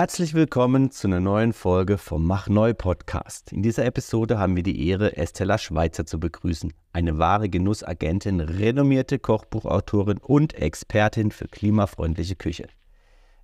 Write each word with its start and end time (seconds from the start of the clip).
Herzlich 0.00 0.32
willkommen 0.32 0.90
zu 0.90 1.08
einer 1.08 1.20
neuen 1.20 1.52
Folge 1.52 1.98
vom 1.98 2.26
Mach 2.26 2.48
Neu 2.48 2.72
Podcast. 2.72 3.52
In 3.52 3.62
dieser 3.62 3.84
Episode 3.84 4.38
haben 4.38 4.56
wir 4.56 4.62
die 4.62 4.88
Ehre, 4.88 5.18
Estella 5.18 5.58
Schweizer 5.58 6.06
zu 6.06 6.18
begrüßen. 6.18 6.72
Eine 6.94 7.18
wahre 7.18 7.50
Genussagentin, 7.50 8.40
renommierte 8.40 9.18
Kochbuchautorin 9.18 10.16
und 10.16 10.54
Expertin 10.54 11.30
für 11.30 11.48
klimafreundliche 11.48 12.34
Küche. 12.34 12.68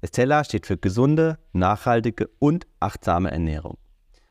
Estella 0.00 0.44
steht 0.44 0.66
für 0.66 0.78
gesunde, 0.78 1.38
nachhaltige 1.52 2.30
und 2.38 2.66
achtsame 2.80 3.30
Ernährung. 3.30 3.76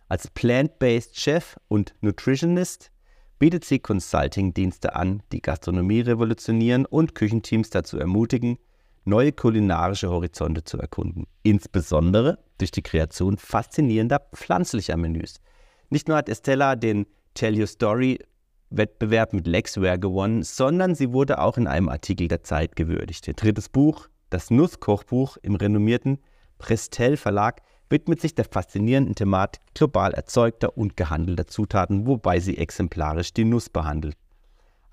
Als 0.09 0.27
Plant-Based 0.27 1.19
Chef 1.19 1.57
und 1.67 1.93
Nutritionist 2.01 2.89
bietet 3.37 3.65
sie 3.65 3.77
Consulting-Dienste 3.77 4.95
an, 4.95 5.21
die 5.31 5.43
Gastronomie 5.43 6.01
revolutionieren 6.01 6.87
und 6.87 7.13
Küchenteams 7.13 7.69
dazu 7.69 7.99
ermutigen, 7.99 8.57
neue 9.05 9.31
kulinarische 9.31 10.09
Horizonte 10.09 10.63
zu 10.63 10.77
erkunden. 10.77 11.25
Insbesondere 11.43 12.39
durch 12.57 12.71
die 12.71 12.81
Kreation 12.81 13.37
faszinierender 13.37 14.21
pflanzlicher 14.33 14.97
Menüs. 14.97 15.39
Nicht 15.89 16.07
nur 16.07 16.17
hat 16.17 16.29
Estella 16.29 16.75
den 16.75 17.05
Tell 17.33 17.59
Your 17.59 17.67
Story 17.67 18.19
Wettbewerb 18.69 19.33
mit 19.33 19.47
Lexware 19.47 19.99
gewonnen, 19.99 20.43
sondern 20.43 20.95
sie 20.95 21.13
wurde 21.13 21.39
auch 21.39 21.57
in 21.57 21.67
einem 21.67 21.89
Artikel 21.89 22.27
der 22.27 22.43
Zeit 22.43 22.75
gewürdigt. 22.75 23.27
Ihr 23.27 23.33
drittes 23.33 23.69
Buch, 23.69 24.07
das 24.29 24.49
Nusskochbuch 24.49 25.37
im 25.41 25.55
renommierten 25.55 26.19
Prestel 26.57 27.17
Verlag, 27.17 27.61
widmet 27.89 28.19
sich 28.19 28.33
der 28.33 28.45
faszinierenden 28.45 29.15
Thematik 29.15 29.61
global 29.75 30.13
erzeugter 30.13 30.75
und 30.77 30.97
gehandelter 30.97 31.47
Zutaten, 31.47 32.07
wobei 32.07 32.39
sie 32.39 32.57
exemplarisch 32.57 33.33
die 33.33 33.45
Nuss 33.45 33.69
behandelt. 33.69 34.17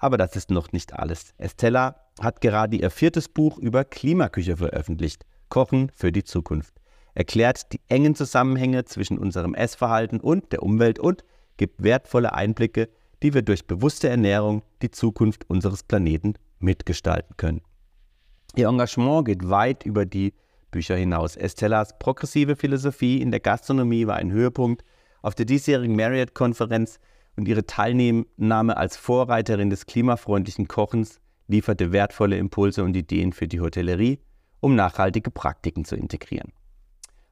Aber 0.02 0.16
das 0.16 0.34
ist 0.34 0.51
noch 0.51 0.72
nicht 0.72 0.95
alles. 0.95 1.33
Estella 1.39 1.95
hat 2.20 2.41
gerade 2.41 2.77
ihr 2.77 2.91
viertes 2.91 3.28
Buch 3.28 3.56
über 3.58 3.84
Klimaküche 3.84 4.56
veröffentlicht, 4.56 5.25
Kochen 5.48 5.92
für 5.95 6.11
die 6.11 6.25
Zukunft. 6.25 6.75
Erklärt 7.14 7.72
die 7.72 7.81
engen 7.86 8.17
Zusammenhänge 8.17 8.84
zwischen 8.84 9.17
unserem 9.17 9.55
Essverhalten 9.55 10.19
und 10.19 10.50
der 10.50 10.64
Umwelt 10.64 10.98
und 10.98 11.23
gibt 11.56 11.84
wertvolle 11.84 12.33
Einblicke, 12.33 12.89
die 13.23 13.33
wir 13.33 13.42
durch 13.42 13.69
bewusste 13.69 14.08
Ernährung 14.08 14.64
die 14.83 14.91
Zukunft 14.91 15.48
unseres 15.48 15.84
Planeten 15.84 16.34
mitgestalten 16.58 17.36
können. 17.36 17.61
Ihr 18.56 18.67
Engagement 18.67 19.25
geht 19.25 19.48
weit 19.48 19.86
über 19.86 20.05
die 20.05 20.34
Bücher 20.73 20.97
hinaus. 20.97 21.36
Estellas 21.36 21.97
progressive 22.00 22.56
Philosophie 22.56 23.23
in 23.23 23.30
der 23.30 23.39
Gastronomie 23.39 24.08
war 24.08 24.17
ein 24.17 24.33
Höhepunkt 24.33 24.83
auf 25.20 25.36
der 25.36 25.47
diesjährigen 25.47 25.95
Marriott-Konferenz 25.95 26.98
und 27.36 27.48
ihre 27.48 27.66
Teilnahme 27.66 28.77
als 28.77 28.97
Vorreiterin 28.97 29.70
des 29.70 29.86
klimafreundlichen 29.86 30.69
Kochens 30.69 31.20
lieferte 31.48 31.92
wertvolle 31.92 32.39
Impulse 32.39 32.84
und 32.84 32.97
Ideen 32.97 33.33
für 33.33 33.48
die 33.48 33.61
Hotellerie, 33.61 34.20
um 34.61 34.74
nachhaltige 34.74 35.30
Praktiken 35.30 35.84
zu 35.84 35.97
integrieren. 35.97 36.52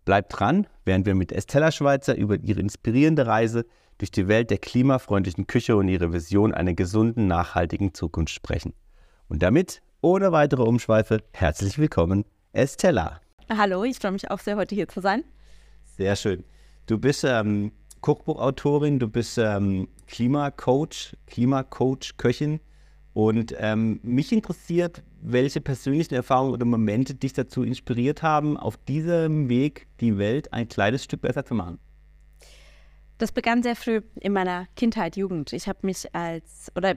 Bleibt 0.04 0.38
dran, 0.38 0.66
während 0.84 1.06
wir 1.06 1.14
mit 1.14 1.32
Estella 1.32 1.70
Schweizer 1.70 2.16
über 2.16 2.36
ihre 2.40 2.60
inspirierende 2.60 3.26
Reise 3.26 3.66
durch 3.98 4.10
die 4.10 4.28
Welt 4.28 4.50
der 4.50 4.58
klimafreundlichen 4.58 5.46
Küche 5.46 5.76
und 5.76 5.88
ihre 5.88 6.12
Vision 6.12 6.54
einer 6.54 6.74
gesunden, 6.74 7.26
nachhaltigen 7.26 7.92
Zukunft 7.94 8.32
sprechen. 8.32 8.72
Und 9.28 9.42
damit, 9.42 9.82
ohne 10.00 10.32
weitere 10.32 10.62
Umschweife, 10.62 11.22
herzlich 11.32 11.78
willkommen, 11.78 12.24
Estella. 12.52 13.20
Hallo, 13.48 13.84
ich 13.84 13.98
freue 13.98 14.12
mich 14.12 14.30
auch 14.30 14.38
sehr, 14.38 14.56
heute 14.56 14.74
hier 14.74 14.88
zu 14.88 15.00
sein. 15.00 15.22
Sehr 15.84 16.16
schön. 16.16 16.44
Du 16.86 16.98
bist 16.98 17.24
ähm, 17.24 17.72
Kochbuchautorin, 18.00 18.98
du 18.98 19.08
bist 19.08 19.38
ähm, 19.38 19.88
Klimacoach, 20.06 21.16
Klimacoach, 21.26 22.16
Köchin. 22.16 22.60
Und 23.12 23.54
ähm, 23.58 23.98
mich 24.02 24.32
interessiert, 24.32 25.02
welche 25.20 25.60
persönlichen 25.60 26.14
Erfahrungen 26.14 26.52
oder 26.52 26.64
Momente 26.64 27.14
dich 27.14 27.32
dazu 27.32 27.64
inspiriert 27.64 28.22
haben, 28.22 28.56
auf 28.56 28.76
diesem 28.76 29.48
Weg 29.48 29.88
die 30.00 30.16
Welt 30.16 30.52
ein 30.52 30.68
kleines 30.68 31.04
Stück 31.04 31.20
besser 31.22 31.44
zu 31.44 31.54
machen. 31.54 31.78
Das 33.18 33.32
begann 33.32 33.62
sehr 33.62 33.76
früh 33.76 34.00
in 34.20 34.32
meiner 34.32 34.66
Kindheit, 34.76 35.16
Jugend. 35.16 35.52
Ich 35.52 35.68
habe 35.68 35.80
mich 35.82 36.14
als, 36.14 36.72
oder 36.74 36.94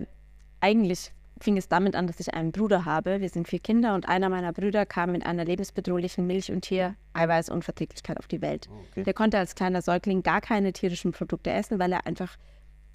eigentlich 0.62 1.12
fing 1.40 1.58
es 1.58 1.68
damit 1.68 1.96
an, 1.96 2.08
dass 2.08 2.20
ich 2.20 2.34
einen 2.34 2.52
Bruder 2.52 2.86
habe. 2.86 3.22
Wir 3.22 3.30
sind 3.30 3.48
vier 3.48 3.60
Kinder 3.60 3.96
und 3.96 4.08
einer 4.08 4.30
meiner 4.30 4.54
Brüder 4.54 4.86
kam 4.86 5.12
mit 5.12 5.26
einer 5.26 5.46
lebensbedrohlichen 5.46 6.26
Milch- 6.28 6.52
und 6.52 6.62
Tiereiweißunverträglichkeit 6.62 8.18
auf 8.18 8.28
die 8.28 8.42
Welt. 8.42 8.70
Oh, 8.72 8.80
okay. 8.92 9.04
Der 9.04 9.14
konnte 9.14 9.38
als 9.38 9.56
kleiner 9.56 9.82
Säugling 9.82 10.24
gar 10.24 10.42
keine 10.42 10.74
tierischen 10.74 11.12
Produkte 11.12 11.52
essen, 11.52 11.80
weil 11.80 11.92
er 11.92 12.06
einfach 12.06 12.38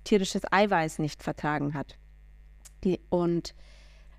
tierisches 0.05 0.43
Eiweiß 0.51 0.99
nicht 0.99 1.23
vertragen 1.23 1.75
hat. 1.75 1.99
Die, 2.85 3.01
und 3.11 3.55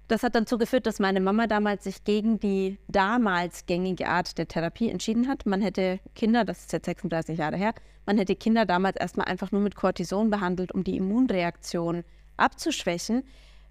das 0.09 0.23
hat 0.23 0.35
dann 0.35 0.45
dazu 0.45 0.57
geführt, 0.57 0.87
dass 0.87 0.99
meine 0.99 1.21
Mama 1.21 1.47
damals 1.47 1.83
sich 1.83 2.03
gegen 2.03 2.39
die 2.39 2.79
damals 2.87 3.67
gängige 3.67 4.07
Art 4.07 4.37
der 4.37 4.47
Therapie 4.47 4.89
entschieden 4.89 5.27
hat. 5.27 5.45
Man 5.45 5.61
hätte 5.61 5.99
Kinder, 6.15 6.45
das 6.45 6.61
ist 6.61 6.73
jetzt 6.73 6.85
36 6.85 7.37
Jahre 7.37 7.57
her, 7.57 7.73
man 8.05 8.17
hätte 8.17 8.35
Kinder 8.35 8.65
damals 8.65 8.97
erstmal 8.97 9.27
einfach 9.27 9.51
nur 9.51 9.61
mit 9.61 9.75
Cortison 9.75 10.31
behandelt, 10.31 10.71
um 10.71 10.83
die 10.83 10.97
Immunreaktion 10.97 12.03
abzuschwächen 12.37 13.23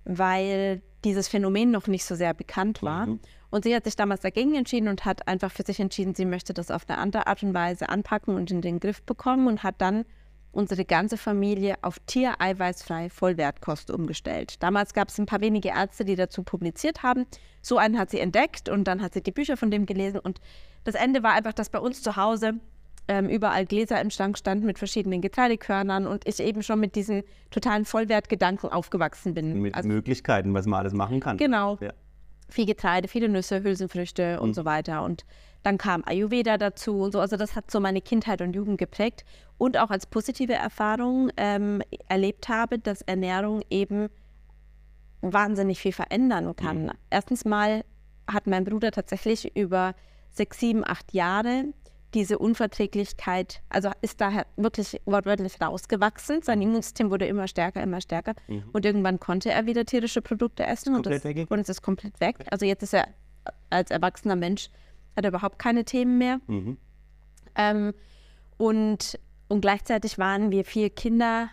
weil 0.04 0.82
dieses 1.04 1.28
Phänomen 1.28 1.70
noch 1.70 1.86
nicht 1.86 2.04
so 2.04 2.14
sehr 2.14 2.34
bekannt 2.34 2.82
war. 2.82 3.06
Mhm. 3.06 3.20
Und 3.50 3.64
sie 3.64 3.74
hat 3.74 3.84
sich 3.84 3.96
damals 3.96 4.20
dagegen 4.20 4.54
entschieden 4.54 4.88
und 4.88 5.04
hat 5.04 5.26
einfach 5.26 5.50
für 5.50 5.62
sich 5.62 5.80
entschieden, 5.80 6.14
sie 6.14 6.24
möchte 6.24 6.52
das 6.52 6.70
auf 6.70 6.88
eine 6.88 6.98
andere 6.98 7.26
Art 7.26 7.42
und 7.42 7.54
Weise 7.54 7.88
anpacken 7.88 8.34
und 8.34 8.50
in 8.50 8.60
den 8.60 8.80
Griff 8.80 9.02
bekommen 9.02 9.46
und 9.46 9.62
hat 9.62 9.80
dann 9.80 10.04
unsere 10.50 10.84
ganze 10.84 11.16
Familie 11.16 11.76
auf 11.82 11.98
tiereiweißfreie 12.06 13.10
Vollwertkost 13.10 13.90
umgestellt. 13.90 14.62
Damals 14.62 14.92
gab 14.92 15.08
es 15.08 15.18
ein 15.18 15.26
paar 15.26 15.40
wenige 15.40 15.68
Ärzte, 15.68 16.04
die 16.04 16.16
dazu 16.16 16.42
publiziert 16.42 17.02
haben. 17.02 17.26
So 17.62 17.78
einen 17.78 17.98
hat 17.98 18.10
sie 18.10 18.18
entdeckt 18.18 18.68
und 18.68 18.84
dann 18.84 19.02
hat 19.02 19.14
sie 19.14 19.22
die 19.22 19.30
Bücher 19.30 19.56
von 19.56 19.70
dem 19.70 19.86
gelesen. 19.86 20.18
Und 20.20 20.40
das 20.84 20.94
Ende 20.94 21.22
war 21.22 21.32
einfach, 21.32 21.52
dass 21.52 21.70
bei 21.70 21.78
uns 21.78 22.02
zu 22.02 22.16
Hause 22.16 22.54
ähm, 23.08 23.28
überall 23.28 23.66
Gläser 23.66 24.00
im 24.00 24.10
Schrank 24.10 24.38
standen 24.38 24.66
mit 24.66 24.78
verschiedenen 24.78 25.20
Getreidekörnern 25.20 26.06
und 26.06 26.28
ich 26.28 26.40
eben 26.40 26.62
schon 26.62 26.78
mit 26.78 26.94
diesen 26.94 27.22
totalen 27.50 27.84
Vollwertgedanken 27.84 28.70
aufgewachsen 28.70 29.34
bin. 29.34 29.62
Mit 29.62 29.74
also, 29.74 29.88
Möglichkeiten, 29.88 30.52
was 30.54 30.66
man 30.66 30.80
alles 30.80 30.92
machen 30.92 31.20
kann. 31.20 31.38
Genau. 31.38 31.78
Ja. 31.80 31.92
Viel 32.50 32.66
Getreide, 32.66 33.08
viele 33.08 33.28
Nüsse, 33.28 33.62
Hülsenfrüchte 33.62 34.36
mhm. 34.36 34.42
und 34.42 34.54
so 34.54 34.64
weiter. 34.64 35.02
Und 35.02 35.24
dann 35.62 35.78
kam 35.78 36.02
Ayurveda 36.06 36.58
dazu 36.58 37.00
und 37.00 37.12
so. 37.12 37.20
Also 37.20 37.36
das 37.36 37.56
hat 37.56 37.70
so 37.70 37.80
meine 37.80 38.00
Kindheit 38.00 38.42
und 38.42 38.54
Jugend 38.54 38.78
geprägt. 38.78 39.24
Und 39.56 39.76
auch 39.76 39.90
als 39.90 40.06
positive 40.06 40.54
Erfahrung 40.54 41.30
ähm, 41.36 41.82
erlebt 42.08 42.48
habe, 42.48 42.78
dass 42.78 43.02
Ernährung 43.02 43.62
eben 43.70 44.08
wahnsinnig 45.20 45.80
viel 45.80 45.92
verändern 45.92 46.54
kann. 46.56 46.84
Mhm. 46.84 46.92
Erstens 47.10 47.44
mal 47.44 47.84
hat 48.26 48.46
mein 48.46 48.64
Bruder 48.64 48.92
tatsächlich 48.92 49.56
über 49.56 49.94
sechs, 50.30 50.60
sieben, 50.60 50.84
acht 50.86 51.12
Jahre 51.12 51.64
diese 52.14 52.38
Unverträglichkeit, 52.38 53.60
also 53.68 53.90
ist 54.00 54.20
daher 54.20 54.46
wirklich 54.56 55.00
wortwörtlich 55.04 55.60
rausgewachsen. 55.60 56.42
Sein 56.42 56.62
Immunsystem 56.62 57.10
wurde 57.10 57.26
immer 57.26 57.48
stärker, 57.48 57.82
immer 57.82 58.00
stärker. 58.00 58.34
Mhm. 58.46 58.64
Und 58.72 58.86
irgendwann 58.86 59.20
konnte 59.20 59.50
er 59.50 59.66
wieder 59.66 59.84
tierische 59.84 60.22
Produkte 60.22 60.64
essen 60.64 60.94
und, 60.94 61.06
das, 61.06 61.22
und 61.24 61.58
es 61.60 61.68
ist 61.68 61.82
komplett 61.82 62.18
weg. 62.20 62.46
Also 62.50 62.64
jetzt 62.64 62.82
ist 62.82 62.94
er 62.94 63.08
als 63.70 63.90
erwachsener 63.90 64.36
Mensch, 64.36 64.70
hat 65.16 65.24
er 65.24 65.30
überhaupt 65.30 65.58
keine 65.58 65.84
Themen 65.84 66.18
mehr. 66.18 66.40
Mhm. 66.46 66.78
Ähm, 67.54 67.92
und, 68.56 69.18
und 69.48 69.60
gleichzeitig 69.60 70.18
waren 70.18 70.50
wir 70.50 70.64
vier 70.64 70.90
Kinder 70.90 71.50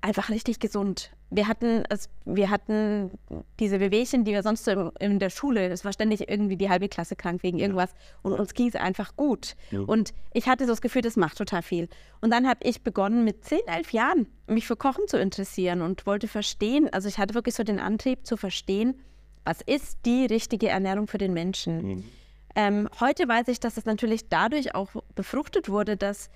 einfach 0.00 0.28
richtig 0.28 0.60
gesund 0.60 1.12
wir 1.34 1.48
hatten, 1.48 1.82
es, 1.88 2.08
wir 2.24 2.48
hatten 2.48 3.10
diese 3.58 3.80
Wehwehchen, 3.80 4.24
die 4.24 4.32
wir 4.32 4.42
sonst 4.42 4.64
so 4.64 4.70
in, 4.70 4.90
in 4.98 5.18
der 5.18 5.30
Schule, 5.30 5.68
es 5.68 5.84
war 5.84 5.92
ständig 5.92 6.28
irgendwie 6.28 6.56
die 6.56 6.68
halbe 6.68 6.88
Klasse 6.88 7.16
krank 7.16 7.42
wegen 7.42 7.58
irgendwas 7.58 7.90
und 8.22 8.32
uns 8.32 8.54
ging 8.54 8.68
es 8.68 8.76
einfach 8.76 9.16
gut. 9.16 9.56
Ja. 9.70 9.80
Und 9.80 10.14
ich 10.32 10.48
hatte 10.48 10.64
so 10.64 10.70
das 10.70 10.80
Gefühl, 10.80 11.02
das 11.02 11.16
macht 11.16 11.36
total 11.38 11.62
viel. 11.62 11.88
Und 12.20 12.30
dann 12.30 12.46
habe 12.46 12.60
ich 12.62 12.82
begonnen 12.82 13.24
mit 13.24 13.44
10, 13.44 13.60
11 13.66 13.92
Jahren, 13.92 14.26
mich 14.46 14.66
für 14.66 14.76
Kochen 14.76 15.08
zu 15.08 15.18
interessieren 15.18 15.82
und 15.82 16.06
wollte 16.06 16.28
verstehen, 16.28 16.88
also 16.92 17.08
ich 17.08 17.18
hatte 17.18 17.34
wirklich 17.34 17.54
so 17.56 17.64
den 17.64 17.80
Antrieb 17.80 18.26
zu 18.26 18.36
verstehen, 18.36 18.94
was 19.44 19.60
ist 19.60 19.98
die 20.06 20.26
richtige 20.26 20.68
Ernährung 20.68 21.06
für 21.06 21.18
den 21.18 21.32
Menschen. 21.32 21.82
Mhm. 21.82 22.04
Ähm, 22.56 22.88
heute 23.00 23.26
weiß 23.26 23.48
ich, 23.48 23.58
dass 23.58 23.76
es 23.76 23.84
natürlich 23.84 24.28
dadurch 24.28 24.74
auch 24.74 24.90
befruchtet 25.16 25.68
wurde, 25.68 25.96
dass 25.96 26.30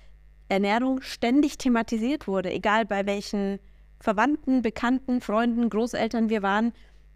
Ernährung 0.49 1.01
ständig 1.01 1.57
thematisiert 1.57 2.27
wurde, 2.27 2.51
egal 2.51 2.85
bei 2.85 3.05
welchen 3.05 3.59
Verwandten, 3.99 4.61
Bekannten, 4.61 5.21
Freunden, 5.21 5.69
Großeltern 5.69 6.29
wir 6.29 6.41
waren. 6.41 6.73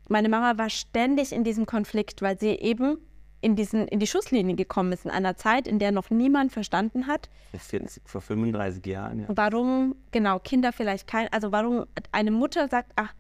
Meine 0.10 0.30
Mama 0.30 0.58
war 0.58 0.70
ständig 0.70 1.32
in 1.32 1.44
diesem 1.44 1.66
Konflikt, 1.66 2.22
weil 2.22 2.38
sie 2.40 2.50
eben 2.50 2.98
in, 3.44 3.56
diesen, 3.56 3.88
in 3.88 4.00
die 4.00 4.08
Schusslinie 4.08 4.56
gekommen 4.56 4.92
ist, 4.94 5.06
in 5.06 5.12
einer 5.12 5.36
Zeit, 5.36 5.68
in 5.68 5.80
der 5.80 5.92
noch 5.92 6.10
niemand 6.10 6.52
verstanden 6.52 7.08
hat. 7.08 7.30
Vor 8.06 8.22
35 8.22 8.86
Jahren, 8.86 9.20
ja. 9.20 9.26
Warum, 9.30 9.96
genau, 10.12 10.40
Kinder 10.40 10.72
vielleicht 10.72 11.08
kein, 11.08 11.28
also 11.32 11.52
warum 11.52 11.86
eine 12.12 12.32
Mutter 12.32 12.68
sagt, 12.70 12.92
ach, 12.96 13.14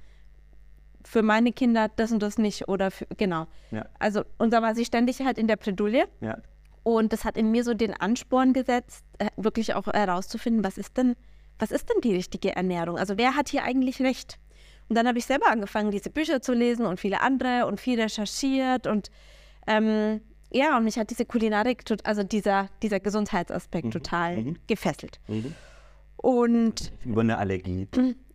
für 1.06 1.21
meine 1.21 1.51
Kinder 1.51 1.89
das 1.94 2.12
und 2.12 2.24
das 2.24 2.38
nicht 2.38 2.69
oder 2.69 2.89
für, 2.89 3.06
genau. 3.18 3.48
Ja. 3.71 3.86
Also, 4.00 4.24
und 4.38 4.54
da 4.54 4.62
war 4.62 4.75
sie 4.75 4.86
ständig 4.86 5.19
halt 5.21 5.38
in 5.38 5.48
der 5.48 5.57
Bredouille. 5.57 6.07
Ja. 6.21 6.38
Und 6.83 7.13
das 7.13 7.25
hat 7.25 7.38
in 7.38 7.51
mir 7.51 7.63
so 7.63 7.74
den 7.74 7.94
Ansporn 7.94 8.54
gesetzt, 8.54 9.04
äh, 9.18 9.27
wirklich 9.36 9.74
auch 9.74 9.88
herauszufinden, 9.88 10.63
was 10.63 10.77
ist 10.77 10.98
denn, 10.98 11.15
was 11.59 11.71
ist 11.71 11.89
denn 11.89 12.01
die 12.01 12.13
richtige 12.15 12.55
Ernährung? 12.55 12.97
Also 12.97 13.17
wer 13.17 13.35
hat 13.35 13.50
hier 13.50 13.63
eigentlich 13.63 14.01
recht? 14.01 14.38
Und 14.89 14.95
dann 14.97 15.07
habe 15.07 15.17
ich 15.17 15.25
selber 15.25 15.47
angefangen, 15.50 15.91
diese 15.91 16.09
Bücher 16.09 16.41
zu 16.41 16.53
lesen 16.53 16.85
und 16.85 17.00
viele 17.00 17.21
andere 17.21 17.65
und 17.67 17.79
viel 17.79 18.00
recherchiert 18.01 18.85
und 18.88 19.09
ähm, 19.67 20.21
ja, 20.51 20.77
und 20.77 20.83
mich 20.83 21.00
hat 21.00 21.09
diese 21.09 21.25
Kulinarik, 21.25 21.83
also 22.03 22.21
dieser, 22.21 22.67
dieser 22.83 23.00
Gesundheitsaspekt 23.00 23.85
Mhm. 23.85 23.91
total 23.91 24.38
Mhm. 24.38 24.57
gefesselt. 24.67 25.19
Mhm. 25.27 25.55
Und 26.17 26.91
Über 27.05 27.21
eine 27.21 27.38
Allergie. 27.38 27.88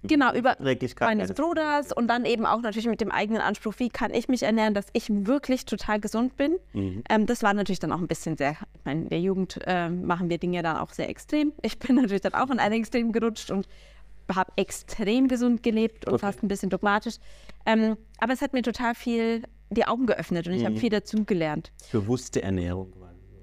Genau, 0.03 0.33
über 0.35 0.57
meines 0.61 0.97
eines- 1.01 1.33
Bruders 1.35 1.93
und 1.93 2.09
dann 2.09 2.25
eben 2.25 2.47
auch 2.47 2.61
natürlich 2.61 2.87
mit 2.87 3.01
dem 3.01 3.11
eigenen 3.11 3.41
Anspruch, 3.43 3.75
wie 3.79 3.89
kann 3.89 4.13
ich 4.15 4.29
mich 4.29 4.43
ernähren, 4.43 4.75
dass 4.75 4.87
ich 4.93 5.09
wirklich 5.11 5.65
total 5.67 6.01
gesund 6.01 6.37
bin. 6.37 6.57
Mhm. 6.73 7.03
Ähm, 7.09 7.27
das 7.27 7.43
war 7.43 7.55
natürlich 7.55 7.81
dann 7.81 7.93
auch 7.93 7.99
ein 8.01 8.07
bisschen 8.09 8.37
sehr, 8.37 8.53
ich 8.53 8.85
meine, 8.85 9.03
in 9.03 9.09
der 9.09 9.21
Jugend 9.21 9.59
ähm, 9.67 10.05
machen 10.07 10.31
wir 10.31 10.39
Dinge 10.39 10.63
dann 10.63 10.77
auch 10.77 10.93
sehr 10.93 11.09
extrem. 11.09 11.53
Ich 11.63 11.79
bin 11.79 11.97
natürlich 12.03 12.23
dann 12.23 12.35
auch 12.35 12.51
in 12.51 12.59
ein 12.59 12.73
Extrem 12.73 13.13
gerutscht 13.13 13.51
und 13.51 13.67
habe 14.35 14.53
extrem 14.57 15.27
gesund 15.29 15.63
gelebt 15.63 16.07
und 16.07 16.15
Okay. 16.15 16.21
fast 16.27 16.43
ein 16.43 16.49
bisschen 16.49 16.69
dogmatisch. 16.71 17.15
Ähm, 17.65 17.97
aber 18.19 18.33
es 18.35 18.43
hat 18.43 18.53
mir 18.53 18.63
total 18.63 18.95
viel 18.95 19.43
die 19.71 19.87
Augen 19.87 20.07
geöffnet 20.07 20.47
und 20.47 20.55
ich 20.55 20.65
habe 20.65 20.75
Mhm. 20.75 20.79
viel 20.81 20.91
dazu 20.91 21.25
gelernt. 21.25 21.73
Bewusste 21.93 22.43
Ernährung. 22.43 22.93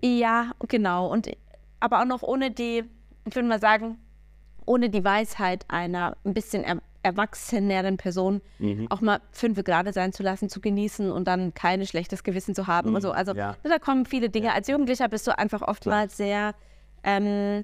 Ja, 0.03 0.51
genau. 0.67 1.11
Und 1.11 1.29
aber 1.79 2.01
auch 2.01 2.05
noch 2.05 2.21
ohne 2.23 2.51
die, 2.51 2.83
ich 3.27 3.35
würde 3.35 3.47
mal 3.47 3.59
sagen, 3.59 3.97
ohne 4.65 4.89
die 4.89 5.03
Weisheit 5.03 5.65
einer 5.67 6.17
ein 6.25 6.33
bisschen 6.33 6.63
er 6.63 6.81
erwachseneren 7.03 7.97
Person 7.97 8.41
Mhm. 8.57 8.87
auch 8.89 8.99
mal 8.99 9.19
fünf 9.31 9.63
Grade 9.63 9.93
sein 9.93 10.11
zu 10.11 10.23
lassen, 10.23 10.49
zu 10.49 10.59
genießen 10.59 11.11
und 11.11 11.27
dann 11.27 11.53
kein 11.53 11.85
schlechtes 11.85 12.23
Gewissen 12.23 12.55
zu 12.55 12.65
haben. 12.65 12.89
Mhm, 12.89 12.95
Also, 12.95 13.11
also 13.11 13.33
ja. 13.35 13.55
da 13.61 13.77
kommen 13.77 14.07
viele 14.07 14.29
Dinge. 14.31 14.53
Als 14.53 14.67
Jugendlicher 14.67 15.07
bist 15.07 15.27
du 15.27 15.37
einfach 15.37 15.61
oftmals 15.61 16.17
sehr 16.17 16.55
ähm, 17.03 17.63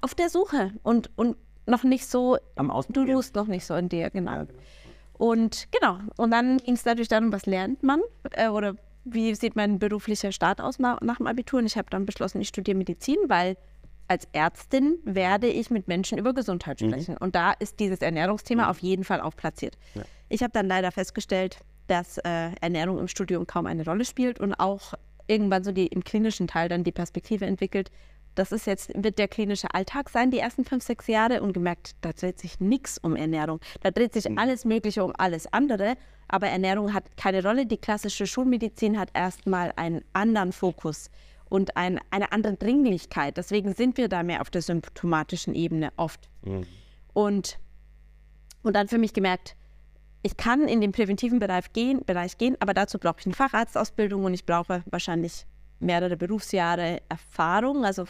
auf 0.00 0.14
der 0.16 0.28
Suche 0.28 0.72
und, 0.82 1.10
und 1.16 1.36
noch 1.66 1.84
nicht 1.84 2.06
so, 2.06 2.36
Am 2.56 2.66
du 2.68 2.72
Ausprobieren. 2.74 3.14
ruhst 3.16 3.34
noch 3.36 3.46
nicht 3.46 3.64
so 3.64 3.74
in 3.74 3.88
dir, 3.88 4.10
genau. 4.10 4.32
Ja, 4.32 4.42
genau. 4.44 4.58
Und 5.16 5.68
genau, 5.70 5.98
und 6.16 6.32
dann 6.32 6.58
ging 6.58 6.74
es 6.74 6.84
natürlich 6.84 7.08
darum, 7.08 7.32
was 7.32 7.46
lernt 7.46 7.82
man 7.84 8.00
äh, 8.32 8.48
oder 8.48 8.74
wie 9.04 9.34
sieht 9.36 9.54
mein 9.54 9.78
beruflicher 9.78 10.32
Start 10.32 10.60
aus 10.60 10.78
nach, 10.80 11.00
nach 11.00 11.18
dem 11.18 11.26
Abitur. 11.28 11.60
Und 11.60 11.66
ich 11.66 11.76
habe 11.76 11.88
dann 11.90 12.06
beschlossen, 12.06 12.40
ich 12.40 12.48
studiere 12.48 12.76
Medizin, 12.76 13.18
weil 13.28 13.56
als 14.08 14.28
Ärztin 14.32 14.98
werde 15.04 15.48
ich 15.48 15.70
mit 15.70 15.88
Menschen 15.88 16.18
über 16.18 16.34
Gesundheit 16.34 16.80
sprechen. 16.80 17.16
Und 17.16 17.34
da 17.34 17.52
ist 17.52 17.80
dieses 17.80 18.00
Ernährungsthema 18.00 18.68
auf 18.68 18.78
jeden 18.80 19.04
Fall 19.04 19.20
auch 19.20 19.34
platziert. 19.34 19.76
Ja. 19.94 20.02
Ich 20.28 20.42
habe 20.42 20.52
dann 20.52 20.66
leider 20.66 20.92
festgestellt, 20.92 21.58
dass 21.86 22.18
äh, 22.18 22.50
Ernährung 22.60 22.98
im 22.98 23.08
Studium 23.08 23.46
kaum 23.46 23.66
eine 23.66 23.84
Rolle 23.84 24.04
spielt 24.04 24.40
und 24.40 24.54
auch 24.54 24.94
irgendwann 25.26 25.64
so 25.64 25.72
die 25.72 25.86
im 25.86 26.04
klinischen 26.04 26.46
Teil 26.46 26.68
dann 26.68 26.84
die 26.84 26.92
Perspektive 26.92 27.46
entwickelt. 27.46 27.90
Das 28.34 28.50
ist 28.50 28.66
jetzt, 28.66 28.90
wird 28.94 29.18
der 29.18 29.28
klinische 29.28 29.72
Alltag 29.72 30.10
sein, 30.10 30.30
die 30.30 30.38
ersten 30.38 30.64
fünf, 30.64 30.82
sechs 30.82 31.06
Jahre 31.06 31.40
und 31.40 31.52
gemerkt, 31.52 31.92
da 32.00 32.12
dreht 32.12 32.40
sich 32.40 32.58
nichts 32.58 32.98
um 32.98 33.14
Ernährung. 33.14 33.60
Da 33.82 33.90
dreht 33.90 34.12
sich 34.12 34.26
alles 34.36 34.64
Mögliche 34.64 35.04
um 35.04 35.12
alles 35.16 35.50
andere, 35.52 35.94
aber 36.26 36.48
Ernährung 36.48 36.92
hat 36.92 37.16
keine 37.16 37.44
Rolle. 37.44 37.64
Die 37.64 37.76
klassische 37.76 38.26
Schulmedizin 38.26 38.98
hat 38.98 39.10
erstmal 39.14 39.72
einen 39.76 40.02
anderen 40.12 40.52
Fokus 40.52 41.10
und 41.48 41.76
ein, 41.76 42.00
eine 42.10 42.32
andere 42.32 42.54
Dringlichkeit. 42.56 43.36
Deswegen 43.36 43.74
sind 43.74 43.96
wir 43.96 44.08
da 44.08 44.22
mehr 44.22 44.40
auf 44.40 44.50
der 44.50 44.62
symptomatischen 44.62 45.54
Ebene 45.54 45.92
oft. 45.96 46.28
Mhm. 46.42 46.66
Und, 47.12 47.58
und 48.62 48.74
dann 48.74 48.88
für 48.88 48.98
mich 48.98 49.12
gemerkt, 49.12 49.56
ich 50.22 50.36
kann 50.36 50.68
in 50.68 50.80
den 50.80 50.92
präventiven 50.92 51.38
Bereich 51.38 51.72
gehen, 51.72 52.02
Bereich 52.04 52.38
gehen, 52.38 52.56
aber 52.60 52.72
dazu 52.72 52.98
brauche 52.98 53.20
ich 53.20 53.26
eine 53.26 53.34
Facharztausbildung 53.34 54.24
und 54.24 54.32
ich 54.32 54.46
brauche 54.46 54.82
wahrscheinlich 54.86 55.46
mehrere 55.80 56.16
Berufsjahre 56.16 57.02
Erfahrung. 57.08 57.84
Also 57.84 58.06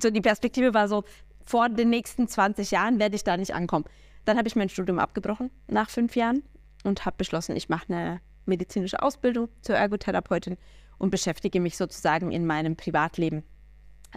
so 0.00 0.10
die 0.10 0.22
Perspektive 0.22 0.72
war 0.72 0.88
so, 0.88 1.04
vor 1.44 1.68
den 1.68 1.90
nächsten 1.90 2.26
20 2.26 2.70
Jahren 2.70 2.98
werde 2.98 3.16
ich 3.16 3.22
da 3.22 3.36
nicht 3.36 3.54
ankommen. 3.54 3.84
Dann 4.24 4.36
habe 4.38 4.48
ich 4.48 4.56
mein 4.56 4.68
Studium 4.68 4.98
abgebrochen 4.98 5.50
nach 5.68 5.90
fünf 5.90 6.16
Jahren 6.16 6.42
und 6.84 7.04
habe 7.04 7.16
beschlossen, 7.16 7.54
ich 7.54 7.68
mache 7.68 7.92
eine 7.92 8.20
medizinische 8.46 9.02
Ausbildung 9.02 9.48
zur 9.60 9.76
Ergotherapeutin 9.76 10.56
und 10.98 11.10
beschäftige 11.10 11.60
mich 11.60 11.76
sozusagen 11.76 12.32
in 12.32 12.46
meinem 12.46 12.76
Privatleben 12.76 13.44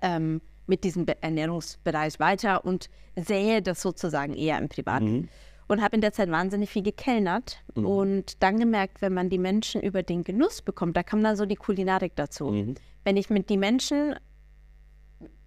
ähm, 0.02 0.42
mit 0.68 0.84
diesem 0.84 1.06
Be 1.06 1.22
Ernährungsbereich 1.22 2.20
weiter 2.20 2.64
und 2.64 2.90
sähe 3.16 3.62
das 3.62 3.82
sozusagen 3.82 4.36
eher 4.36 4.58
im 4.58 4.70
Privaten. 4.70 5.12
Mhm. 5.12 5.30
Und 5.68 5.84
habe 5.84 5.96
in 5.96 6.02
der 6.02 6.14
Zeit 6.14 6.32
wahnsinnig 6.32 6.72
viel 6.72 6.82
gekellnert 6.82 7.64
und 7.76 8.42
dann 8.42 8.58
gemerkt, 8.58 9.04
wenn 9.04 9.14
man 9.14 9.30
die 9.30 9.38
Menschen 9.38 9.82
über 9.82 10.02
den 10.02 10.24
Genuss 10.24 10.64
bekommt, 10.64 10.98
da 10.98 11.04
kam 11.04 11.22
dann 11.24 11.36
so 11.36 11.46
die 11.46 11.58
Kulinarik 11.58 12.16
dazu. 12.16 12.48
Mhm. 12.48 12.74
Wenn 13.04 13.18
ich 13.18 13.30
mit 13.30 13.52
die 13.52 13.58
Menschen 13.58 14.16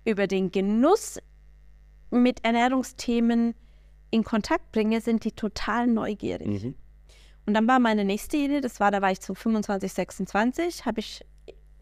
über 0.04 0.28
den 0.28 0.52
Genuss 0.52 1.18
mit 2.10 2.44
Ernährungsthemen 2.44 3.54
in 4.12 4.22
Kontakt 4.22 4.70
bringe, 4.70 5.00
sind 5.00 5.24
die 5.24 5.32
total 5.32 5.88
neugierig. 5.88 6.46
Und 7.46 7.54
dann 7.54 7.66
war 7.66 7.78
meine 7.78 8.04
nächste 8.04 8.36
Idee, 8.36 8.60
das 8.60 8.78
war, 8.80 8.90
da 8.90 9.02
war 9.02 9.10
ich 9.10 9.20
so 9.20 9.34
25, 9.34 9.92
26, 9.92 10.86
habe 10.86 11.00
ich 11.00 11.24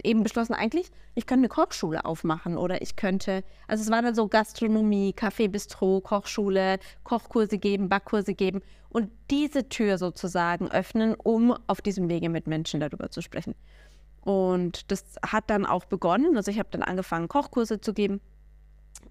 eben 0.03 0.23
beschlossen, 0.23 0.55
eigentlich, 0.55 0.91
ich 1.15 1.27
könnte 1.27 1.41
eine 1.41 1.49
Kochschule 1.49 2.05
aufmachen 2.05 2.57
oder 2.57 2.81
ich 2.81 2.97
könnte, 2.97 3.45
also 3.69 3.83
es 3.83 3.91
war 3.91 4.01
dann 4.01 4.15
so 4.15 4.29
Gastronomie, 4.29 5.15
Café, 5.15 5.49
Bistro, 5.49 6.01
Kochschule, 6.01 6.79
Kochkurse 7.05 7.59
geben, 7.59 7.91
Backkurse 7.91 8.35
geben 8.35 8.63
und 8.89 9.11
diese 9.31 9.69
Tür 9.69 9.99
sozusagen 9.99 10.71
öffnen, 10.71 11.15
um 11.15 11.55
auf 11.67 11.83
diesem 11.83 12.09
Wege 12.09 12.31
mit 12.31 12.47
Menschen 12.47 12.81
darüber 12.81 13.11
zu 13.11 13.21
sprechen. 13.21 13.55
Und 14.23 14.91
das 14.91 15.05
hat 15.27 15.51
dann 15.51 15.67
auch 15.67 15.85
begonnen, 15.85 16.37
also 16.37 16.51
ich 16.51 16.59
habe 16.59 16.69
dann 16.71 16.83
angefangen, 16.83 17.29
Kochkurse 17.29 17.81
zu 17.81 17.93
geben 17.93 18.21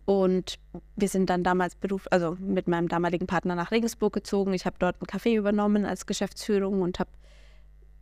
und 0.10 0.58
wir 0.96 1.08
sind 1.08 1.30
dann 1.30 1.44
damals 1.44 1.76
Beruf, 1.76 2.08
also 2.10 2.36
mit 2.40 2.68
meinem 2.68 2.88
damaligen 2.88 3.28
Partner 3.28 3.54
nach 3.54 3.70
Regensburg 3.70 4.12
gezogen. 4.12 4.56
Ich 4.56 4.66
habe 4.66 4.76
dort 4.80 5.00
ein 5.00 5.06
Café 5.06 5.36
übernommen 5.36 5.86
als 5.86 6.08
Geschäftsführung 6.08 6.82
und 6.82 6.98
habe 6.98 7.12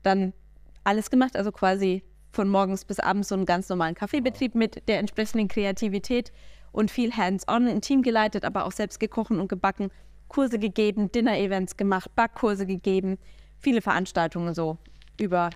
dann 0.04 0.31
alles 0.86 1.09
gemacht, 1.09 1.36
also 1.36 1.51
quasi 1.51 2.04
von 2.31 2.48
morgens 2.48 2.86
bis 2.86 3.01
abends 3.01 3.27
so 3.27 3.36
einen 3.36 3.45
ganz 3.45 3.68
normalen 3.68 3.94
Kaffeebetrieb 3.94 4.56
mit 4.56 4.88
der 4.88 5.00
entsprechenden 5.00 5.50
Kreativität 5.50 6.31
und 6.71 6.92
viel 6.92 7.12
hands-on, 7.12 7.68
ein 7.68 7.81
Team 7.81 8.04
geleitet, 8.04 8.45
aber 8.45 8.65
auch 8.65 8.71
selbst 8.71 9.01
gekocht 9.01 9.31
und 9.31 9.50
gebacken, 9.50 9.92
Kurse 10.30 10.59
gegeben, 10.59 11.12
Dinner-Events 11.12 11.75
gemacht, 11.75 12.15
Backkurse 12.15 12.65
gegeben, 12.65 13.18
viele 13.59 13.81
Veranstaltungen 13.81 14.54
so 14.54 14.77
über 15.19 15.50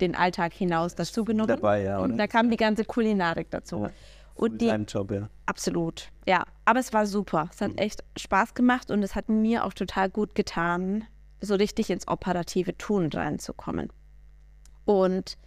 den 0.00 0.14
Alltag 0.14 0.54
hinaus 0.54 0.94
dazu 0.94 1.26
genommen. 1.26 1.48
Dabei, 1.48 1.82
ja, 1.82 2.00
oder? 2.00 2.16
Da 2.16 2.26
kam 2.26 2.48
die 2.48 2.56
ganze 2.56 2.86
Kulinarik 2.86 3.50
dazu. 3.50 3.82
Ja. 3.82 3.90
Und 4.38 4.60
die, 4.60 4.68
Deinem 4.68 4.86
Job, 4.86 5.10
ja. 5.10 5.28
Absolut, 5.46 6.10
ja. 6.26 6.44
Aber 6.64 6.78
es 6.78 6.92
war 6.92 7.06
super. 7.06 7.48
Es 7.52 7.60
hat 7.60 7.72
echt 7.76 8.04
Spaß 8.16 8.54
gemacht 8.54 8.90
und 8.92 9.02
es 9.02 9.16
hat 9.16 9.28
mir 9.28 9.64
auch 9.64 9.72
total 9.72 10.08
gut 10.08 10.36
getan, 10.36 11.04
so 11.40 11.56
richtig 11.56 11.90
ins 11.90 12.06
operative 12.06 12.78
Tun 12.78 13.10
reinzukommen. 13.12 13.92
Und, 14.84 15.38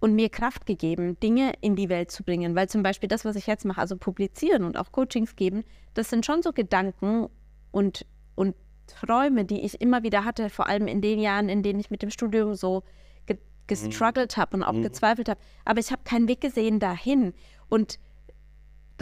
und 0.00 0.14
mir 0.14 0.30
Kraft 0.30 0.64
gegeben, 0.64 1.20
Dinge 1.20 1.52
in 1.60 1.76
die 1.76 1.90
Welt 1.90 2.10
zu 2.10 2.24
bringen. 2.24 2.54
Weil 2.54 2.70
zum 2.70 2.82
Beispiel 2.82 3.08
das, 3.08 3.26
was 3.26 3.36
ich 3.36 3.46
jetzt 3.46 3.66
mache, 3.66 3.80
also 3.82 3.98
publizieren 3.98 4.64
und 4.64 4.78
auch 4.78 4.92
Coachings 4.92 5.36
geben, 5.36 5.62
das 5.92 6.08
sind 6.08 6.24
schon 6.24 6.42
so 6.42 6.54
Gedanken 6.54 7.28
und, 7.70 8.06
und 8.34 8.56
Träume, 8.86 9.44
die 9.44 9.60
ich 9.60 9.78
immer 9.82 10.02
wieder 10.02 10.24
hatte, 10.24 10.48
vor 10.48 10.68
allem 10.68 10.86
in 10.86 11.02
den 11.02 11.20
Jahren, 11.20 11.50
in 11.50 11.62
denen 11.62 11.80
ich 11.80 11.90
mit 11.90 12.00
dem 12.00 12.10
Studium 12.10 12.54
so 12.54 12.82
ge 13.26 13.36
gestruggelt 13.66 14.38
habe 14.38 14.56
und 14.56 14.62
auch 14.62 14.80
gezweifelt 14.80 15.28
habe. 15.28 15.40
Aber 15.66 15.80
ich 15.80 15.92
habe 15.92 16.02
keinen 16.02 16.28
Weg 16.28 16.40
gesehen 16.40 16.80
dahin. 16.80 17.34
Und 17.68 17.98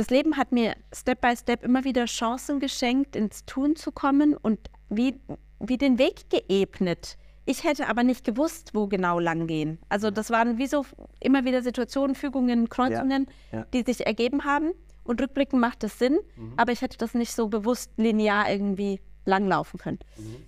das 0.00 0.08
Leben 0.08 0.38
hat 0.38 0.50
mir 0.50 0.76
Step 0.94 1.20
by 1.20 1.36
Step 1.36 1.62
immer 1.62 1.84
wieder 1.84 2.06
Chancen 2.06 2.58
geschenkt, 2.58 3.14
ins 3.14 3.44
Tun 3.44 3.76
zu 3.76 3.92
kommen 3.92 4.34
und 4.34 4.58
wie, 4.88 5.20
wie 5.58 5.76
den 5.76 5.98
Weg 5.98 6.30
geebnet. 6.30 7.18
Ich 7.44 7.64
hätte 7.64 7.86
aber 7.86 8.02
nicht 8.02 8.24
gewusst, 8.24 8.70
wo 8.72 8.86
genau 8.86 9.18
lang 9.18 9.46
gehen. 9.46 9.78
Also 9.90 10.10
das 10.10 10.30
waren 10.30 10.56
wie 10.56 10.68
so 10.68 10.86
immer 11.20 11.44
wieder 11.44 11.62
Situationen, 11.62 12.14
Fügungen, 12.14 12.70
Kreuzungen, 12.70 13.26
ja. 13.52 13.66
die 13.74 13.82
sich 13.82 14.06
ergeben 14.06 14.44
haben. 14.44 14.72
Und 15.04 15.20
rückblickend 15.20 15.60
macht 15.60 15.82
das 15.82 15.98
Sinn, 15.98 16.18
aber 16.56 16.72
ich 16.72 16.80
hätte 16.80 16.96
das 16.96 17.12
nicht 17.12 17.32
so 17.32 17.48
bewusst 17.48 17.90
linear 17.98 18.50
irgendwie 18.50 19.00
langlaufen 19.26 19.78
können. 19.78 19.98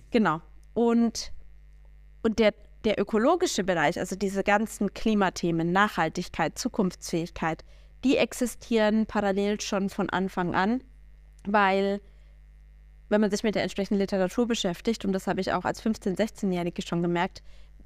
Genau. 0.09 0.41
Und, 0.73 1.31
und 2.23 2.39
der, 2.39 2.55
der 2.85 2.99
ökologische 2.99 3.63
Bereich, 3.63 3.99
also 3.99 4.15
diese 4.15 4.43
ganzen 4.43 4.95
Klimathemen, 4.95 5.71
Nachhaltigkeit, 5.71 6.57
Zukunftsfähigkeit, 6.57 7.63
die 8.03 8.17
existieren 8.17 9.05
parallel 9.05 9.61
schon 9.61 9.89
von 9.89 10.09
Anfang 10.09 10.55
an, 10.55 10.83
weil 11.45 12.01
wenn 13.09 13.21
man 13.21 13.29
sich 13.29 13.43
mit 13.43 13.55
der 13.55 13.63
entsprechenden 13.63 13.99
Literatur 13.99 14.47
beschäftigt, 14.47 15.05
und 15.05 15.13
das 15.13 15.27
habe 15.27 15.41
ich 15.41 15.53
auch 15.53 15.65
als 15.65 15.83
15-, 15.83 16.17
16-Jährige 16.17 16.81
schon 16.81 17.01
gemerkt, 17.01 17.43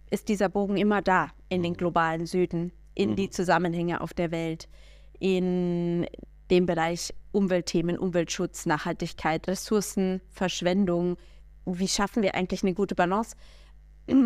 ist 0.10 0.30
dieser 0.30 0.48
Bogen 0.50 0.78
immer 0.78 1.02
da 1.02 1.30
in 1.50 1.64
den 1.64 1.74
globalen 1.74 2.26
Süden, 2.26 2.72
in 2.96 3.16
die 3.16 3.30
Zusammenhänge 3.30 4.02
auf 4.02 4.14
der 4.14 4.32
Welt, 4.32 4.70
in 5.20 6.08
dem 6.50 6.66
Bereich 6.66 7.14
Umweltthemen, 7.32 7.98
Umweltschutz, 7.98 8.66
Nachhaltigkeit, 8.66 9.48
Ressourcen, 9.48 10.22
Verschwendung. 10.30 11.18
Wie 11.66 11.88
schaffen 11.88 12.24
wir 12.24 12.36
eigentlich 12.36 12.64
eine 12.64 12.74
gute 12.74 12.96
Balance? 12.96 13.36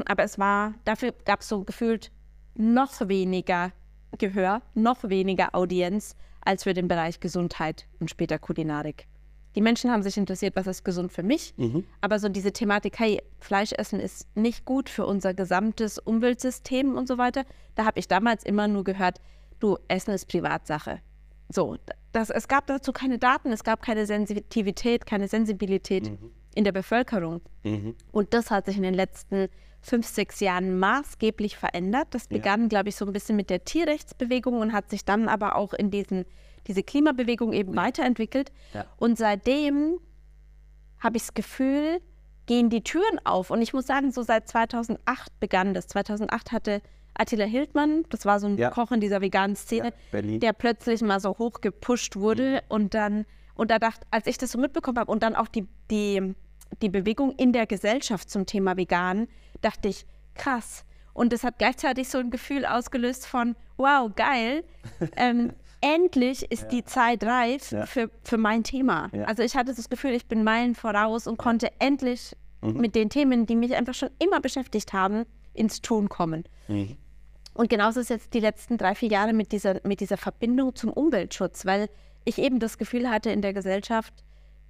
Aber 0.06 0.24
es 0.24 0.38
war, 0.38 0.76
dafür 0.86 1.14
gab 1.26 1.42
es 1.42 1.50
so 1.50 1.64
gefühlt 1.64 2.12
noch 2.54 3.08
weniger 3.08 3.72
Gehör, 4.18 4.62
noch 4.74 5.04
weniger 5.04 5.56
Audienz 5.56 6.16
als 6.44 6.64
für 6.64 6.74
den 6.74 6.88
Bereich 6.88 7.20
Gesundheit 7.20 7.88
und 8.00 8.10
später 8.10 8.40
Kulinarik. 8.40 9.08
die 9.56 9.62
Menschen 9.62 9.92
haben 9.92 10.02
sich 10.02 10.16
interessiert, 10.18 10.56
was 10.56 10.66
ist 10.68 10.86
gesund 10.86 11.12
für 11.12 11.24
mich. 11.24 11.54
Mhm. 11.58 11.84
Aber 12.00 12.20
so 12.20 12.30
diese 12.30 12.54
Thematik, 12.54 12.98
hey, 13.00 13.22
Fleisch 13.40 13.74
essen 13.74 14.00
ist 14.00 14.26
nicht 14.36 14.64
gut 14.64 14.88
für 14.90 15.06
unser 15.06 15.34
gesamtes 15.34 15.98
Umweltsystem 16.00 16.96
und 16.96 17.08
so 17.08 17.18
weiter, 17.18 17.44
da 17.76 17.84
habe 17.86 18.00
ich 18.00 18.08
damals 18.08 18.44
immer 18.44 18.68
nur 18.70 18.84
gehört, 18.86 19.20
du, 19.60 19.78
Essen 19.90 20.12
ist 20.14 20.28
Privatsache. 20.30 21.00
So, 21.50 21.76
das, 22.14 22.30
es 22.30 22.48
gab 22.48 22.68
dazu 22.68 22.94
keine 22.94 23.18
Daten, 23.20 23.52
es 23.52 23.64
gab 23.66 23.82
keine 23.82 24.06
Sensitivität, 24.06 25.06
keine 25.06 25.28
Sensibilität 25.28 26.10
Mhm. 26.10 26.32
in 26.56 26.64
der 26.64 26.72
Bevölkerung. 26.72 27.42
Mhm. 27.64 27.96
Und 28.14 28.34
das 28.34 28.52
hat 28.52 28.66
sich 28.68 28.78
in 28.78 28.84
den 28.84 28.94
letzten 28.94 29.50
fünf, 29.82 30.06
sechs 30.08 30.40
Jahren 30.40 30.78
maßgeblich 30.80 31.58
verändert. 31.58 32.08
Das 32.12 32.24
Ja. 32.30 32.38
begann, 32.38 32.70
glaube 32.70 32.90
ich, 32.90 32.96
so 32.96 33.06
ein 33.06 33.14
bisschen 33.14 33.36
mit 33.36 33.50
der 33.50 33.64
Tierrechtsbewegung 33.66 34.60
und 34.60 34.74
hat 34.74 34.90
sich 34.90 35.06
dann 35.06 35.28
aber 35.28 35.56
auch 35.56 35.74
in 35.74 35.90
diesen, 35.92 36.26
diese 36.68 36.84
Klimabewegung 36.84 37.52
eben 37.54 37.76
weiterentwickelt. 37.76 38.52
Ja. 38.74 38.86
Und 38.98 39.18
seitdem 39.18 40.00
habe 41.00 41.18
ich 41.18 41.24
das 41.24 41.34
Gefühl, 41.34 42.00
gehen 42.46 42.70
die 42.70 42.84
Türen 42.84 43.20
auf. 43.24 43.50
Und 43.50 43.62
ich 43.62 43.74
muss 43.74 43.88
sagen, 43.88 44.12
so 44.12 44.22
seit 44.22 44.48
2008 44.48 45.40
begann 45.40 45.74
das. 45.74 45.88
2008 45.88 46.52
hatte 46.52 46.82
Attila 47.14 47.46
Hildmann, 47.46 48.04
das 48.10 48.26
war 48.26 48.40
so 48.40 48.48
ein 48.48 48.58
Ja. 48.58 48.70
Koch 48.70 48.92
in 48.92 49.00
dieser 49.02 49.22
veganen 49.22 49.56
Szene, 49.56 49.94
Ja, 50.14 50.22
der 50.22 50.54
plötzlich 50.54 51.02
mal 51.02 51.20
so 51.20 51.38
hoch 51.38 51.60
gepusht 51.62 52.16
wurde 52.16 52.54
Mhm. 52.54 52.60
und 52.70 52.94
dann, 52.94 53.26
und 53.56 53.70
da 53.72 53.80
dachte, 53.80 54.06
als 54.12 54.28
ich 54.28 54.38
das 54.38 54.52
so 54.52 54.60
mitbekommen 54.60 54.98
habe 55.00 55.12
und 55.12 55.22
dann 55.24 55.36
auch 55.36 55.48
die, 55.48 55.68
die, 55.90 56.36
die 56.82 56.90
Bewegung 56.90 57.32
in 57.36 57.52
der 57.52 57.66
Gesellschaft 57.68 58.30
zum 58.30 58.46
Thema 58.46 58.78
vegan, 58.78 59.28
dachte 59.62 59.88
ich, 59.88 60.06
krass. 60.36 60.86
Und 61.14 61.34
das 61.34 61.44
hat 61.44 61.58
gleichzeitig 61.60 62.10
so 62.10 62.18
ein 62.20 62.30
Gefühl 62.30 62.66
ausgelöst 62.66 63.26
von, 63.28 63.56
wow, 63.78 64.10
geil. 64.16 64.64
ähm, 65.18 65.54
endlich 65.82 66.50
ist 66.52 66.70
die 66.70 66.84
Zeit 66.86 67.24
reif 67.24 67.72
Ja. 67.72 67.86
für, 67.86 68.10
für 68.24 68.38
mein 68.38 68.64
Thema. 68.64 69.10
Ja. 69.14 69.24
Also 69.26 69.44
ich 69.44 69.56
hatte 69.56 69.74
das 69.74 69.90
Gefühl, 69.90 70.12
ich 70.12 70.28
bin 70.28 70.44
Meilen 70.44 70.76
voraus 70.76 71.28
und 71.28 71.38
konnte 71.38 71.70
endlich 71.80 72.36
Mhm. 72.64 72.80
mit 72.80 72.94
den 72.94 73.10
Themen, 73.10 73.48
die 73.48 73.56
mich 73.56 73.76
einfach 73.76 73.96
schon 73.96 74.10
immer 74.20 74.40
beschäftigt 74.40 74.94
haben, 74.94 75.26
ins 75.56 75.82
Tun 75.82 76.10
kommen. 76.10 76.44
Mhm. 76.68 76.96
Und 77.56 77.70
genauso 77.72 78.00
ist 78.00 78.10
jetzt 78.12 78.36
die 78.36 78.40
letzten 78.40 78.78
drei, 78.78 78.94
vier 78.94 79.10
Jahre 79.10 79.34
mit 79.34 79.52
dieser, 79.52 79.82
mit 79.84 80.00
dieser 80.00 80.16
Verbindung 80.18 80.76
zum 80.76 80.92
Umweltschutz, 80.92 81.66
weil 81.66 81.90
ich 82.24 82.38
eben 82.38 82.60
das 82.60 82.78
Gefühl 82.78 83.10
hatte 83.10 83.32
in 83.32 83.42
der 83.42 83.54
Gesellschaft, 83.54 84.14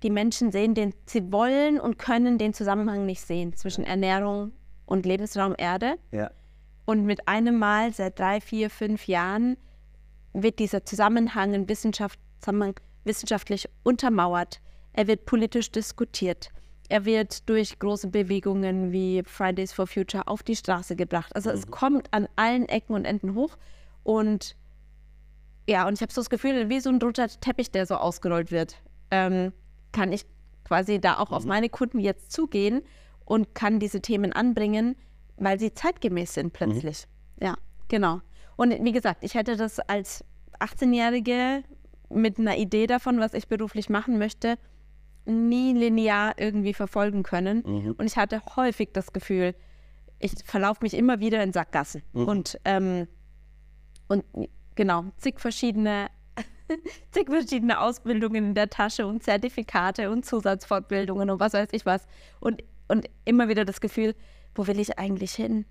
die 0.04 0.10
Menschen 0.10 0.54
sehen 0.54 0.74
den, 0.74 0.94
sie 1.06 1.34
wollen 1.34 1.82
und 1.82 2.00
können 2.00 2.38
den 2.38 2.54
Zusammenhang 2.54 3.06
nicht 3.06 3.22
sehen 3.22 3.58
zwischen 3.58 3.84
Ernährung 3.84 4.54
und 4.86 5.06
Lebensraum 5.06 5.56
Erde. 5.58 5.96
Ja. 6.12 6.32
Und 6.86 7.06
mit 7.06 7.28
einem 7.28 7.58
Mal 7.58 7.94
seit 7.94 8.20
drei, 8.20 8.42
vier, 8.42 8.70
fünf 8.70 9.08
Jahren 9.08 9.58
wird 10.34 10.60
dieser 10.60 10.84
Zusammenhang 10.84 11.54
in 11.54 11.70
Wissenschaft, 11.70 12.20
wissenschaftlich 13.04 13.70
untermauert. 13.84 14.62
Er 14.94 15.08
wird 15.08 15.26
politisch 15.26 15.72
diskutiert. 15.72 16.50
Er 16.90 17.06
wird 17.06 17.48
durch 17.48 17.80
große 17.80 18.10
Bewegungen 18.10 18.92
wie 18.92 19.24
Fridays 19.26 19.72
for 19.72 19.88
Future 19.88 20.28
auf 20.28 20.44
die 20.44 20.56
Straße 20.56 20.96
gebracht. 20.98 21.34
Also 21.36 21.50
es 21.50 21.68
kommt 21.68 22.14
an 22.14 22.28
allen 22.36 22.68
Ecken 22.68 22.94
und 22.94 23.06
Enden 23.06 23.36
hoch. 23.36 23.58
Und 24.04 24.58
ja, 25.70 25.88
und 25.88 25.94
ich 25.94 26.02
habe 26.02 26.12
so 26.12 26.20
das 26.20 26.30
Gefühl, 26.30 26.68
wie 26.68 26.82
so 26.82 26.90
ein 26.90 27.02
roter 27.02 27.30
Teppich, 27.30 27.72
der 27.72 27.86
so 27.86 27.96
ausgerollt 27.96 28.52
wird, 28.52 28.82
ähm, 29.10 29.54
kann 29.94 30.12
ich 30.12 30.26
quasi 30.66 31.00
da 31.00 31.18
auch 31.20 31.32
auf 31.32 31.46
meine 31.46 31.70
Kunden 31.70 32.00
jetzt 32.00 32.32
zugehen 32.32 32.82
und 33.32 33.56
kann 33.56 33.80
diese 33.80 34.02
Themen 34.02 34.34
anbringen, 34.34 34.98
weil 35.38 35.58
sie 35.58 35.74
zeitgemäß 35.74 36.34
sind 36.34 36.52
plötzlich. 36.52 37.08
Ja, 37.42 37.56
genau. 37.88 38.20
Und 38.58 38.72
wie 38.84 38.92
gesagt, 38.92 39.24
ich 39.24 39.36
hätte 39.36 39.56
das 39.56 39.80
als 39.80 40.26
18-Jährige 40.60 41.64
mit 42.10 42.40
einer 42.40 42.58
Idee 42.58 42.88
davon, 42.88 43.22
was 43.22 43.34
ich 43.34 43.48
beruflich 43.48 43.90
machen 43.90 44.18
möchte, 44.18 44.58
nie 45.24 45.72
linear 45.72 46.34
irgendwie 46.36 46.74
verfolgen 46.74 47.24
können. 47.24 47.64
Mhm. 47.66 47.96
Und 47.98 48.06
ich 48.06 48.18
hatte 48.18 48.42
häufig 48.58 48.90
das 48.92 49.14
Gefühl, 49.14 49.56
ich 50.20 50.34
verlaufe 50.44 50.84
mich 50.84 50.94
immer 50.94 51.22
wieder 51.22 51.42
in 51.42 51.54
Sackgassen. 51.54 52.04
Mhm. 52.12 52.28
Und, 52.28 52.60
ähm, 52.66 53.08
und 54.10 54.26
genau, 54.76 55.06
zig 55.16 55.40
verschiedene, 55.40 56.08
zig 57.12 57.30
verschiedene 57.30 57.80
Ausbildungen 57.80 58.48
in 58.48 58.56
der 58.56 58.70
Tasche 58.70 59.08
und 59.08 59.24
Zertifikate 59.24 60.12
und 60.12 60.26
Zusatzfortbildungen 60.26 61.30
und 61.30 61.40
was 61.40 61.54
weiß 61.54 61.70
ich 61.72 61.86
was. 61.86 62.06
Und, 62.42 62.62
und 62.92 63.08
immer 63.26 63.48
wieder 63.50 63.66
das 63.66 63.82
Gefühl, 63.82 64.16
wo 64.54 64.68
will 64.68 64.80
ich 64.80 65.00
eigentlich 65.00 65.32
hin? 65.34 65.66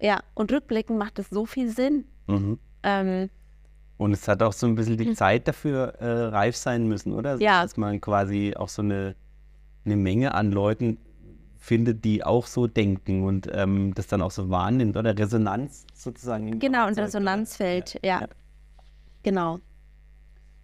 Ja, 0.00 0.20
und 0.34 0.52
rückblickend 0.52 0.98
macht 0.98 1.18
es 1.18 1.28
so 1.28 1.44
viel 1.44 1.68
Sinn. 1.70 2.04
Mhm. 2.26 2.58
Ähm, 2.82 3.28
Und 3.98 4.12
es 4.12 4.26
hat 4.28 4.42
auch 4.42 4.52
so 4.52 4.66
ein 4.66 4.74
bisschen 4.76 4.96
die 4.96 5.12
Zeit 5.12 5.46
dafür 5.46 5.94
äh, 6.00 6.24
reif 6.28 6.56
sein 6.56 6.86
müssen, 6.88 7.12
oder? 7.12 7.34
Hm. 7.34 7.40
Ja. 7.40 7.62
Dass 7.62 7.76
man 7.76 8.00
quasi 8.00 8.54
auch 8.56 8.68
so 8.68 8.82
eine, 8.82 9.14
eine 9.84 9.96
Menge 9.96 10.32
an 10.34 10.52
Leuten 10.52 10.96
findet, 11.58 12.04
die 12.06 12.24
auch 12.24 12.46
so 12.46 12.66
denken 12.66 13.24
und 13.24 13.46
ähm, 13.52 13.92
das 13.94 14.06
dann 14.06 14.22
auch 14.22 14.30
so 14.30 14.48
wahrnimmt, 14.48 14.96
oder? 14.96 15.18
Resonanz 15.18 15.84
sozusagen. 15.92 16.58
genau, 16.58 16.86
und? 16.86 16.98
Resonanzfeld, 16.98 18.00
ja. 18.02 18.22
Ja. 18.22 18.28
Genau. 19.22 19.58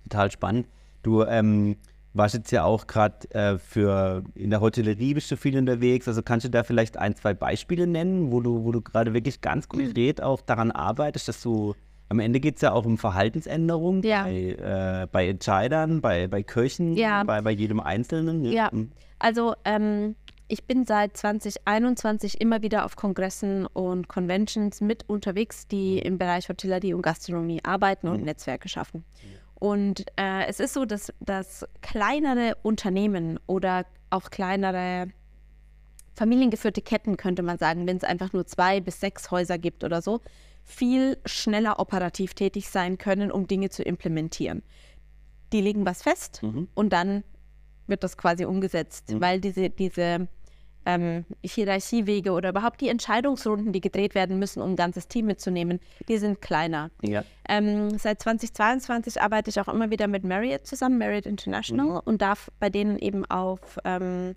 Total 0.04 0.30
spannend. 0.30 0.66
Du 1.02 1.22
ähm, 1.24 1.76
warst 2.16 2.34
jetzt 2.34 2.50
ja 2.50 2.64
auch 2.64 2.86
gerade 2.86 3.28
äh, 3.30 3.58
für 3.58 4.22
in 4.34 4.50
der 4.50 4.60
Hotellerie 4.60 5.14
bist 5.14 5.30
du 5.30 5.36
viel 5.36 5.56
unterwegs. 5.58 6.08
Also 6.08 6.22
kannst 6.22 6.44
du 6.46 6.50
da 6.50 6.62
vielleicht 6.62 6.96
ein, 6.96 7.14
zwei 7.16 7.34
Beispiele 7.34 7.86
nennen, 7.86 8.32
wo 8.32 8.40
du, 8.40 8.64
wo 8.64 8.72
du 8.72 8.80
gerade 8.80 9.14
wirklich 9.14 9.40
ganz 9.40 9.66
Mhm. 9.66 9.78
konkret 9.78 10.22
auch 10.22 10.40
daran 10.40 10.70
arbeitest, 10.70 11.28
dass 11.28 11.42
du 11.42 11.74
am 12.08 12.20
Ende 12.20 12.38
geht 12.38 12.56
es 12.56 12.62
ja 12.62 12.72
auch 12.72 12.84
um 12.86 12.98
Verhaltensänderung 12.98 14.02
Ja. 14.04 14.22
bei, 14.24 14.32
äh, 15.02 15.06
bei 15.10 15.28
Entscheidern, 15.28 16.00
bei, 16.00 16.28
bei 16.28 16.42
Kirchen, 16.44 16.94
Ja. 16.96 17.24
bei, 17.24 17.40
bei 17.42 17.50
jedem 17.50 17.80
Einzelnen. 17.80 18.42
ne? 18.42 18.52
Ja, 18.52 18.68
Mhm. 18.72 18.92
also 19.18 19.54
ähm, 19.64 20.14
ich 20.48 20.62
bin 20.64 20.84
seit 20.86 21.16
2021 21.16 22.40
immer 22.40 22.62
wieder 22.62 22.84
auf 22.84 22.94
Kongressen 22.94 23.66
und 23.66 24.06
Conventions 24.08 24.80
mit 24.80 25.04
unterwegs, 25.08 25.66
die 25.66 25.98
im 25.98 26.18
Bereich 26.18 26.48
Hotellerie 26.48 26.94
und 26.94 27.02
Gastronomie 27.02 27.60
arbeiten 27.64 28.06
und 28.06 28.22
Netzwerke 28.22 28.68
schaffen. 28.68 29.04
Und 29.58 30.06
äh, 30.16 30.46
es 30.46 30.60
ist 30.60 30.74
so, 30.74 30.84
dass, 30.84 31.12
dass 31.20 31.66
kleinere 31.80 32.56
Unternehmen 32.62 33.40
oder 33.46 33.86
auch 34.10 34.30
kleinere 34.30 35.08
familiengeführte 36.14 36.82
Ketten, 36.82 37.16
könnte 37.16 37.42
man 37.42 37.58
sagen, 37.58 37.86
wenn 37.86 37.96
es 37.96 38.04
einfach 38.04 38.32
nur 38.32 38.46
zwei 38.46 38.80
bis 38.80 39.00
sechs 39.00 39.30
Häuser 39.30 39.58
gibt 39.58 39.84
oder 39.84 40.00
so, 40.02 40.20
viel 40.62 41.18
schneller 41.26 41.78
operativ 41.78 42.34
tätig 42.34 42.68
sein 42.68 42.98
können, 42.98 43.30
um 43.30 43.46
Dinge 43.46 43.70
zu 43.70 43.82
implementieren. 43.82 44.62
Die 45.52 45.60
legen 45.60 45.86
was 45.86 46.02
fest 46.02 46.42
Mhm. 46.42 46.68
und 46.74 46.92
dann 46.92 47.22
wird 47.86 48.02
das 48.02 48.16
quasi 48.16 48.44
umgesetzt, 48.44 49.14
weil 49.20 49.40
diese, 49.40 49.70
diese 49.70 50.26
ähm, 50.86 51.26
Hierarchiewege 51.42 52.30
oder 52.30 52.50
überhaupt 52.50 52.80
die 52.80 52.88
Entscheidungsrunden, 52.88 53.72
die 53.72 53.80
gedreht 53.80 54.14
werden 54.14 54.38
müssen, 54.38 54.62
um 54.62 54.70
ein 54.70 54.76
ganzes 54.76 55.08
Team 55.08 55.26
mitzunehmen, 55.26 55.80
die 56.08 56.16
sind 56.16 56.40
kleiner. 56.40 56.90
Ja. 57.02 57.24
Ähm, 57.48 57.98
seit 57.98 58.22
2022 58.22 59.20
arbeite 59.20 59.50
ich 59.50 59.60
auch 59.60 59.68
immer 59.68 59.90
wieder 59.90 60.06
mit 60.06 60.24
Marriott 60.24 60.66
zusammen, 60.66 60.98
Marriott 60.98 61.26
International, 61.26 62.00
und 62.04 62.22
darf 62.22 62.50
bei 62.60 62.70
denen 62.70 62.98
eben 62.98 63.24
auf 63.24 63.78
ähm, 63.84 64.36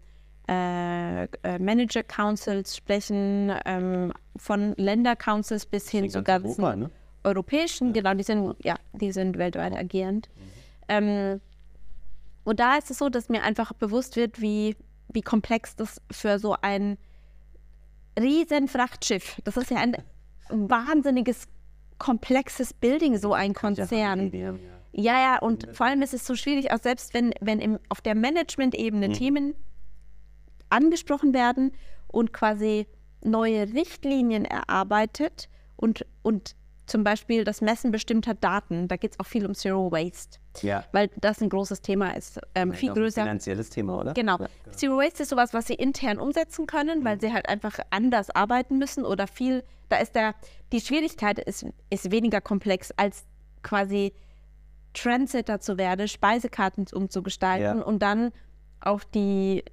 äh, 0.49 1.25
äh, 1.25 1.59
Manager 1.59 2.01
Councils 2.01 2.75
sprechen, 2.75 3.53
ähm, 3.65 4.11
von 4.35 4.73
Länder 4.77 5.15
Councils 5.15 5.67
bis 5.67 5.89
hin 5.89 6.05
In 6.05 6.09
zu 6.09 6.23
ganz 6.23 6.43
ganzen 6.43 6.63
Europa, 6.63 6.75
ne? 6.75 6.91
europäischen, 7.23 7.93
genau, 7.93 8.15
die 8.15 8.23
sind, 8.23 8.55
ja, 8.63 8.75
die 8.93 9.11
sind 9.11 9.37
weltweit 9.37 9.73
agierend. 9.73 10.29
Ähm, 10.87 11.39
und 12.43 12.59
da 12.59 12.77
ist 12.77 12.89
es 12.89 12.97
so, 12.97 13.09
dass 13.09 13.29
mir 13.29 13.43
einfach 13.43 13.73
bewusst 13.73 14.15
wird, 14.15 14.41
wie, 14.41 14.75
wie 15.11 15.21
komplex 15.21 15.75
das 15.75 16.01
für 16.11 16.39
so 16.39 16.55
ein 16.61 16.97
riesen 18.19 18.67
Frachtschiff, 18.67 19.37
das 19.43 19.57
ist 19.57 19.71
ja 19.71 19.77
ein 19.77 19.97
wahnsinniges, 20.49 21.47
komplexes 21.97 22.73
Building, 22.73 23.17
so 23.17 23.33
ein 23.33 23.53
Konzern. 23.53 24.31
Ja. 24.33 24.55
Ja, 24.91 25.39
und 25.39 25.67
vor 25.71 25.85
allem 25.85 26.01
ist 26.01 26.13
es 26.13 26.25
so 26.25 26.35
schwierig, 26.35 26.71
auch 26.71 26.79
selbst 26.79 27.13
wenn, 27.13 27.31
wenn 27.41 27.59
im, 27.59 27.79
auf 27.89 28.01
der 28.01 28.15
Management-Ebene 28.15 29.11
Themen 29.11 29.53
angesprochen 30.69 31.33
werden 31.33 31.71
und 32.07 32.33
quasi 32.33 32.87
neue 33.23 33.71
Richtlinien 33.73 34.45
erarbeitet 34.45 35.49
und, 35.75 36.05
und 36.23 36.55
zum 36.87 37.03
Beispiel 37.03 37.43
das 37.43 37.61
Messen 37.61 37.91
bestimmter 37.91 38.33
Daten, 38.33 38.87
da 38.87 38.97
geht 38.97 39.11
es 39.13 39.19
auch 39.19 39.25
viel 39.25 39.45
um 39.45 39.53
Zero 39.53 39.91
Waste, 39.91 40.39
ja. 40.63 40.83
weil 40.91 41.09
das 41.17 41.41
ein 41.41 41.49
großes 41.49 41.81
Thema 41.81 42.15
ist, 42.15 42.39
ähm, 42.55 42.73
viel 42.73 42.89
Auch 42.91 42.95
ein 42.95 43.01
größer. 43.01 43.21
Finanzielles 43.23 43.69
Thema, 43.69 43.99
oder? 43.99 44.13
Genau. 44.13 44.37
Ja, 44.39 44.47
Zero 44.71 44.97
Waste 44.97 45.23
ist 45.23 45.29
sowas, 45.29 45.53
was 45.53 45.67
sie 45.67 45.73
intern 45.75 46.19
umsetzen 46.19 46.67
können, 46.67 47.03
weil 47.05 47.19
sie 47.19 47.33
halt 47.33 47.47
einfach 47.49 47.79
anders 47.89 48.29
arbeiten 48.29 48.77
müssen 48.77 49.05
oder 49.05 49.27
viel, 49.27 49.63
da 49.89 49.97
ist 49.97 50.15
der, 50.15 50.35
die 50.71 50.81
Schwierigkeit 50.81 51.39
ist, 51.39 51.65
ist 51.89 52.11
weniger 52.11 52.41
komplex 52.41 52.91
als 52.97 53.23
quasi 53.63 54.13
Trendsetter 54.93 55.59
zu 55.59 55.77
werden, 55.77 56.07
Speisekarten 56.07 56.85
umzugestalten 56.91 57.79
Ja. 57.79 57.85
und 57.85 57.99
dann 58.01 58.31
auch 58.81 59.03
die, 59.03 59.63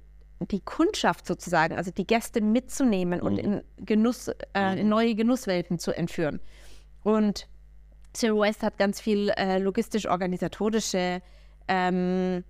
die 0.51 0.59
Kundschaft 0.59 1.25
sozusagen, 1.25 1.75
also 1.75 1.91
die 1.91 2.05
Gäste 2.05 2.41
mitzunehmen 2.41 3.21
und 3.21 3.37
in 3.37 3.63
Genuss, 3.77 4.27
äh, 4.53 4.79
in 4.79 4.89
neue 4.89 5.15
Genusswelten 5.15 5.79
zu 5.79 5.91
entführen. 5.91 6.39
Und 7.03 7.47
Zero 8.17 8.39
Waste 8.39 8.65
hat 8.65 8.77
ganz 8.77 8.99
viel 8.99 9.29
äh, 9.29 9.59
logistisch-organisatorische 9.59 11.21
ähm, 11.67 12.43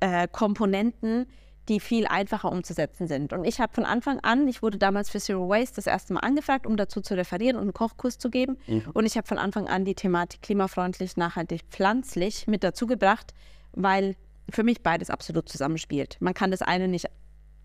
äh, 0.00 0.28
Komponenten, 0.28 1.26
die 1.68 1.80
viel 1.80 2.06
einfacher 2.06 2.50
umzusetzen 2.50 3.08
sind. 3.08 3.32
Und 3.32 3.44
ich 3.44 3.60
habe 3.60 3.72
von 3.72 3.84
Anfang 3.84 4.20
an, 4.20 4.46
ich 4.46 4.62
wurde 4.62 4.78
damals 4.78 5.10
für 5.10 5.18
Zero 5.18 5.48
Waste 5.48 5.76
das 5.76 5.86
erste 5.86 6.12
Mal 6.12 6.20
angefragt, 6.20 6.66
um 6.66 6.76
dazu 6.76 7.00
zu 7.00 7.14
referieren 7.14 7.56
und 7.56 7.62
einen 7.62 7.72
Kochkurs 7.74 8.18
zu 8.18 8.30
geben. 8.30 8.58
Mhm. 8.66 8.84
Und 8.92 9.04
ich 9.06 9.16
habe 9.16 9.26
von 9.26 9.38
Anfang 9.38 9.68
an 9.68 9.84
die 9.84 9.94
Thematik 9.94 10.42
klimafreundlich, 10.42 11.16
nachhaltig, 11.16 11.62
pflanzlich 11.70 12.46
mit 12.46 12.62
dazu 12.62 12.86
gebracht, 12.86 13.34
weil 13.72 14.16
für 14.50 14.62
mich 14.62 14.82
beides 14.82 15.10
absolut 15.10 15.48
zusammenspielt. 15.48 16.16
Man 16.20 16.34
kann 16.34 16.50
das 16.50 16.62
eine 16.62 16.86
nicht 16.88 17.06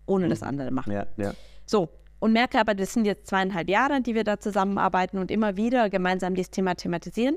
ohne 0.06 0.28
das 0.28 0.40
mhm. 0.40 0.48
andere 0.48 0.70
machen. 0.72 0.92
Ja, 0.92 1.06
ja. 1.16 1.32
So, 1.66 1.88
und 2.22 2.32
merke 2.32 2.60
aber, 2.60 2.76
das 2.76 2.92
sind 2.92 3.04
jetzt 3.04 3.26
zweieinhalb 3.26 3.68
Jahre, 3.68 4.00
die 4.00 4.14
wir 4.14 4.22
da 4.22 4.38
zusammenarbeiten 4.38 5.18
und 5.18 5.32
immer 5.32 5.56
wieder 5.56 5.90
gemeinsam 5.90 6.36
dieses 6.36 6.52
Thema 6.52 6.76
thematisieren. 6.76 7.36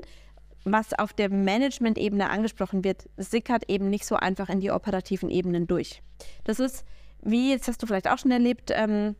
Was 0.62 0.96
auf 0.96 1.12
der 1.12 1.28
Management-Ebene 1.28 2.30
angesprochen 2.30 2.84
wird, 2.84 3.08
sickert 3.16 3.68
eben 3.68 3.90
nicht 3.90 4.06
so 4.06 4.14
einfach 4.14 4.48
in 4.48 4.60
die 4.60 4.70
operativen 4.70 5.28
Ebenen 5.28 5.66
durch. 5.66 6.02
Das 6.44 6.60
ist, 6.60 6.84
wie, 7.20 7.50
jetzt 7.50 7.66
hast 7.66 7.82
du 7.82 7.88
vielleicht 7.88 8.08
auch 8.08 8.18
schon 8.18 8.30
erlebt, 8.30 8.70
ähm, 8.72 9.16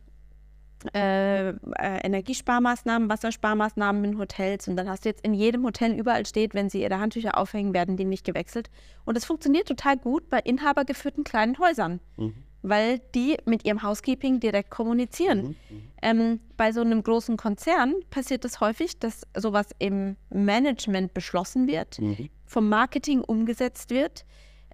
äh, 0.95 1.49
äh, 1.49 1.55
Energiesparmaßnahmen, 2.01 3.09
Wassersparmaßnahmen 3.09 4.05
in 4.05 4.19
Hotels 4.19 4.69
und 4.69 4.77
dann 4.77 4.87
hast 4.87 5.03
du 5.03 5.09
jetzt 5.09 5.25
in 5.25 5.33
jedem 5.33 5.65
Hotel 5.65 5.99
überall 5.99 6.25
steht, 6.25 6.53
wenn 6.53 6.69
sie 6.69 6.81
ihre 6.81 7.01
Handtücher 7.01 7.37
aufhängen, 7.37 7.73
werden 7.73 7.97
die 7.97 8.05
nicht 8.05 8.25
gewechselt. 8.25 8.69
Und 9.03 9.17
das 9.17 9.25
funktioniert 9.25 9.67
total 9.67 9.97
gut 9.97 10.29
bei 10.29 10.39
inhabergeführten 10.39 11.25
kleinen 11.25 11.59
Häusern. 11.59 11.99
Mhm 12.15 12.46
weil 12.61 12.99
die 13.15 13.37
mit 13.45 13.65
ihrem 13.65 13.83
Housekeeping 13.83 14.39
direkt 14.39 14.69
kommunizieren. 14.71 15.39
Mhm, 15.39 15.55
mhm. 15.69 15.83
Ähm, 16.01 16.39
bei 16.57 16.71
so 16.71 16.81
einem 16.81 17.03
großen 17.03 17.37
Konzern 17.37 17.95
passiert 18.09 18.45
es 18.45 18.53
das 18.53 18.61
häufig, 18.61 18.99
dass 18.99 19.21
sowas 19.35 19.67
im 19.79 20.15
Management 20.29 21.13
beschlossen 21.13 21.67
wird, 21.67 21.99
mhm. 21.99 22.29
vom 22.45 22.69
Marketing 22.69 23.21
umgesetzt 23.21 23.89
wird. 23.89 24.25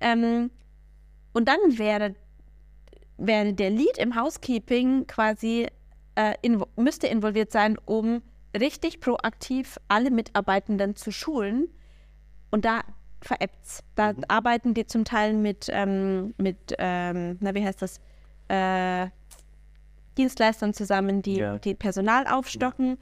Ähm, 0.02 0.50
und 1.34 1.48
dann 1.48 1.60
wäre, 1.78 2.16
wäre 3.18 3.54
der 3.54 3.70
Lead 3.70 3.98
im 3.98 4.16
Housekeeping 4.16 5.08
quasi, 5.08 5.68
äh, 6.16 6.36
invo 6.42 6.68
müsste 6.76 7.08
involviert 7.08 7.52
sein, 7.52 7.78
um 7.86 8.22
richtig 8.58 9.00
proaktiv 9.00 9.80
alle 9.88 10.12
Mitarbeitenden 10.12 10.96
zu 10.96 11.12
schulen. 11.12 11.70
Und 12.52 12.66
da 12.66 12.84
veräppt 13.24 13.84
Da 13.96 14.14
mhm. 14.14 14.24
arbeiten 14.28 14.74
die 14.74 14.86
zum 14.86 15.06
Teil 15.06 15.34
mit, 15.34 15.68
ähm, 15.70 16.34
mit 16.38 16.76
ähm, 16.78 17.38
na, 17.40 17.56
wie 17.56 17.66
heißt 17.66 17.82
das, 17.82 18.00
äh, 18.50 19.10
Dienstleistern 20.18 20.74
zusammen, 20.74 21.22
die, 21.22 21.38
ja. 21.38 21.58
die 21.58 21.74
Personal 21.74 22.28
aufstocken. 22.28 22.98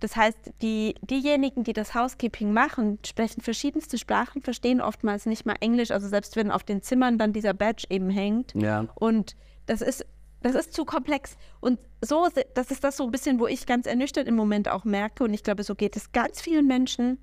Das 0.00 0.16
heißt, 0.16 0.38
die, 0.62 0.94
diejenigen, 1.02 1.64
die 1.64 1.72
das 1.72 1.94
Housekeeping 1.94 2.52
machen, 2.52 2.98
sprechen 3.04 3.40
verschiedenste 3.40 3.98
Sprachen, 3.98 4.42
verstehen 4.42 4.80
oftmals 4.80 5.26
nicht 5.26 5.44
mal 5.44 5.56
Englisch, 5.60 5.90
also 5.90 6.08
selbst 6.08 6.36
wenn 6.36 6.50
auf 6.50 6.62
den 6.62 6.82
Zimmern 6.82 7.18
dann 7.18 7.32
dieser 7.32 7.52
Badge 7.52 7.86
eben 7.90 8.10
hängt. 8.10 8.54
Ja. 8.54 8.86
Und 8.94 9.34
das 9.66 9.82
ist, 9.82 10.06
das 10.40 10.54
ist 10.54 10.72
zu 10.72 10.84
komplex. 10.84 11.36
Und 11.60 11.80
so, 12.00 12.28
das 12.54 12.70
ist 12.70 12.84
das 12.84 12.96
so 12.96 13.04
ein 13.04 13.10
bisschen, 13.10 13.40
wo 13.40 13.48
ich 13.48 13.66
ganz 13.66 13.86
ernüchtert 13.86 14.28
im 14.28 14.36
Moment 14.36 14.68
auch 14.68 14.84
merke. 14.84 15.24
Und 15.24 15.34
ich 15.34 15.42
glaube, 15.42 15.64
so 15.64 15.74
geht 15.74 15.96
es 15.96 16.12
ganz 16.12 16.40
vielen 16.40 16.66
Menschen, 16.66 17.18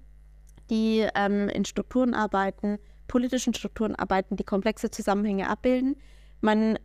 die 0.70 1.08
ähm, 1.16 1.50
in 1.50 1.66
Strukturen 1.66 2.14
arbeiten, 2.14 2.80
politischen 3.08 3.54
Strukturen 3.54 3.96
arbeiten, 3.96 4.36
die 4.36 4.44
komplexe 4.44 4.90
Zusammenhänge 4.92 5.50
abbilden. 5.50 5.96
Man, 6.42 6.80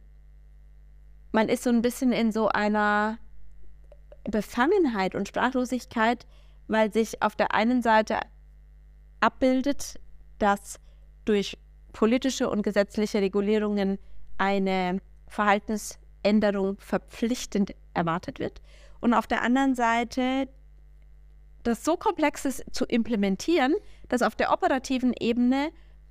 man 1.33 1.49
ist 1.49 1.65
so 1.65 1.71
ein 1.71 1.83
bisschen 1.83 2.13
in 2.13 2.33
so 2.33 2.49
einer 2.49 3.19
Befangenheit 4.25 5.15
und 5.15 5.29
Sprachlosigkeit, 5.29 6.27
weil 6.69 6.93
sich 6.93 7.23
auf 7.23 7.37
der 7.37 7.55
einen 7.55 7.83
Seite 7.83 8.21
abbildet, 9.21 9.99
dass 10.39 10.79
durch 11.25 11.59
politische 11.93 12.49
und 12.49 12.63
gesetzliche 12.63 13.21
Regulierungen 13.21 13.99
eine 14.39 15.01
Verhaltensänderung 15.27 16.79
verpflichtend 16.79 17.75
erwartet 17.95 18.38
wird. 18.38 18.61
Und 19.01 19.14
auf 19.14 19.27
der 19.27 19.43
anderen 19.43 19.75
Seite 19.75 20.49
das 21.62 21.85
so 21.85 21.96
komplex 21.96 22.44
ist 22.44 22.64
zu 22.73 22.85
implementieren, 22.85 23.75
dass 24.09 24.23
auf 24.23 24.35
der 24.35 24.53
operativen 24.53 25.12
Ebene 25.18 25.70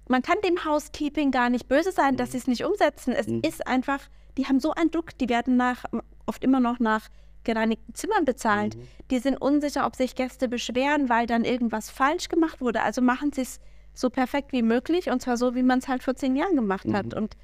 man 0.10 0.24
kann 0.24 0.38
dem 0.44 0.66
Housekeeping 0.66 1.32
gar 1.32 1.50
nicht 1.50 1.68
böse 1.68 1.92
sein, 1.92 2.18
dass 2.18 2.30
mhm. 2.30 2.32
sie 2.32 2.38
es 2.40 2.48
nicht 2.48 2.66
umsetzen. 2.66 3.14
Es 3.14 3.28
mhm. 3.28 3.42
ist 3.44 3.66
einfach, 3.68 4.00
die 4.38 4.48
haben 4.48 4.60
so 4.60 4.74
einen 4.74 4.90
Druck, 4.90 5.16
die 5.18 5.30
werden 5.30 5.56
nach, 5.56 5.86
oft 6.26 6.44
immer 6.44 6.60
noch 6.60 6.80
nach 6.80 7.10
gereinigten 7.44 7.94
Zimmern 7.94 8.26
bezahlt. 8.26 8.76
Mhm. 8.76 8.88
Die 9.12 9.20
sind 9.20 9.38
unsicher, 9.38 9.86
ob 9.86 9.96
sich 9.96 10.16
Gäste 10.16 10.50
beschweren, 10.50 11.10
weil 11.10 11.28
dann 11.28 11.46
irgendwas 11.46 11.92
falsch 11.92 12.28
gemacht 12.28 12.60
wurde. 12.60 12.82
Also 12.82 13.02
machen 13.02 13.32
sie 13.32 13.42
es 13.42 13.60
so 13.94 14.10
perfekt 14.10 14.52
wie 14.52 14.64
möglich 14.64 15.10
und 15.10 15.22
zwar 15.22 15.38
so, 15.38 15.56
wie 15.56 15.64
man 15.64 15.80
es 15.80 15.88
halt 15.88 16.04
vor 16.04 16.16
zehn 16.16 16.36
Jahren 16.36 16.56
gemacht 16.56 16.88
mhm. 16.88 16.96
hat. 16.96 17.14
Und 17.14 17.38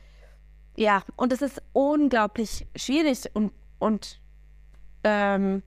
ja, 0.75 1.03
und 1.15 1.31
es 1.31 1.43
ist 1.43 1.61
unglaublich 1.71 2.65
schwierig 2.75 3.29
und, 3.33 3.51
und 3.77 4.19
ähm, 5.03 5.61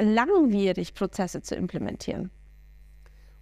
langwierig, 0.00 0.94
Prozesse 0.94 1.42
zu 1.42 1.54
implementieren. 1.54 2.30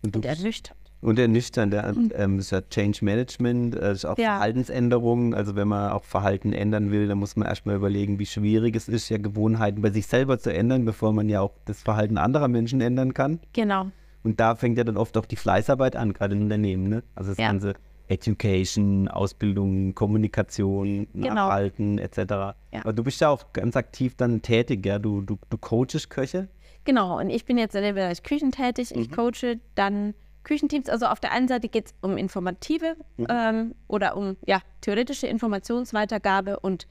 Und, 0.03 0.17
und 0.17 0.25
ernüchternd. 0.25 0.79
Und 1.01 1.19
ernüchternd, 1.19 1.73
der, 1.73 1.93
mhm. 1.93 2.13
ähm, 2.15 2.39
ist 2.41 2.51
ja 2.51 2.61
Change 2.61 3.05
Management, 3.05 3.77
äh, 3.77 3.93
ist 3.93 4.05
auch 4.05 4.19
ja. 4.19 4.37
Verhaltensänderungen. 4.37 5.33
Also 5.33 5.55
wenn 5.55 5.69
man 5.69 5.93
auch 5.93 6.03
Verhalten 6.03 6.53
ändern 6.53 6.91
will, 6.91 7.07
dann 7.07 7.19
muss 7.19 7.37
man 7.37 7.47
erstmal 7.47 7.77
überlegen, 7.77 8.19
wie 8.19 8.27
schwierig 8.27 8.75
es 8.75 8.89
ist, 8.89 9.09
ja 9.09 9.19
Gewohnheiten 9.19 9.81
bei 9.81 9.91
sich 9.91 10.07
selber 10.09 10.39
zu 10.41 10.53
ändern, 10.53 10.85
bevor 10.85 11.13
man 11.13 11.29
ja 11.29 11.41
auch 11.41 11.53
das 11.67 11.83
Verhalten 11.83 12.19
anderer 12.19 12.49
Menschen 12.49 12.81
ändern 12.81 13.15
kann. 13.15 13.39
Genau. 13.53 13.91
Und 14.25 14.41
da 14.41 14.57
fängt 14.57 14.77
ja 14.77 14.85
dann 14.85 14.97
oft 14.97 15.17
auch 15.17 15.27
die 15.27 15.37
Fleißarbeit 15.37 15.95
an, 15.95 16.13
gerade 16.13 16.35
in 16.35 16.43
Unternehmen. 16.43 16.89
Ne? 16.89 17.05
Also 17.15 17.31
das 17.31 17.39
ja. 17.39 17.47
ganze 17.47 17.75
Education, 18.09 19.09
Ausbildung, 19.09 19.95
Kommunikation, 19.95 21.07
genau. 21.13 21.35
Nachhalten 21.35 21.99
etc. 21.99 22.19
Ja. 22.19 22.55
Aber 22.81 22.93
du 22.93 23.05
bist 23.05 23.21
ja 23.21 23.29
auch 23.29 23.53
ganz 23.53 23.77
aktiv 23.77 24.15
dann 24.17 24.43
tätig, 24.43 24.85
ja? 24.85 24.99
Du, 24.99 25.21
du, 25.21 25.39
du 25.51 25.59
coachest 25.59 26.11
Köche? 26.11 26.49
Genau, 26.85 27.19
und 27.19 27.31
ich 27.31 27.45
bin 27.45 27.59
jetzt 27.59 27.75
in 27.75 27.83
dem 27.83 27.95
Bereich 27.95 28.23
Küchen 28.23 28.51
tätig. 28.51 28.95
Ich 28.95 29.11
mhm. 29.11 29.15
coache 29.15 29.61
dann 29.75 30.15
Küchenteams. 30.45 30.89
Also 30.89 31.07
auf 31.07 31.21
der 31.21 31.33
einen 31.33 31.49
Seite 31.49 31.69
geht 31.69 31.87
es 31.87 31.95
um 32.01 32.17
informative 32.17 32.97
mhm. 33.19 33.27
ähm, 33.29 33.75
oder 33.89 34.17
um 34.17 34.37
ja, 34.47 34.63
theoretische 34.81 35.27
Informationsweitergabe 35.27 36.61
und 36.61 36.87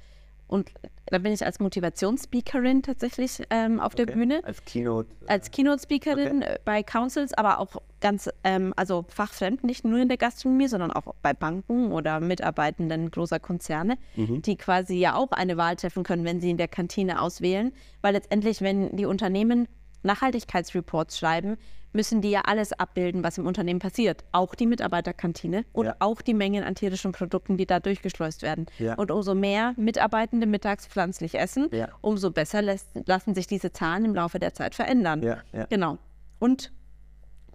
und 0.48 0.72
da 1.10 1.18
bin 1.20 1.32
ich 1.32 1.46
als 1.46 1.60
Motivationsspeakerin 1.60 2.84
tatsächlich 2.84 3.42
ähm, 3.50 3.80
auf 3.80 3.94
okay. 3.94 4.06
der 4.06 4.14
Bühne. 4.14 4.42
Als 4.44 4.64
Keynote. 4.66 5.10
Äh, 5.26 5.32
als 5.32 5.52
Keynote-Speakerin 5.52 6.44
okay. 6.44 6.54
Äh, 6.54 6.60
bei 6.66 6.84
Councils, 6.84 7.34
aber 7.34 7.60
auch 7.60 7.82
ganz, 8.02 8.30
ähm, 8.44 8.74
also 8.76 9.06
fachfremd, 9.08 9.64
nicht 9.64 9.86
nur 9.86 10.00
in 10.00 10.08
der 10.08 10.18
Gastronomie, 10.18 10.68
sondern 10.68 10.92
auch 10.92 11.16
bei 11.22 11.34
Banken 11.34 11.92
oder 11.92 12.20
Mitarbeitenden 12.20 13.12
großer 13.12 13.40
Konzerne, 13.40 13.98
mhm. 14.16 14.42
die 14.42 14.58
quasi 14.58 14.96
ja 14.96 15.16
auch 15.16 15.32
eine 15.32 15.58
Wahl 15.58 15.76
treffen 15.76 16.04
können, 16.04 16.26
wenn 16.26 16.42
sie 16.42 16.50
in 16.50 16.58
der 16.58 16.68
Kantine 16.68 17.22
auswählen. 17.22 17.74
Weil 18.02 18.14
letztendlich, 18.14 18.62
wenn 18.62 18.96
die 18.96 19.06
Unternehmen 19.06 19.68
Nachhaltigkeitsreports 20.04 21.18
schreiben, 21.18 21.58
müssen 21.94 22.22
die 22.22 22.30
ja 22.30 22.42
alles 22.42 22.74
abbilden, 22.74 23.24
was 23.24 23.38
im 23.38 23.48
Unternehmen 23.48 23.80
passiert. 23.80 24.24
Auch 24.32 24.56
die 24.56 24.68
Mitarbeiterkantine 24.68 25.66
und 25.74 25.88
ja. 25.88 25.96
auch 26.00 26.22
die 26.22 26.34
Mengen 26.34 26.64
an 26.64 26.76
tierischen 26.76 27.12
Produkten, 27.12 27.58
die 27.58 27.66
da 27.66 27.80
durchgeschleust 27.80 28.42
werden. 28.42 28.68
Ja. 28.78 28.96
Und 28.96 29.12
umso 29.12 29.34
mehr 29.34 29.74
Mitarbeitende 29.78 30.48
mittags 30.48 30.88
pflanzlich 30.88 31.36
essen, 31.36 31.70
ja. 31.72 31.90
umso 32.02 32.32
besser 32.32 32.62
lässt, 32.62 32.88
lassen 33.06 33.34
sich 33.36 33.48
diese 33.48 33.72
Zahlen 33.72 34.06
im 34.06 34.16
Laufe 34.16 34.40
der 34.40 34.54
Zeit 34.54 34.76
verändern. 34.76 35.22
Genau. 35.70 35.98
Und 36.40 36.72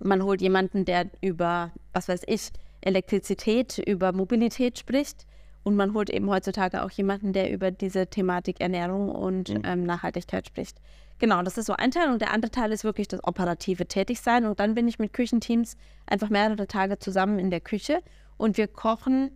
man 0.01 0.23
holt 0.23 0.43
jemanden, 0.43 0.85
der 0.85 1.07
über, 1.21 1.71
was 1.93 2.09
weiß 2.09 2.23
ich, 2.27 2.51
Elektrizität, 2.81 3.79
über 3.79 4.13
Mobilität 4.13 4.79
spricht. 4.79 5.27
Und 5.65 5.77
man 5.77 5.95
holt 5.95 6.11
eben 6.11 6.29
heutzutage 6.29 6.83
auch 6.83 6.91
jemanden, 6.91 7.33
der 7.33 7.53
über 7.53 7.71
diese 7.71 8.09
Thematik 8.09 8.61
Ernährung 8.61 9.09
und 9.09 9.51
mhm. 9.51 9.63
ähm, 9.65 9.85
Nachhaltigkeit 9.85 10.47
spricht. 10.49 10.79
Genau, 11.23 11.41
das 11.43 11.57
ist 11.57 11.67
so 11.67 11.75
ein 11.75 11.93
Teil. 11.93 12.11
Und 12.11 12.21
der 12.21 12.33
andere 12.33 12.51
Teil 12.51 12.73
ist 12.73 12.83
wirklich 12.83 13.07
das 13.07 13.23
operative 13.23 13.87
Tätigsein. 13.87 14.45
Und 14.45 14.59
dann 14.59 14.75
bin 14.75 14.89
ich 14.89 14.99
mit 14.99 15.13
Küchenteams 15.13 15.77
einfach 16.05 16.31
mehrere 16.31 16.67
Tage 16.67 16.99
zusammen 16.99 17.39
in 17.39 17.49
der 17.49 17.61
Küche 17.61 18.03
und 18.39 18.57
wir 18.57 18.67
kochen 18.67 19.31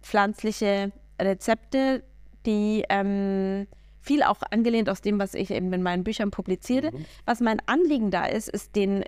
pflanzliche 0.00 0.92
Rezepte, 1.20 2.02
die 2.46 2.86
ähm, 2.88 3.66
viel 4.00 4.22
auch 4.22 4.38
angelehnt 4.50 4.88
aus 4.88 5.02
dem, 5.02 5.18
was 5.18 5.34
ich 5.34 5.50
eben 5.50 5.70
in 5.74 5.82
meinen 5.82 6.04
Büchern 6.04 6.30
publiziere. 6.30 6.90
Mhm. 6.90 7.04
Was 7.26 7.40
mein 7.40 7.60
Anliegen 7.66 8.10
da 8.10 8.24
ist, 8.24 8.48
ist 8.48 8.74
den, 8.74 9.04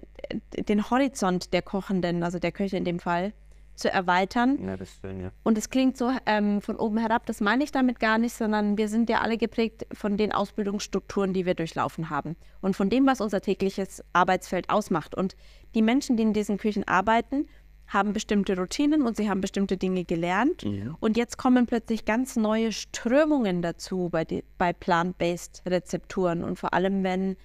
den 0.54 0.90
Horizont 0.90 1.54
der 1.54 1.62
Kochenden, 1.62 2.22
also 2.22 2.38
der 2.38 2.52
Köche 2.52 2.76
in 2.76 2.84
dem 2.84 2.98
Fall, 2.98 3.32
zu 3.76 3.92
erweitern. 3.92 4.58
Ja, 4.64 4.76
das 4.76 4.90
schön, 5.00 5.20
ja. 5.20 5.30
Und 5.44 5.58
es 5.58 5.70
klingt 5.70 5.96
so 5.96 6.10
ähm, 6.26 6.60
von 6.60 6.76
oben 6.76 6.98
herab, 6.98 7.26
das 7.26 7.40
meine 7.40 7.62
ich 7.62 7.72
damit 7.72 8.00
gar 8.00 8.18
nicht, 8.18 8.34
sondern 8.34 8.78
wir 8.78 8.88
sind 8.88 9.08
ja 9.08 9.20
alle 9.20 9.36
geprägt 9.36 9.86
von 9.92 10.16
den 10.16 10.32
Ausbildungsstrukturen, 10.32 11.32
die 11.32 11.46
wir 11.46 11.54
durchlaufen 11.54 12.10
haben 12.10 12.36
und 12.60 12.74
von 12.74 12.90
dem, 12.90 13.06
was 13.06 13.20
unser 13.20 13.40
tägliches 13.40 14.02
Arbeitsfeld 14.12 14.70
ausmacht. 14.70 15.14
Und 15.14 15.36
die 15.74 15.82
Menschen, 15.82 16.16
die 16.16 16.22
in 16.22 16.32
diesen 16.32 16.58
Küchen 16.58 16.86
arbeiten, 16.88 17.46
haben 17.88 18.12
bestimmte 18.12 18.56
Routinen 18.56 19.02
und 19.02 19.16
sie 19.16 19.30
haben 19.30 19.40
bestimmte 19.40 19.76
Dinge 19.76 20.04
gelernt. 20.04 20.62
Ja. 20.62 20.96
Und 21.00 21.16
jetzt 21.16 21.38
kommen 21.38 21.66
plötzlich 21.66 22.04
ganz 22.04 22.36
neue 22.36 22.72
Strömungen 22.72 23.62
dazu 23.62 24.08
bei, 24.10 24.26
bei 24.58 24.72
Plant-Based 24.72 25.62
Rezepturen 25.66 26.42
und 26.42 26.58
vor 26.58 26.74
allem, 26.74 27.04
wenn 27.04 27.36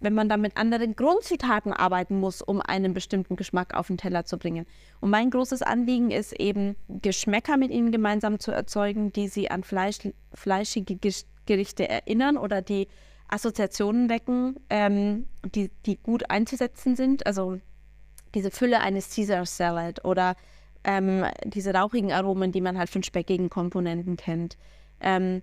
wenn 0.00 0.14
man 0.14 0.28
dann 0.28 0.40
mit 0.40 0.56
anderen 0.56 0.96
Grundzutaten 0.96 1.72
arbeiten 1.72 2.18
muss, 2.18 2.42
um 2.42 2.60
einen 2.60 2.94
bestimmten 2.94 3.36
Geschmack 3.36 3.74
auf 3.74 3.88
den 3.88 3.98
Teller 3.98 4.24
zu 4.24 4.38
bringen. 4.38 4.66
Und 5.00 5.10
mein 5.10 5.30
großes 5.30 5.62
Anliegen 5.62 6.10
ist 6.10 6.32
eben, 6.32 6.76
Geschmäcker 6.88 7.56
mit 7.56 7.70
ihnen 7.70 7.92
gemeinsam 7.92 8.38
zu 8.38 8.50
erzeugen, 8.50 9.12
die 9.12 9.28
sie 9.28 9.50
an 9.50 9.62
Fleisch, 9.62 9.98
fleischige 10.32 10.98
Gerichte 11.46 11.88
erinnern 11.88 12.36
oder 12.36 12.62
die 12.62 12.88
Assoziationen 13.28 14.08
wecken, 14.08 14.56
ähm, 14.70 15.26
die, 15.54 15.70
die 15.86 15.96
gut 15.96 16.30
einzusetzen 16.30 16.96
sind. 16.96 17.26
Also 17.26 17.60
diese 18.34 18.50
Fülle 18.50 18.80
eines 18.80 19.14
Caesar 19.14 19.46
Salad 19.46 20.04
oder 20.04 20.34
ähm, 20.82 21.24
diese 21.44 21.74
rauchigen 21.74 22.12
Aromen, 22.12 22.52
die 22.52 22.60
man 22.60 22.78
halt 22.78 22.90
von 22.90 23.02
speckigen 23.02 23.50
Komponenten 23.50 24.16
kennt. 24.16 24.56
Ähm, 25.00 25.42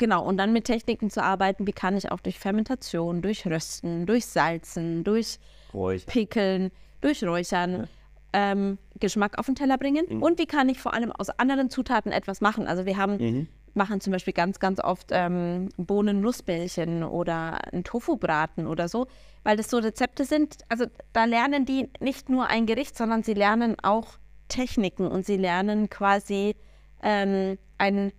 genau, 0.00 0.24
und 0.24 0.38
dann 0.38 0.52
mit 0.52 0.64
Techniken 0.64 1.10
zu 1.10 1.22
arbeiten, 1.22 1.68
wie 1.68 1.72
kann 1.72 1.96
ich 1.96 2.10
auch 2.10 2.18
durch 2.18 2.40
Fermentation, 2.40 3.22
durch 3.22 3.46
Rösten, 3.46 4.06
durch 4.06 4.26
Salzen, 4.26 5.04
durch 5.04 5.38
Räuchern. 5.72 6.06
Pickeln, 6.06 6.70
durch 7.00 7.22
Räuchern 7.22 7.86
ja. 8.34 8.52
ähm, 8.52 8.78
Geschmack 8.98 9.38
auf 9.38 9.46
den 9.46 9.54
Teller 9.54 9.78
bringen. 9.78 10.06
Mhm. 10.08 10.22
Und 10.22 10.40
wie 10.40 10.46
kann 10.46 10.68
ich 10.68 10.80
vor 10.80 10.94
allem 10.94 11.12
aus 11.12 11.30
anderen 11.30 11.70
Zutaten 11.70 12.10
etwas 12.10 12.40
machen? 12.40 12.66
Also 12.66 12.86
wir 12.86 12.96
haben 12.96 13.16
mhm 13.18 13.48
machen 13.74 14.00
zum 14.00 14.12
Beispiel 14.12 14.32
ganz, 14.32 14.58
ganz 14.58 14.82
oft 14.82 15.10
ähm, 15.12 15.68
Bohnen-Nussbällchen 15.76 17.04
oder 17.04 17.72
ein 17.72 17.84
Tofu-Braten 17.84 18.66
oder 18.66 18.88
so, 18.88 19.06
weil 19.44 19.56
das 19.56 19.70
so 19.70 19.78
Rezepte 19.78 20.24
sind. 20.24 20.58
Also 20.68 20.86
da 21.12 21.24
lernen 21.24 21.66
die 21.66 21.88
nicht 22.00 22.28
nur 22.28 22.48
ein 22.48 22.66
Gericht, 22.66 22.96
sondern 22.96 23.22
sie 23.22 23.34
lernen 23.34 23.76
auch 23.80 24.18
Techniken 24.48 25.06
und 25.06 25.24
sie 25.24 25.36
lernen 25.36 25.88
quasi 25.88 26.56
ähm, 27.00 27.58
ein 27.78 28.12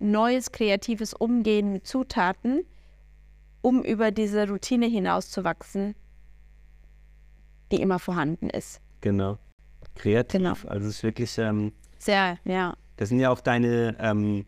neues 0.00 0.52
kreatives 0.52 1.14
Umgehen 1.14 1.72
mit 1.72 1.86
Zutaten, 1.86 2.64
um 3.62 3.82
über 3.82 4.10
diese 4.10 4.48
Routine 4.48 4.86
hinauszuwachsen, 4.86 5.94
die 7.72 7.80
immer 7.80 7.98
vorhanden 7.98 8.50
ist. 8.50 8.80
Genau. 9.00 9.38
Kreativ. 9.94 10.40
Genau. 10.40 10.54
Also 10.66 10.88
es 10.88 10.96
ist 10.96 11.02
wirklich 11.02 11.38
ähm, 11.38 11.72
sehr, 11.98 12.38
ja. 12.44 12.74
Das 12.96 13.08
sind 13.08 13.20
ja 13.20 13.30
auch 13.30 13.40
deine 13.40 13.96
ähm, 13.98 14.44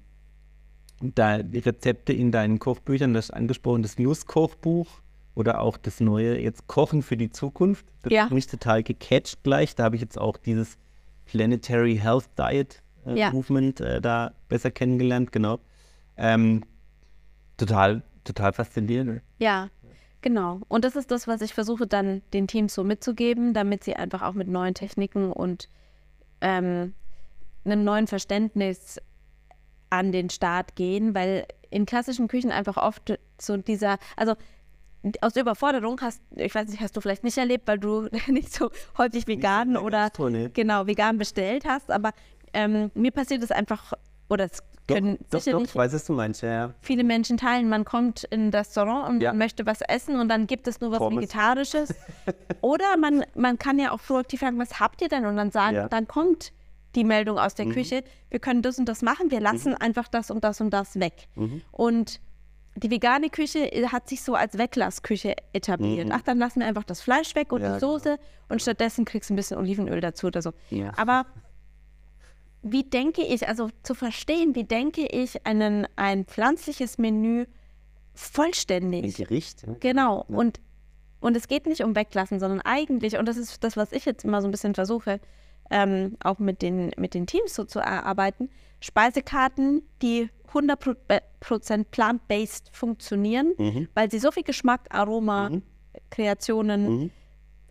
da 1.01 1.43
die 1.43 1.59
Rezepte 1.59 2.13
in 2.13 2.33
deinen 2.33 2.59
Kochbüchern, 2.59 3.15
das 3.15 3.31
angesprochen, 3.31 3.83
das 3.83 3.99
News-Kochbuch 3.99 4.89
oder 5.35 5.61
auch 5.61 5.77
das 5.77 6.01
neue 6.01 6.41
jetzt 6.41 6.67
Kochen 6.67 7.03
für 7.03 7.17
die 7.17 7.31
Zukunft. 7.31 7.87
Das 8.03 8.13
ja. 8.13 8.25
hat 8.25 8.33
mich 8.33 8.47
total 8.47 8.83
gecatcht 8.83 9.43
gleich. 9.43 9.75
Da 9.75 9.85
habe 9.85 9.97
ich 9.97 10.03
jetzt 10.03 10.19
auch 10.19 10.37
dieses 10.37 10.79
Planetary 11.27 11.99
Health 11.99 12.29
Diet 12.39 12.83
ja. 13.15 13.31
Movement 13.31 13.81
äh, 13.81 14.01
da 14.01 14.33
besser 14.49 14.71
kennengelernt, 14.71 15.33
genau. 15.33 15.59
Ähm, 16.17 16.65
total, 17.57 18.03
total 18.25 18.53
faszinierend. 18.53 19.23
Ja, 19.39 19.69
genau. 20.23 20.61
Und 20.69 20.85
das 20.85 20.97
ist 20.97 21.11
das, 21.11 21.29
was 21.29 21.41
ich 21.41 21.55
versuche 21.55 21.87
dann 21.87 22.23
den 22.33 22.47
Teams 22.49 22.75
so 22.75 22.85
mitzugeben, 22.85 23.55
damit 23.55 23.85
sie 23.85 23.97
einfach 23.97 24.23
auch 24.23 24.35
mit 24.35 24.49
neuen 24.49 24.75
Techniken 24.75 25.33
und 25.33 25.69
ähm, 26.41 26.95
einem 27.65 27.85
neuen 27.85 28.07
Verständnis 28.07 29.01
an 29.91 30.13
den 30.13 30.31
Start 30.31 30.77
gehen, 30.77 31.15
weil 31.15 31.47
in 31.71 31.87
klassischen 31.87 32.29
Küchen 32.29 32.51
einfach 32.51 32.77
oft 32.77 33.19
so 33.39 33.57
dieser, 33.57 33.99
also 34.17 34.35
aus 35.21 35.35
der 35.35 35.43
Überforderung 35.43 36.01
hast, 36.01 36.21
ich 36.35 36.55
weiß 36.55 36.69
nicht, 36.69 36.81
hast 36.81 36.97
du 36.97 37.01
vielleicht 37.01 37.23
nicht 37.23 37.39
erlebt, 37.39 37.69
weil 37.69 37.79
du 37.79 38.09
nicht 38.29 38.53
so 38.53 38.71
häufig 38.99 39.27
vegan 39.27 39.77
oder 39.77 40.11
genau 40.53 40.87
vegan 40.87 41.19
bestellt 41.19 41.65
hast, 41.65 41.91
aber 41.91 42.13
ähm, 42.57 42.91
mir 42.95 43.11
passiert 43.11 43.43
es 43.43 43.51
einfach, 43.51 43.93
oder 44.29 44.47
es 44.47 44.63
können 44.89 45.19
doch, 45.31 45.41
sicher 45.41 45.53
doch, 45.53 45.61
nicht 45.61 45.75
weiß, 45.75 45.93
was 45.93 46.05
du 46.05 46.15
meinst, 46.15 46.43
ja, 46.43 46.73
viele 46.81 47.05
Menschen 47.05 47.37
teilen. 47.37 47.69
Man 47.69 47.85
kommt 47.85 48.25
in 48.25 48.49
ein 48.49 48.51
Restaurant 48.51 49.09
und 49.09 49.21
ja. 49.21 49.33
möchte 49.33 49.67
was 49.67 49.81
essen 49.83 50.19
und 50.19 50.29
dann 50.29 50.47
gibt 50.47 50.67
es 50.69 50.81
nur 50.81 50.91
was 50.91 50.99
Pommes. 50.99 51.23
Vegetarisches. 51.23 51.95
oder 52.61 52.97
man, 52.97 53.25
man 53.35 53.59
kann 53.59 53.79
ja 53.79 53.91
auch 53.93 54.01
proaktiv 54.01 54.41
fragen, 54.41 54.59
was 54.59 54.81
habt 54.81 55.03
ihr 55.03 55.09
denn? 55.09 55.27
Und 55.27 55.37
dann 55.37 55.51
sagen, 55.51 55.77
ja. 55.77 55.89
dann 55.89 56.09
kommt 56.09 56.53
die 56.95 57.05
Meldung 57.05 57.39
aus 57.39 57.55
der 57.55 57.67
mhm. 57.67 57.73
Küche, 57.73 58.05
wir 58.31 58.39
können 58.39 58.63
das 58.63 58.79
und 58.79 58.89
das 58.89 59.03
machen, 59.03 59.31
wir 59.31 59.41
lassen 59.41 59.71
mhm. 59.71 59.79
einfach 59.81 60.09
das 60.09 60.31
und 60.31 60.45
das 60.45 60.61
und 60.61 60.71
das 60.71 60.99
weg. 60.99 61.29
Mhm. 61.35 61.61
Und 61.73 62.21
die 62.77 62.91
vegane 62.91 63.29
Küche 63.29 63.73
äh, 63.73 63.89
hat 63.89 64.09
sich 64.09 64.23
so 64.23 64.35
als 64.35 64.57
Weglassküche 64.57 65.35
etabliert. 65.53 66.07
Mhm. 66.07 66.13
Ach, 66.15 66.23
dann 66.23 66.39
lassen 66.39 66.61
wir 66.61 66.67
einfach 66.67 66.85
das 66.85 67.01
Fleisch 67.01 67.35
weg 67.35 67.53
und 67.53 67.63
ja, 67.63 67.75
die 67.75 67.81
Soße 67.81 68.11
genau. 68.11 68.23
und 68.49 68.63
stattdessen 68.63 69.05
kriegst 69.05 69.31
du 69.31 69.35
ein 69.35 69.37
bisschen 69.37 69.59
Olivenöl 69.59 70.01
dazu 70.01 70.29
oder 70.29 70.41
so. 70.43 70.53
Aber 70.97 71.27
wie 72.73 72.85
denke 72.85 73.23
ich, 73.23 73.47
also 73.47 73.71
zu 73.83 73.95
verstehen, 73.95 74.55
wie 74.55 74.65
denke 74.65 75.07
ich 75.07 75.47
einen, 75.47 75.87
ein 75.97 76.25
pflanzliches 76.25 76.99
Menü 76.99 77.47
vollständig? 78.15 79.05
Ein 79.05 79.25
Gericht. 79.25 79.63
Ja. 79.67 79.75
Genau. 79.81 80.25
Und, 80.29 80.61
und 81.21 81.37
es 81.37 81.49
geht 81.49 81.67
nicht 81.67 81.83
um 81.83 81.95
Weglassen, 81.95 82.41
sondern 82.41 82.61
eigentlich, 82.63 83.19
und 83.19 83.27
das 83.27 83.37
ist 83.37 83.63
das, 83.63 83.77
was 83.77 83.93
ich 83.93 84.05
jetzt 84.05 84.25
immer 84.25 84.43
so 84.43 84.49
ein 84.49 84.51
bisschen 84.51 84.75
versuche, 84.75 85.21
ähm, 85.71 86.17
auch 86.23 86.39
mit 86.39 86.63
den, 86.63 86.91
mit 86.97 87.15
den 87.15 87.27
Teams 87.27 87.55
so 87.55 87.65
zu 87.65 87.79
erarbeiten, 87.79 88.51
Speisekarten, 88.81 89.83
die 90.03 90.29
100% 90.53 91.85
plant-based 91.91 92.71
funktionieren, 92.73 93.55
mhm. 93.59 93.89
weil 93.95 94.11
sie 94.11 94.19
so 94.19 94.31
viel 94.31 94.45
Geschmack, 94.45 94.89
Aroma, 94.91 95.51
mhm. 95.51 95.63
Kreationen, 96.11 96.89
mhm. 96.89 97.11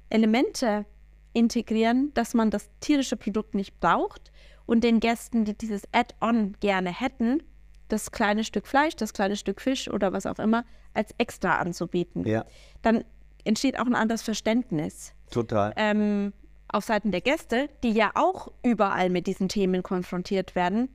Elemente 0.10 0.86
integrieren, 1.34 2.12
dass 2.13 2.34
man 2.34 2.49
das 2.49 2.69
tierische 2.79 3.17
Produkt 3.17 3.55
nicht 3.55 3.79
braucht 3.79 4.31
und 4.65 4.84
den 4.84 4.99
Gästen, 4.99 5.45
die 5.45 5.58
dieses 5.58 5.84
Add-on 5.91 6.56
gerne 6.60 6.91
hätten, 6.91 7.43
das 7.88 8.12
kleine 8.12 8.43
Stück 8.43 8.67
Fleisch, 8.67 8.95
das 8.95 9.13
kleine 9.13 9.36
Stück 9.36 9.62
Fisch 9.62 9.89
oder 9.89 10.12
was 10.12 10.25
auch 10.25 10.39
immer 10.39 10.65
als 10.93 11.13
extra 11.17 11.58
anzubieten. 11.58 12.25
Ja. 12.25 12.45
Dann 12.82 13.04
entsteht 13.43 13.80
auch 13.80 13.86
ein 13.86 13.95
anderes 13.95 14.23
Verständnis. 14.23 15.13
Total. 15.30 15.73
Ähm, 15.75 16.34
auf 16.67 16.84
Seiten 16.86 17.12
der 17.12 17.21
Gäste, 17.21 17.69
die 17.84 17.91
ja 17.91 18.12
auch 18.15 18.51
überall 18.63 19.10
mit 19.10 19.28
diesen 19.28 19.49
Themen 19.49 19.84
konfrontiert 19.84 20.56
werden 20.56 20.89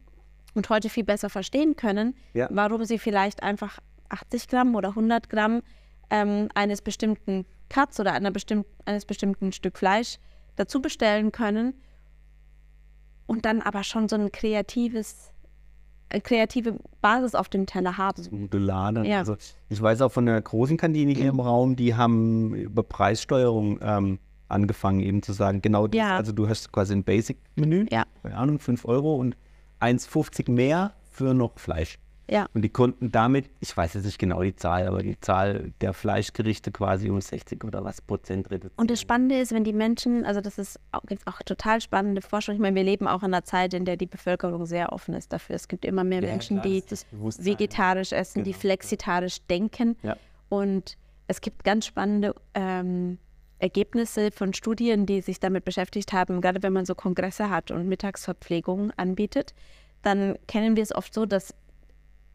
und 0.55 0.69
heute 0.69 0.89
viel 0.89 1.05
besser 1.05 1.31
verstehen 1.31 1.77
können, 1.77 2.17
ja. 2.35 2.49
warum 2.51 2.85
sie 2.85 2.99
vielleicht 2.99 3.43
einfach 3.43 3.79
80 4.09 4.49
Gramm 4.49 4.75
oder 4.75 4.91
100 4.91 5.31
Gramm 5.31 5.63
ähm, 6.11 6.49
eines 6.55 6.83
bestimmten 6.83 7.47
Cuts 7.69 8.01
oder 8.01 8.13
einer 8.13 8.33
bestimm 8.33 8.65
eines 8.85 9.05
bestimmten 9.05 9.53
Stück 9.53 9.79
Fleisch 9.79 10.19
dazu 10.57 10.83
bestellen 10.83 11.31
können 11.31 11.75
und 13.31 13.45
dann 13.45 13.63
aber 13.63 13.85
schon 13.85 14.09
so 14.09 14.17
ein 14.17 14.33
kreatives 14.33 15.31
eine 16.13 16.21
kreative 16.21 16.75
Basis 17.01 17.37
auf 17.37 17.49
dem 17.49 17.67
Teller 17.67 17.97
haben. 17.97 18.27
Modular. 18.33 19.05
Ja. 19.05 19.19
Also 19.19 19.37
ich 19.69 19.81
weiß 19.81 20.03
auch 20.03 20.11
von 20.11 20.27
der 20.27 20.43
großen 20.43 20.77
Kantine 20.77 21.13
hier 21.13 21.29
im 21.29 21.39
Raum, 21.39 21.77
die 21.77 21.95
haben 21.95 22.53
über 22.57 22.83
Preissteuerung 22.83 23.79
ähm, 23.81 24.19
angefangen 24.49 24.99
eben 24.99 25.23
zu 25.23 25.33
sagen, 25.33 25.63
genau 25.63 25.87
das, 25.87 25.97
ja. 25.97 26.17
also 26.17 26.33
du 26.33 26.49
hast 26.49 26.73
quasi 26.73 26.95
ein 26.95 27.05
Basic-Menü, 27.05 27.87
ja. 27.93 28.03
keine 28.25 28.37
Ahnung, 28.37 28.59
5 28.59 28.85
Euro 28.87 29.15
und 29.15 29.37
1,50 29.79 30.51
mehr 30.51 30.95
für 31.09 31.33
noch 31.33 31.57
Fleisch. 31.61 32.01
Ja. 32.31 32.47
Und 32.55 32.63
die 32.63 32.69
konnten 32.69 33.11
damit, 33.11 33.51
ich 33.59 33.77
weiß 33.77 33.95
jetzt 33.95 34.05
nicht 34.05 34.19
genau 34.19 34.43
die 34.43 34.55
Zahl, 34.55 34.87
aber 34.87 35.03
die 35.03 35.19
Zahl 35.21 35.73
der 35.81 35.93
Fleischgerichte 35.93 36.71
quasi 36.71 37.11
um 37.11 37.21
60 37.21 37.65
oder 37.65 37.85
was 37.85 38.01
Prozent 38.01 38.51
reduzieren. 38.51 38.79
Und 38.79 38.91
das 38.91 39.01
Spannende 39.01 39.39
ist, 39.39 39.53
wenn 39.53 39.65
die 39.65 39.73
Menschen, 39.73 40.25
also 40.25 40.41
das 40.41 40.57
ist 40.57 40.79
auch, 40.93 41.03
gibt 41.03 41.27
auch 41.27 41.43
total 41.43 41.81
spannende 41.81 42.23
Forschung. 42.23 42.55
Ich 42.55 42.61
meine, 42.61 42.77
wir 42.77 42.85
leben 42.85 43.09
auch 43.09 43.23
in 43.23 43.35
einer 43.35 43.45
Zeit, 43.45 43.75
in 43.75 43.85
der 43.85 43.97
die 43.97 44.07
Bevölkerung 44.07 44.65
sehr 44.67 44.93
offen 44.93 45.15
ist 45.15 45.33
dafür. 45.33 45.57
Es 45.57 45.67
gibt 45.67 45.85
immer 45.85 46.05
mehr 46.05 46.23
ja, 46.23 46.31
Menschen, 46.31 46.61
klar, 46.61 46.73
die 46.73 46.85
vegetarisch 47.45 48.13
essen, 48.13 48.45
genau. 48.45 48.45
die 48.45 48.55
flexitarisch 48.55 49.41
denken. 49.49 49.97
Ja. 50.03 50.17
Und 50.49 50.97
es 51.27 51.41
gibt 51.41 51.65
ganz 51.65 51.87
spannende 51.87 52.35
ähm, 52.55 53.19
Ergebnisse 53.59 54.31
von 54.31 54.55
Studien, 54.55 55.05
die 55.05 55.21
sich 55.21 55.41
damit 55.41 55.65
beschäftigt 55.65 56.13
haben, 56.13 56.41
gerade 56.41 56.63
wenn 56.63 56.73
man 56.73 56.87
so 56.87 56.95
Kongresse 56.95 57.51
hat 57.51 57.71
und 57.71 57.89
Mittagsverpflegung 57.89 58.93
anbietet, 58.97 59.55
dann 60.03 60.39
kennen 60.47 60.77
wir 60.77 60.83
es 60.83 60.95
oft 60.95 61.13
so, 61.13 61.27
dass 61.27 61.55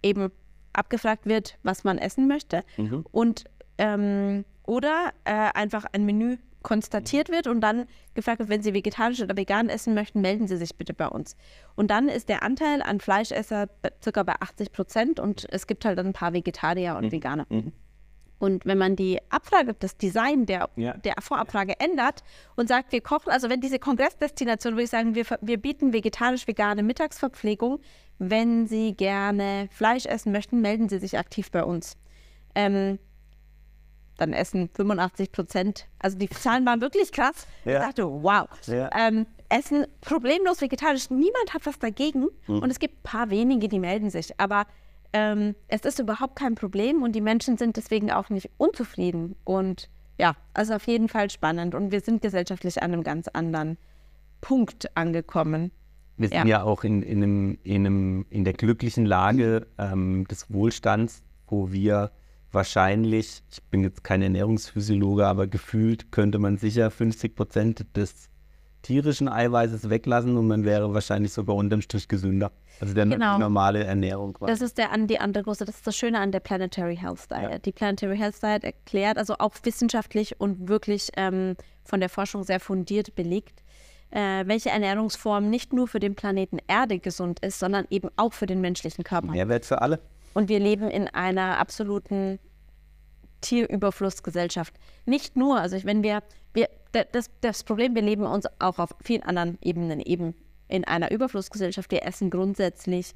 eben 0.03 0.31
abgefragt 0.73 1.25
wird, 1.25 1.57
was 1.63 1.83
man 1.83 1.97
essen 1.97 2.27
möchte 2.27 2.61
mhm. 2.77 3.05
und 3.11 3.45
ähm, 3.77 4.45
oder 4.65 5.11
äh, 5.25 5.31
einfach 5.31 5.85
ein 5.91 6.05
Menü 6.05 6.37
konstatiert 6.63 7.29
wird 7.29 7.45
und 7.45 7.61
dann 7.61 7.85
gefragt 8.15 8.39
wird, 8.39 8.49
wenn 8.49 8.63
Sie 8.63 8.73
vegetarisch 8.73 9.21
oder 9.21 9.37
vegan 9.37 9.69
essen 9.69 9.93
möchten, 9.93 10.21
melden 10.21 10.47
Sie 10.47 10.57
sich 10.57 10.75
bitte 10.75 10.95
bei 10.95 11.07
uns. 11.07 11.37
Und 11.75 11.91
dann 11.91 12.09
ist 12.09 12.27
der 12.27 12.41
Anteil 12.41 12.81
an 12.81 12.99
Fleischesser 12.99 13.69
circa 14.03 14.23
bei 14.23 14.33
80 14.39 14.71
Prozent 14.71 15.19
und 15.19 15.45
es 15.51 15.67
gibt 15.67 15.85
halt 15.85 15.99
dann 15.99 16.07
ein 16.07 16.13
paar 16.13 16.33
Vegetarier 16.33 16.95
und 16.95 17.05
mhm. 17.05 17.11
Veganer. 17.11 17.45
Mhm. 17.49 17.71
Und 18.37 18.65
wenn 18.65 18.77
man 18.77 18.95
die 18.95 19.19
Abfrage, 19.29 19.75
das 19.75 19.95
Design 19.97 20.45
der, 20.45 20.69
ja. 20.75 20.93
der 20.97 21.15
Vorabfrage 21.21 21.79
ändert 21.79 22.23
und 22.55 22.67
sagt, 22.67 22.91
wir 22.91 23.01
kochen, 23.01 23.29
also 23.29 23.49
wenn 23.49 23.61
diese 23.61 23.79
Kongressdestination, 23.79 24.73
würde 24.73 24.83
ich 24.83 24.89
sagen, 24.89 25.15
wir, 25.15 25.25
wir 25.41 25.57
bieten 25.57 25.93
vegetarisch-vegane 25.93 26.83
Mittagsverpflegung. 26.83 27.79
Wenn 28.17 28.67
Sie 28.67 28.93
gerne 28.93 29.67
Fleisch 29.71 30.05
essen 30.05 30.31
möchten, 30.31 30.61
melden 30.61 30.89
Sie 30.89 30.99
sich 30.99 31.17
aktiv 31.17 31.51
bei 31.51 31.63
uns. 31.63 31.97
Ähm, 32.55 32.99
dann 34.17 34.33
essen 34.33 34.69
85 34.73 35.31
Prozent, 35.31 35.87
also 35.99 36.17
die 36.17 36.29
Zahlen 36.29 36.65
waren 36.65 36.79
wirklich 36.79 37.11
krass. 37.11 37.47
Ja. 37.65 37.79
Ich 37.79 37.85
dachte, 37.85 38.05
wow. 38.05 38.47
Ja. 38.65 38.89
Ähm, 38.95 39.25
essen 39.49 39.85
problemlos 40.01 40.61
vegetarisch, 40.61 41.09
niemand 41.09 41.53
hat 41.53 41.65
was 41.65 41.79
dagegen. 41.79 42.27
Mhm. 42.47 42.59
Und 42.59 42.69
es 42.69 42.79
gibt 42.79 42.99
ein 42.99 43.03
paar 43.03 43.29
wenige, 43.29 43.67
die 43.67 43.79
melden 43.79 44.09
sich. 44.09 44.39
Aber 44.39 44.65
ähm, 45.13 45.55
es 45.67 45.81
ist 45.81 45.99
überhaupt 45.99 46.35
kein 46.37 46.55
Problem 46.55 47.03
und 47.03 47.13
die 47.13 47.21
Menschen 47.21 47.57
sind 47.57 47.77
deswegen 47.77 48.11
auch 48.11 48.29
nicht 48.29 48.49
unzufrieden. 48.57 49.35
Und 49.43 49.89
ja, 50.17 50.35
also 50.53 50.75
auf 50.75 50.87
jeden 50.87 51.09
Fall 51.09 51.29
spannend 51.29 51.75
und 51.75 51.91
wir 51.91 51.99
sind 51.99 52.21
gesellschaftlich 52.21 52.81
an 52.81 52.93
einem 52.93 53.03
ganz 53.03 53.27
anderen 53.27 53.77
Punkt 54.41 54.95
angekommen. 54.95 55.71
Wir 56.17 56.29
sind 56.29 56.37
ja, 56.37 56.59
ja 56.59 56.63
auch 56.63 56.83
in, 56.83 57.01
in, 57.01 57.23
einem, 57.23 57.57
in, 57.63 57.85
einem, 57.85 58.25
in 58.29 58.43
der 58.43 58.53
glücklichen 58.53 59.05
Lage 59.05 59.67
ähm, 59.77 60.25
des 60.27 60.51
Wohlstands, 60.51 61.23
wo 61.47 61.71
wir 61.71 62.11
wahrscheinlich, 62.51 63.43
ich 63.51 63.61
bin 63.63 63.83
jetzt 63.83 64.03
kein 64.03 64.21
Ernährungsphysiologe, 64.21 65.27
aber 65.27 65.47
gefühlt 65.47 66.11
könnte 66.11 66.39
man 66.39 66.57
sicher 66.57 66.89
50 66.89 67.35
Prozent 67.35 67.85
des 67.95 68.29
tierischen 68.85 69.27
Eiweißes 69.27 69.89
weglassen 69.89 70.37
und 70.37 70.47
man 70.47 70.63
wäre 70.63 70.93
wahrscheinlich 70.93 71.33
sogar 71.33 71.55
unterm 71.55 71.81
Strich 71.81 72.07
gesünder. 72.07 72.51
Also 72.79 72.93
der 72.93 73.05
genau. 73.05 73.39
normale 73.39 73.83
Ernährung. 73.83 74.33
Quasi. 74.33 74.51
Das 74.51 74.61
ist 74.61 74.77
der, 74.77 74.89
die 75.07 75.19
andere 75.19 75.43
große, 75.43 75.65
das 75.65 75.77
ist 75.77 75.87
das 75.87 75.97
Schöne 75.97 76.19
an 76.19 76.31
der 76.31 76.39
Planetary 76.39 76.95
Health 76.95 77.31
Diet. 77.31 77.51
Ja. 77.51 77.57
Die 77.57 77.71
Planetary 77.71 78.17
Health 78.17 78.43
Diet 78.43 78.63
erklärt, 78.63 79.17
also 79.17 79.35
auch 79.39 79.55
wissenschaftlich 79.63 80.39
und 80.39 80.67
wirklich 80.69 81.09
ähm, 81.17 81.55
von 81.83 81.99
der 81.99 82.09
Forschung 82.09 82.43
sehr 82.43 82.59
fundiert 82.59 83.15
belegt, 83.15 83.63
äh, 84.11 84.43
welche 84.45 84.69
Ernährungsform 84.69 85.49
nicht 85.49 85.73
nur 85.73 85.87
für 85.87 85.99
den 85.99 86.15
Planeten 86.15 86.59
Erde 86.67 86.99
gesund 86.99 87.39
ist, 87.39 87.59
sondern 87.59 87.85
eben 87.89 88.09
auch 88.15 88.33
für 88.33 88.45
den 88.45 88.61
menschlichen 88.61 89.03
Körper. 89.03 89.31
Mehrwert 89.31 89.65
für 89.65 89.81
alle. 89.81 89.99
Und 90.33 90.49
wir 90.49 90.59
leben 90.59 90.89
in 90.89 91.07
einer 91.07 91.59
absoluten 91.59 92.39
Tierüberflussgesellschaft. 93.41 94.73
Nicht 95.05 95.35
nur, 95.35 95.59
also 95.59 95.77
wenn 95.83 96.03
wir, 96.03 96.23
wir 96.53 96.69
das, 96.91 97.29
das 97.41 97.63
Problem, 97.63 97.95
wir 97.95 98.01
leben 98.01 98.23
uns 98.23 98.45
auch 98.59 98.79
auf 98.79 98.95
vielen 99.03 99.23
anderen 99.23 99.57
Ebenen 99.61 99.99
eben 99.99 100.33
in 100.67 100.83
einer 100.85 101.11
Überflussgesellschaft. 101.11 101.91
Wir 101.91 102.03
essen 102.05 102.29
grundsätzlich 102.29 103.13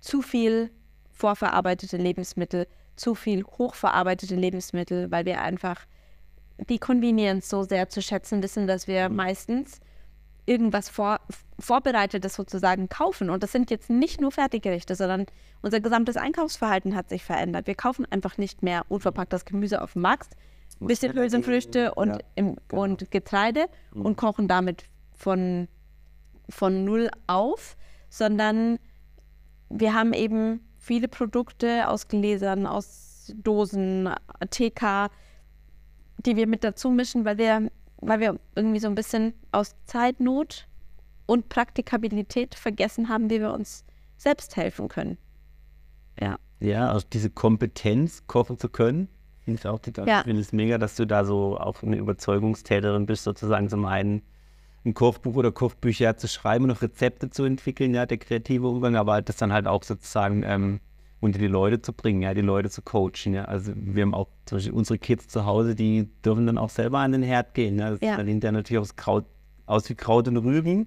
zu 0.00 0.22
viel 0.22 0.70
vorverarbeitete 1.12 1.96
Lebensmittel, 1.96 2.66
zu 2.96 3.14
viel 3.14 3.44
hochverarbeitete 3.44 4.34
Lebensmittel, 4.34 5.10
weil 5.10 5.26
wir 5.26 5.40
einfach 5.42 5.86
die 6.68 6.78
Convenience 6.78 7.48
so 7.48 7.64
sehr 7.64 7.88
zu 7.88 8.00
schätzen 8.00 8.42
wissen, 8.42 8.66
dass 8.66 8.86
wir 8.86 9.08
mhm. 9.08 9.16
meistens 9.16 9.80
irgendwas 10.46 10.88
vor, 10.88 11.20
Vorbereitetes 11.58 12.34
sozusagen 12.34 12.88
kaufen. 12.88 13.30
Und 13.30 13.42
das 13.42 13.52
sind 13.52 13.70
jetzt 13.70 13.90
nicht 13.90 14.20
nur 14.20 14.32
Fertiggerichte, 14.32 14.94
sondern 14.94 15.26
unser 15.60 15.80
gesamtes 15.80 16.16
Einkaufsverhalten 16.16 16.94
hat 16.94 17.08
sich 17.08 17.24
verändert. 17.24 17.66
Wir 17.66 17.74
kaufen 17.74 18.06
einfach 18.10 18.38
nicht 18.38 18.62
mehr 18.62 18.82
unverpacktes 18.88 19.44
Gemüse 19.44 19.82
auf 19.82 19.94
dem 19.94 20.02
Markt, 20.02 20.36
ein 20.80 20.86
bisschen 20.86 21.14
Hülsenfrüchte 21.14 21.94
und, 21.94 22.10
ja, 22.10 22.18
im, 22.34 22.56
genau. 22.68 22.82
und 22.82 23.10
Getreide 23.10 23.66
mhm. 23.92 24.06
und 24.06 24.16
kochen 24.16 24.46
damit 24.48 24.84
von, 25.14 25.68
von 26.48 26.84
null 26.84 27.10
auf, 27.26 27.76
sondern 28.08 28.78
wir 29.68 29.94
haben 29.94 30.12
eben 30.12 30.60
viele 30.78 31.08
Produkte 31.08 31.88
aus 31.88 32.08
Gläsern, 32.08 32.66
aus 32.66 33.32
Dosen, 33.34 34.08
TK, 34.50 35.10
die 36.18 36.36
wir 36.36 36.46
mit 36.46 36.62
dazu 36.62 36.90
mischen, 36.90 37.24
weil 37.24 37.38
wir 37.38 37.70
weil 38.00 38.20
wir 38.20 38.38
irgendwie 38.54 38.80
so 38.80 38.88
ein 38.88 38.94
bisschen 38.94 39.34
aus 39.52 39.74
Zeitnot 39.84 40.66
und 41.26 41.48
Praktikabilität 41.48 42.54
vergessen 42.54 43.08
haben, 43.08 43.30
wie 43.30 43.40
wir 43.40 43.52
uns 43.52 43.84
selbst 44.16 44.56
helfen 44.56 44.88
können. 44.88 45.18
Ja. 46.20 46.38
Ja, 46.60 46.90
also 46.90 47.06
diese 47.12 47.28
Kompetenz, 47.28 48.26
kochen 48.26 48.58
zu 48.58 48.68
können, 48.68 49.08
finde 49.44 49.60
ich 49.60 49.66
auch 49.66 49.78
total. 49.78 50.08
Ja. 50.08 50.18
Ich 50.20 50.24
finde 50.24 50.40
es 50.40 50.52
mega, 50.52 50.78
dass 50.78 50.96
du 50.96 51.06
da 51.06 51.24
so 51.24 51.58
auch 51.58 51.82
eine 51.82 51.96
Überzeugungstäterin 51.96 53.06
bist, 53.06 53.24
sozusagen 53.24 53.68
zum 53.68 53.84
einen 53.84 54.22
ein 54.86 54.94
Kochbuch 54.94 55.34
oder 55.34 55.52
Kochbücher 55.52 56.16
zu 56.16 56.28
schreiben 56.28 56.64
und 56.64 56.70
noch 56.70 56.82
Rezepte 56.82 57.28
zu 57.28 57.44
entwickeln, 57.44 57.94
ja, 57.94 58.06
der 58.06 58.18
kreative 58.18 58.68
Umgang, 58.68 58.96
aber 58.96 59.20
das 59.20 59.36
dann 59.36 59.52
halt 59.52 59.66
auch 59.66 59.82
sozusagen 59.82 60.42
ähm, 60.44 60.80
unter 61.20 61.38
die 61.38 61.46
Leute 61.46 61.80
zu 61.80 61.92
bringen, 61.92 62.22
ja, 62.22 62.34
die 62.34 62.42
Leute 62.42 62.70
zu 62.70 62.82
coachen. 62.82 63.34
Ja. 63.34 63.44
Also 63.46 63.72
wir 63.74 64.02
haben 64.02 64.14
auch 64.14 64.28
zum 64.44 64.56
Beispiel 64.56 64.72
unsere 64.72 64.98
Kids 64.98 65.28
zu 65.28 65.46
Hause, 65.46 65.74
die 65.74 66.08
dürfen 66.24 66.46
dann 66.46 66.58
auch 66.58 66.70
selber 66.70 66.98
an 66.98 67.12
den 67.12 67.22
Herd 67.22 67.54
gehen. 67.54 67.78
Ja. 67.78 67.90
Das 67.90 68.00
ja. 68.00 68.16
dann 68.16 68.26
hinterher 68.26 68.52
natürlich 68.52 68.80
aus, 68.80 68.96
Kraut, 68.96 69.24
aus 69.66 69.88
wie 69.88 69.94
Kraut 69.94 70.28
und 70.28 70.36
Rüben. 70.36 70.86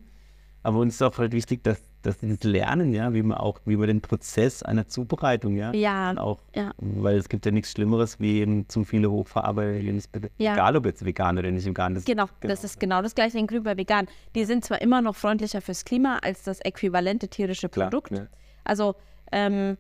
Aber 0.62 0.80
uns 0.80 0.96
ist 0.96 1.02
auch 1.02 1.18
halt 1.18 1.32
wichtig, 1.32 1.64
dass, 1.64 1.82
dass 2.02 2.20
sie 2.20 2.28
das 2.28 2.44
lernen, 2.44 2.94
ja, 2.94 3.14
wie 3.14 3.24
man 3.24 3.38
auch, 3.38 3.62
wie 3.66 3.78
man 3.78 3.88
den 3.88 4.02
Prozess 4.02 4.62
einer 4.62 4.88
Zubereitung, 4.88 5.56
ja, 5.56 5.72
ja, 5.74 6.18
auch, 6.18 6.42
ja. 6.54 6.74
weil 6.78 7.18
es 7.18 7.30
gibt 7.30 7.46
ja 7.46 7.52
nichts 7.54 7.72
Schlimmeres 7.72 8.20
wie 8.20 8.40
eben 8.40 8.68
zu 8.68 8.84
viele 8.84 9.10
hochverarbeitete 9.10 9.80
Lebensmittel. 9.80 10.30
Ja. 10.38 10.54
Egal 10.54 10.76
ob 10.76 10.86
jetzt 10.86 11.06
vegan 11.06 11.38
oder 11.38 11.50
nicht 11.50 11.66
vegan. 11.66 11.96
Das 11.96 12.04
genau, 12.04 12.26
genau, 12.42 12.52
das 12.54 12.66
ist 12.66 12.78
genau 12.78 13.02
das 13.02 13.16
gleiche 13.16 13.40
in 13.40 13.48
Grün 13.48 13.64
bei 13.64 13.78
vegan. 13.78 14.08
Die 14.36 14.44
sind 14.44 14.66
zwar 14.66 14.82
immer 14.82 15.02
noch 15.02 15.16
freundlicher 15.16 15.62
fürs 15.62 15.86
Klima 15.86 16.20
als 16.22 16.44
das 16.44 16.60
äquivalente 16.60 17.30
tierische 17.30 17.70
Produkt. 17.70 18.10
Klar. 18.10 18.28
Also 18.66 18.96
ähm, 19.32 19.78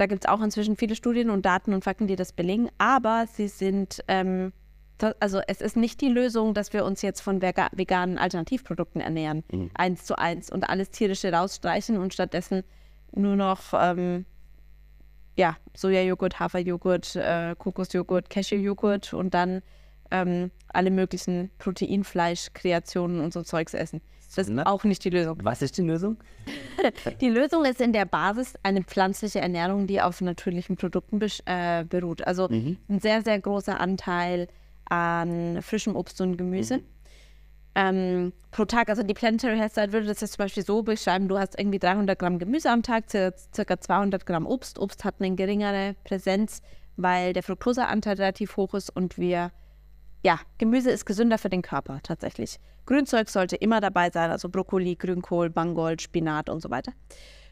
da 0.00 0.06
gibt 0.06 0.24
es 0.24 0.30
auch 0.30 0.40
inzwischen 0.40 0.76
viele 0.76 0.96
Studien 0.96 1.28
und 1.28 1.44
Daten 1.44 1.74
und 1.74 1.84
Fakten, 1.84 2.06
die 2.06 2.16
das 2.16 2.32
belegen, 2.32 2.70
aber 2.78 3.26
sie 3.30 3.48
sind, 3.48 4.02
ähm, 4.08 4.50
also 5.20 5.40
es 5.46 5.60
ist 5.60 5.76
nicht 5.76 6.00
die 6.00 6.08
Lösung, 6.08 6.54
dass 6.54 6.72
wir 6.72 6.86
uns 6.86 7.02
jetzt 7.02 7.20
von 7.20 7.42
veganen 7.42 8.16
Alternativprodukten 8.16 9.02
ernähren, 9.02 9.44
mhm. 9.52 9.70
eins 9.74 10.06
zu 10.06 10.18
eins 10.18 10.50
und 10.50 10.64
alles 10.64 10.90
tierische 10.90 11.30
rausstreichen 11.30 11.98
und 11.98 12.14
stattdessen 12.14 12.62
nur 13.12 13.36
noch 13.36 13.74
ähm, 13.74 14.24
ja, 15.36 15.58
Sojajoghurt, 15.76 16.40
Haferjoghurt, 16.40 17.16
äh, 17.16 17.54
Kokosjoghurt, 17.58 18.30
Cashewjoghurt 18.30 19.12
und 19.12 19.34
dann 19.34 19.60
ähm, 20.10 20.50
alle 20.68 20.90
möglichen 20.90 21.50
Proteinfleischkreationen 21.58 23.20
und 23.20 23.34
so 23.34 23.42
Zeugs 23.42 23.74
essen. 23.74 24.00
Das 24.34 24.48
ist 24.48 24.66
auch 24.66 24.84
nicht 24.84 25.04
die 25.04 25.10
Lösung. 25.10 25.38
Was 25.42 25.60
ist 25.60 25.76
die 25.76 25.82
Lösung? 25.82 26.16
die 27.20 27.28
Lösung 27.28 27.64
ist 27.64 27.80
in 27.80 27.92
der 27.92 28.04
Basis 28.04 28.54
eine 28.62 28.82
pflanzliche 28.82 29.40
Ernährung, 29.40 29.86
die 29.86 30.00
auf 30.00 30.20
natürlichen 30.20 30.76
Produkten 30.76 31.20
äh, 31.46 31.84
beruht. 31.84 32.26
Also 32.26 32.48
mhm. 32.48 32.78
ein 32.88 33.00
sehr, 33.00 33.22
sehr 33.22 33.40
großer 33.40 33.80
Anteil 33.80 34.48
an 34.84 35.62
frischem 35.62 35.96
Obst 35.96 36.20
und 36.20 36.36
Gemüse. 36.36 36.78
Mhm. 36.78 36.84
Ähm, 37.74 38.32
pro 38.50 38.64
Tag, 38.64 38.88
also 38.88 39.02
die 39.02 39.14
Planetary 39.14 39.56
Health 39.56 39.76
Diet 39.76 39.92
würde 39.92 40.06
das 40.06 40.20
jetzt 40.20 40.32
zum 40.32 40.44
Beispiel 40.44 40.64
so 40.64 40.82
beschreiben, 40.82 41.28
du 41.28 41.38
hast 41.38 41.58
irgendwie 41.58 41.78
300 41.78 42.18
Gramm 42.18 42.38
Gemüse 42.38 42.70
am 42.70 42.82
Tag, 42.82 43.04
circa 43.10 43.80
200 43.80 44.26
Gramm 44.26 44.46
Obst. 44.46 44.78
Obst 44.78 45.04
hat 45.04 45.16
eine 45.20 45.34
geringere 45.36 45.94
Präsenz, 46.04 46.62
weil 46.96 47.32
der 47.32 47.44
Fructoseanteil 47.44 48.16
relativ 48.16 48.56
hoch 48.56 48.74
ist 48.74 48.94
und 48.94 49.18
wir 49.18 49.52
ja, 50.22 50.38
Gemüse 50.58 50.90
ist 50.90 51.06
gesünder 51.06 51.38
für 51.38 51.48
den 51.48 51.62
Körper 51.62 52.00
tatsächlich. 52.02 52.58
Grünzeug 52.86 53.28
sollte 53.28 53.56
immer 53.56 53.80
dabei 53.80 54.10
sein, 54.10 54.30
also 54.30 54.48
Brokkoli, 54.48 54.96
Grünkohl, 54.96 55.50
Bangold, 55.50 56.02
Spinat 56.02 56.50
und 56.50 56.60
so 56.60 56.70
weiter. 56.70 56.92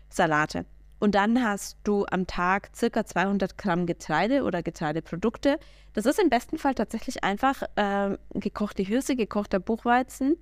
Salate. 0.09 0.67
Und 1.01 1.15
dann 1.15 1.43
hast 1.43 1.79
du 1.85 2.07
am 2.11 2.27
Tag 2.27 2.71
circa 2.75 3.07
200 3.07 3.57
Gramm 3.57 3.87
Getreide 3.87 4.43
oder 4.43 4.63
Getreideprodukte. 4.63 5.59
Das 5.93 6.07
ist 6.07 6.19
im 6.19 6.29
besten 6.29 6.59
Fall 6.59 6.75
tatsächlich 6.75 7.23
einfach 7.23 7.63
äh, 7.77 8.17
gekochte 8.35 8.83
Hirse, 8.83 9.15
gekochter 9.15 9.61
Buchweizen, 9.61 10.37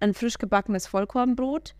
ein 0.00 0.14
frisch 0.14 0.38
gebackenes 0.38 0.86
Vollkornbrot, 0.86 1.74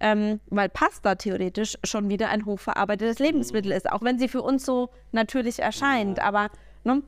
ähm, 0.00 0.40
weil 0.48 0.70
Pasta 0.70 1.16
theoretisch 1.16 1.76
schon 1.84 2.08
wieder 2.08 2.30
ein 2.30 2.46
hochverarbeitetes 2.46 3.18
Lebensmittel 3.18 3.72
ist, 3.72 3.90
auch 3.90 4.02
wenn 4.02 4.18
sie 4.18 4.28
für 4.28 4.42
uns 4.42 4.64
so 4.64 4.88
natürlich 5.12 5.60
erscheint. 5.60 6.18
Aber, 6.18 6.48
ne? 6.84 7.02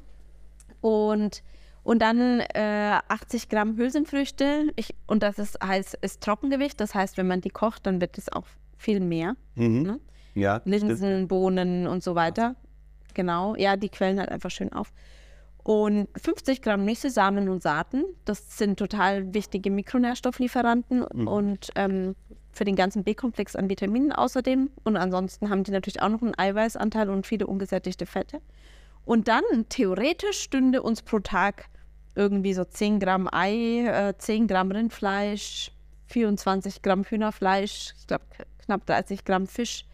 Und 0.83 1.43
und 1.85 2.01
dann 2.01 2.41
äh, 2.41 2.99
80 3.09 3.49
Gramm 3.49 3.77
Hülsenfrüchte. 3.77 4.73
Ich, 4.77 4.95
und 5.07 5.23
das 5.23 5.39
ist, 5.39 5.59
heißt, 5.65 5.99
ist 6.03 6.23
Trockengewicht. 6.23 6.81
Das 6.81 6.95
heißt, 6.95 7.17
wenn 7.17 7.27
man 7.27 7.41
die 7.41 7.51
kocht, 7.51 7.87
dann 7.87 8.01
wird 8.01 8.19
es 8.19 8.31
auch 8.31 8.47
viel 8.77 9.01
mehr. 9.01 9.35
Mhm. 9.55 9.83
Ne? 9.83 10.01
Ja. 10.35 10.61
Linsen, 10.65 11.29
Bohnen 11.29 11.87
und 11.87 12.03
so 12.03 12.15
weiter. 12.15 12.55
Genau. 13.15 13.57
Ja, 13.57 13.77
die 13.77 13.89
quellen 13.89 14.19
halt 14.19 14.31
einfach 14.31 14.51
schön 14.51 14.73
auf. 14.73 14.93
Und 15.65 16.09
50 16.21 16.63
Gramm 16.63 16.85
Nüsse, 16.85 17.11
Samen 17.11 17.49
und 17.49 17.63
Saaten. 17.63 18.05
Das 18.25 18.59
sind 18.59 18.79
total 18.79 19.35
wichtige 19.35 19.71
Mikronährstofflieferanten 19.71 21.05
mhm. 21.13 21.29
und 21.29 21.71
ähm, 21.77 22.17
für 22.53 22.65
den 22.65 22.77
ganzen 22.77 23.05
B-Komplex 23.05 23.57
an 23.57 23.69
Vitaminen 23.69 24.13
außerdem. 24.13 24.71
Und 24.85 24.97
ansonsten 24.97 25.51
haben 25.51 25.65
die 25.65 25.71
natürlich 25.71 26.03
auch 26.03 26.09
noch 26.09 26.23
einen 26.23 26.39
Eiweißanteil 26.39 27.11
und 27.11 27.27
viele 27.27 27.47
ungesättigte 27.47 28.07
Fette. 28.07 28.41
Und 29.05 29.29
dann 29.29 29.43
theoretisch 29.69 30.41
stünde 30.41 30.83
uns 30.83 31.03
pro 31.03 31.19
Tag 31.19 31.67
irgendwie 32.15 32.55
so 32.55 32.65
10 32.65 33.01
Gramm 33.01 33.29
Ei, 33.31 33.87
äh, 33.87 34.15
10 34.17 34.47
Gramm 34.47 34.71
Rindfleisch, 34.71 35.73
24 36.07 36.83
Gramm 36.83 37.05
Hühnerfleisch, 37.05 37.95
ich 37.99 38.07
glaube 38.07 38.25
knapp 38.65 38.87
30 38.87 39.25
Gramm 39.25 39.47
Fisch 39.47 39.87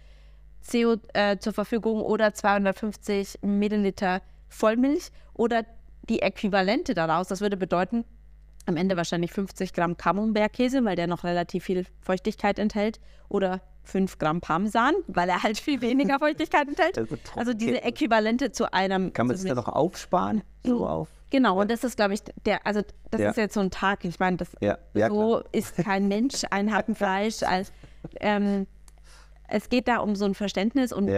CO, 0.71 0.97
äh, 1.15 1.39
zur 1.39 1.53
Verfügung 1.53 2.03
oder 2.03 2.35
250 2.35 3.39
Milliliter 3.43 4.21
Vollmilch 4.49 5.11
oder 5.35 5.65
die 6.09 6.21
Äquivalente 6.21 6.95
daraus. 6.95 7.29
Das 7.29 7.41
würde 7.41 7.57
bedeuten, 7.57 8.05
am 8.67 8.77
Ende 8.77 8.97
wahrscheinlich 8.97 9.33
50 9.33 9.73
Gramm 9.73 9.97
Camembert-Käse, 9.97 10.85
weil 10.85 10.97
der 10.97 11.07
noch 11.07 11.25
relativ 11.25 11.65
viel 11.65 11.87
Feuchtigkeit 12.01 12.59
enthält, 12.59 13.01
oder 13.29 13.61
5 13.85 14.19
Gramm 14.19 14.41
Parmesan, 14.41 14.95
weil 15.07 15.29
er 15.29 15.43
halt 15.43 15.59
viel 15.59 15.81
weniger 15.81 16.19
Feuchtigkeit 16.19 16.69
enthält. 16.69 16.99
Also 17.37 17.55
diese 17.55 17.83
Äquivalente 17.83 18.53
zu 18.53 18.73
einem. 18.73 19.13
Kann 19.13 19.27
man 19.27 19.37
das 19.37 19.45
dann 19.45 19.57
noch 19.57 19.69
aufsparen? 19.69 20.43
So 20.65 20.87
auf? 20.87 21.09
Genau, 21.31 21.57
ja. 21.57 21.63
und 21.63 21.71
das 21.71 21.85
ist, 21.85 21.97
glaube 21.97 22.15
ich, 22.15 22.21
der, 22.47 22.67
also 22.67 22.83
das 23.11 23.21
ja. 23.21 23.31
ist 23.31 23.37
jetzt 23.37 23.55
so 23.55 23.61
ein 23.61 23.71
Tag. 23.71 24.05
Ich 24.05 24.19
meine, 24.19 24.37
das 24.39 24.51
ja. 24.61 24.79
so 25.09 25.43
ist 25.53 25.77
kein 25.77 26.09
Mensch 26.09 26.43
ein 26.51 26.73
Happen 26.75 26.95
Fleisch. 26.95 27.43
Als, 27.43 27.73
ähm, 28.21 28.67
es 29.49 29.69
geht 29.69 29.89
da 29.89 29.99
um 29.99 30.17
so 30.17 30.25
ein 30.25 30.35
Verständnis 30.35 30.93
und 30.93 31.09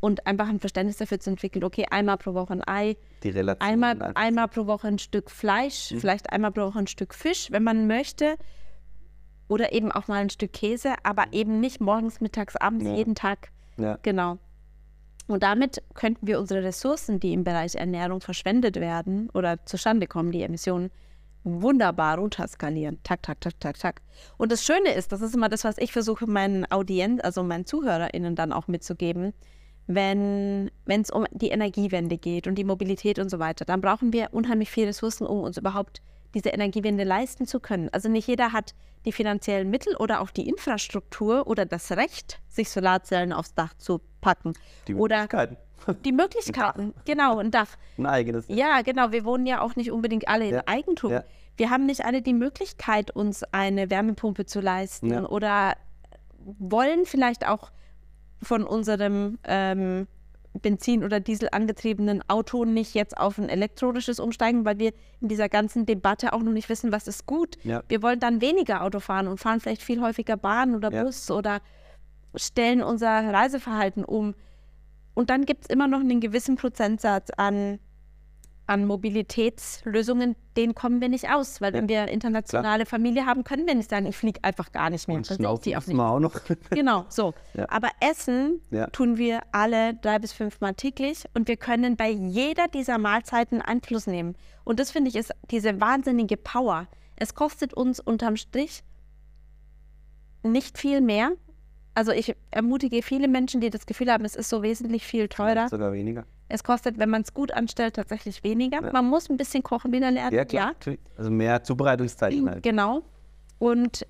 und 0.00 0.26
einfach 0.26 0.48
ein 0.48 0.60
Verständnis 0.60 0.98
dafür 0.98 1.18
zu 1.18 1.30
entwickeln, 1.30 1.64
okay, 1.64 1.86
einmal 1.90 2.18
pro 2.18 2.34
Woche 2.34 2.52
ein 2.52 2.62
Ei, 2.68 2.98
Die 3.22 3.30
Relation. 3.30 3.66
einmal, 3.66 3.92
einfach. 3.92 4.12
einmal 4.16 4.48
pro 4.48 4.66
Woche 4.66 4.86
ein 4.88 4.98
Stück 4.98 5.30
Fleisch, 5.30 5.92
Mhm. 5.92 6.00
vielleicht 6.00 6.30
einmal 6.30 6.52
pro 6.52 6.66
Woche 6.66 6.80
ein 6.80 6.86
Stück 6.86 7.14
Fisch, 7.14 7.50
wenn 7.50 7.62
man 7.62 7.86
möchte. 7.86 8.36
Oder 9.48 9.72
eben 9.72 9.90
auch 9.90 10.06
mal 10.06 10.20
ein 10.20 10.28
Stück 10.28 10.52
Käse, 10.52 10.92
aber 11.04 11.24
eben 11.32 11.58
nicht 11.58 11.80
morgens, 11.80 12.20
mittags, 12.20 12.54
abends, 12.56 12.84
Ja. 12.84 12.94
jeden 12.94 13.14
Tag. 13.14 13.48
Ja. 13.78 13.98
Genau. 14.02 14.36
Und 15.26 15.42
damit 15.42 15.82
könnten 15.94 16.26
wir 16.26 16.38
unsere 16.38 16.62
Ressourcen, 16.62 17.18
die 17.18 17.32
im 17.32 17.44
Bereich 17.44 17.74
Ernährung 17.74 18.20
verschwendet 18.20 18.76
werden 18.76 19.30
oder 19.30 19.64
zustande 19.64 20.06
kommen, 20.06 20.32
die 20.32 20.42
Emissionen, 20.42 20.90
wunderbar 21.44 22.18
runterskalieren. 22.18 22.98
Tak, 23.02 23.22
tak, 23.22 23.40
tak, 23.40 23.60
tak, 23.60 23.78
tak. 23.78 24.02
Und 24.38 24.50
das 24.50 24.64
Schöne 24.64 24.92
ist, 24.94 25.12
das 25.12 25.20
ist 25.20 25.34
immer 25.34 25.48
das, 25.48 25.64
was 25.64 25.78
ich 25.78 25.92
versuche, 25.92 26.26
meinen 26.26 26.70
Audienz, 26.70 27.22
also 27.22 27.42
meinen 27.42 27.66
ZuhörerInnen 27.66 28.34
dann 28.34 28.52
auch 28.52 28.66
mitzugeben, 28.66 29.34
wenn 29.86 30.70
es 30.86 31.10
um 31.10 31.26
die 31.30 31.50
Energiewende 31.50 32.16
geht 32.16 32.46
und 32.46 32.54
die 32.54 32.64
Mobilität 32.64 33.18
und 33.18 33.30
so 33.30 33.38
weiter, 33.38 33.66
dann 33.66 33.82
brauchen 33.82 34.14
wir 34.14 34.28
unheimlich 34.32 34.70
viele 34.70 34.88
Ressourcen, 34.88 35.26
um 35.26 35.40
uns 35.40 35.58
überhaupt 35.58 36.00
diese 36.32 36.48
Energiewende 36.48 37.04
leisten 37.04 37.46
zu 37.46 37.60
können. 37.60 37.90
Also 37.92 38.08
nicht 38.08 38.26
jeder 38.26 38.52
hat 38.52 38.74
die 39.04 39.12
finanziellen 39.12 39.68
Mittel 39.68 39.94
oder 39.96 40.22
auch 40.22 40.30
die 40.30 40.48
Infrastruktur 40.48 41.46
oder 41.46 41.66
das 41.66 41.92
Recht, 41.92 42.40
sich 42.48 42.70
Solarzellen 42.70 43.34
aufs 43.34 43.54
Dach 43.54 43.74
zu 43.74 44.00
packen. 44.24 44.52
Die 44.88 44.94
oder 44.94 45.16
Möglichkeiten. 45.22 45.56
die 46.04 46.12
Möglichkeiten, 46.12 46.94
genau, 47.04 47.38
ein 47.38 47.50
Dach. 47.50 47.68
Ein 47.98 48.06
eigenes. 48.06 48.46
Ja, 48.48 48.82
genau, 48.82 49.12
wir 49.12 49.24
wohnen 49.24 49.46
ja 49.46 49.60
auch 49.60 49.76
nicht 49.76 49.90
unbedingt 49.92 50.28
alle 50.28 50.46
in 50.48 50.54
Ja, 50.54 50.62
Eigentum. 50.66 51.12
ja. 51.12 51.24
Wir 51.56 51.70
haben 51.70 51.86
nicht 51.86 52.04
alle 52.04 52.20
die 52.22 52.32
Möglichkeit, 52.34 53.10
uns 53.12 53.44
eine 53.52 53.88
Wärmepumpe 53.90 54.44
zu 54.46 54.60
leisten 54.60 55.10
Ja. 55.12 55.24
oder 55.26 55.74
wollen 56.58 57.06
vielleicht 57.06 57.46
auch 57.46 57.70
von 58.42 58.64
unserem 58.64 59.38
ähm, 59.44 60.06
Benzin- 60.62 61.04
oder 61.04 61.18
Diesel 61.20 61.48
angetriebenen 61.52 62.22
Auto 62.28 62.64
nicht 62.64 62.94
jetzt 62.94 63.16
auf 63.16 63.38
ein 63.38 63.48
elektronisches 63.48 64.20
umsteigen, 64.20 64.64
weil 64.64 64.78
wir 64.78 64.92
in 65.20 65.28
dieser 65.28 65.48
ganzen 65.48 65.86
Debatte 65.86 66.32
auch 66.32 66.40
noch 66.42 66.52
nicht 66.52 66.68
wissen, 66.68 66.92
was 66.92 67.08
ist 67.08 67.26
gut. 67.26 67.56
Ja. 67.64 67.82
Wir 67.88 68.02
wollen 68.02 68.20
dann 68.20 68.40
weniger 68.40 68.82
Auto 68.82 69.00
fahren 69.00 69.26
und 69.26 69.38
fahren 69.38 69.60
vielleicht 69.60 69.82
viel 69.82 70.00
häufiger 70.00 70.36
Bahn 70.36 70.74
oder 70.76 70.92
Ja. 70.92 71.02
Bus 71.04 71.30
oder 71.30 71.60
stellen 72.36 72.82
unser 72.82 73.08
Reiseverhalten 73.32 74.04
um. 74.04 74.34
Und 75.14 75.30
dann 75.30 75.44
gibt 75.46 75.64
es 75.64 75.70
immer 75.70 75.86
noch 75.86 76.00
einen 76.00 76.20
gewissen 76.20 76.56
Prozentsatz 76.56 77.30
an, 77.36 77.78
an 78.66 78.86
Mobilitätslösungen, 78.86 80.34
denen 80.56 80.74
kommen 80.74 81.00
wir 81.00 81.08
nicht 81.08 81.30
aus. 81.30 81.60
Weil 81.60 81.72
wenn 81.72 81.88
wir 81.88 82.08
internationale 82.08 82.86
Familie 82.86 83.26
haben, 83.26 83.44
können 83.44 83.66
wir 83.66 83.74
nicht 83.74 83.90
sagen, 83.90 84.06
ich 84.06 84.16
fliege 84.16 84.42
einfach 84.42 84.72
gar 84.72 84.90
nicht 84.90 85.06
mehr. 85.06 85.18
Und 85.18 85.26
Schnaufen 85.26 85.62
die 85.64 85.76
auch 85.76 85.86
nicht. 85.86 85.98
auch 86.00 86.18
noch. 86.18 86.34
Genau, 86.70 87.04
so. 87.08 87.34
Ja. 87.54 87.66
Aber 87.68 87.90
Essen 88.00 88.60
Ja. 88.70 88.86
tun 88.88 89.18
wir 89.18 89.42
alle 89.52 89.94
drei 89.94 90.18
bis 90.18 90.32
fünfmal 90.32 90.74
täglich 90.74 91.24
und 91.34 91.46
wir 91.46 91.56
können 91.56 91.96
bei 91.96 92.10
jeder 92.10 92.66
dieser 92.68 92.98
Mahlzeiten 92.98 93.62
Einfluss 93.62 94.06
nehmen. 94.06 94.34
Und 94.64 94.80
das 94.80 94.90
finde 94.90 95.10
ich 95.10 95.16
ist 95.16 95.32
diese 95.50 95.80
wahnsinnige 95.80 96.36
Power. 96.36 96.88
Es 97.16 97.34
kostet 97.34 97.74
uns 97.74 98.00
unterm 98.00 98.36
Strich 98.36 98.82
nicht 100.42 100.78
viel 100.78 101.00
mehr. 101.00 101.32
Also 101.94 102.10
ich 102.12 102.34
ermutige 102.50 103.02
viele 103.02 103.28
Menschen, 103.28 103.60
die 103.60 103.70
das 103.70 103.86
Gefühl 103.86 104.10
haben, 104.10 104.24
es 104.24 104.34
ist 104.34 104.48
so 104.48 104.62
wesentlich 104.62 105.06
viel 105.06 105.28
teurer. 105.28 105.68
Sogar 105.68 105.92
weniger. 105.92 106.24
Es 106.48 106.64
kostet, 106.64 106.98
wenn 106.98 107.08
man 107.08 107.22
es 107.22 107.32
gut 107.32 107.52
anstellt, 107.52 107.94
tatsächlich 107.96 108.42
weniger. 108.44 108.82
Ja. 108.82 108.92
Man 108.92 109.06
muss 109.06 109.30
ein 109.30 109.36
bisschen 109.36 109.62
kochen 109.62 109.92
wieder 109.92 110.10
lernen. 110.10 110.34
Ja, 110.34 110.44
klar. 110.44 110.68
natürlich. 110.68 111.00
Also 111.16 111.30
mehr 111.30 111.62
Zubereitungszeiten 111.62 112.48
halt. 112.50 112.62
Genau. 112.62 113.02
Und 113.58 114.06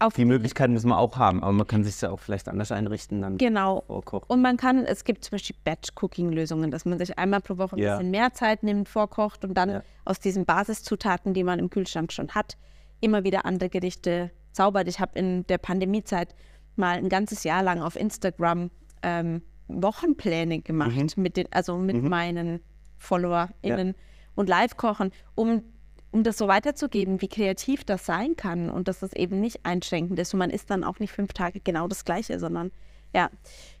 auf 0.00 0.14
Die 0.14 0.24
Möglichkeiten 0.24 0.72
müssen 0.74 0.88
wir 0.90 0.98
auch 0.98 1.16
haben, 1.16 1.42
aber 1.42 1.50
man 1.52 1.66
kann 1.66 1.82
sich 1.82 2.00
ja 2.00 2.10
auch 2.10 2.20
vielleicht 2.20 2.48
anders 2.48 2.70
einrichten, 2.70 3.20
dann 3.20 3.36
Genau. 3.36 3.82
vorkochen. 3.88 4.26
Und 4.28 4.42
man 4.42 4.56
kann, 4.56 4.84
es 4.86 5.02
gibt 5.04 5.24
zum 5.24 5.32
Beispiel 5.32 5.56
Batch-Cooking-Lösungen, 5.64 6.70
dass 6.70 6.84
man 6.84 6.98
sich 7.00 7.18
einmal 7.18 7.40
pro 7.40 7.58
Woche 7.58 7.74
ein 7.76 7.80
Ja. 7.82 7.96
bisschen 7.96 8.12
mehr 8.12 8.32
Zeit 8.32 8.62
nimmt, 8.62 8.88
vorkocht 8.88 9.44
und 9.44 9.54
dann 9.54 9.70
Ja. 9.70 9.82
aus 10.04 10.20
diesen 10.20 10.44
Basiszutaten, 10.44 11.34
die 11.34 11.42
man 11.42 11.58
im 11.58 11.68
Kühlschrank 11.68 12.12
schon 12.12 12.28
hat, 12.30 12.56
immer 13.00 13.24
wieder 13.24 13.44
andere 13.44 13.68
Gerichte 13.70 14.30
zaubert. 14.52 14.88
Ich 14.88 15.00
habe 15.00 15.18
in 15.18 15.46
der 15.46 15.58
Pandemiezeit 15.58 16.34
mal 16.76 16.96
ein 16.96 17.08
ganzes 17.08 17.44
Jahr 17.44 17.62
lang 17.62 17.80
auf 17.80 17.96
Instagram 17.96 18.70
ähm, 19.02 19.42
Wochenpläne 19.68 20.60
gemacht, 20.60 21.16
mit 21.16 21.36
den, 21.36 21.46
also 21.52 21.76
mit 21.76 22.02
meinen 22.02 22.60
FollowerInnen 22.96 23.94
und 24.34 24.48
Live-Kochen, 24.48 25.12
um, 25.34 25.62
um 26.10 26.22
das 26.22 26.38
so 26.38 26.48
weiterzugeben, 26.48 27.20
wie 27.20 27.28
kreativ 27.28 27.84
das 27.84 28.06
sein 28.06 28.36
kann 28.36 28.70
und 28.70 28.88
dass 28.88 29.00
das 29.00 29.12
eben 29.12 29.40
nicht 29.40 29.64
einschränkend 29.64 30.18
ist. 30.18 30.32
Und 30.32 30.38
man 30.38 30.50
isst 30.50 30.70
dann 30.70 30.84
auch 30.84 30.98
nicht 30.98 31.12
fünf 31.12 31.32
Tage 31.32 31.60
genau 31.60 31.86
das 31.88 32.04
Gleiche, 32.04 32.38
sondern 32.38 32.70
ja. 33.14 33.30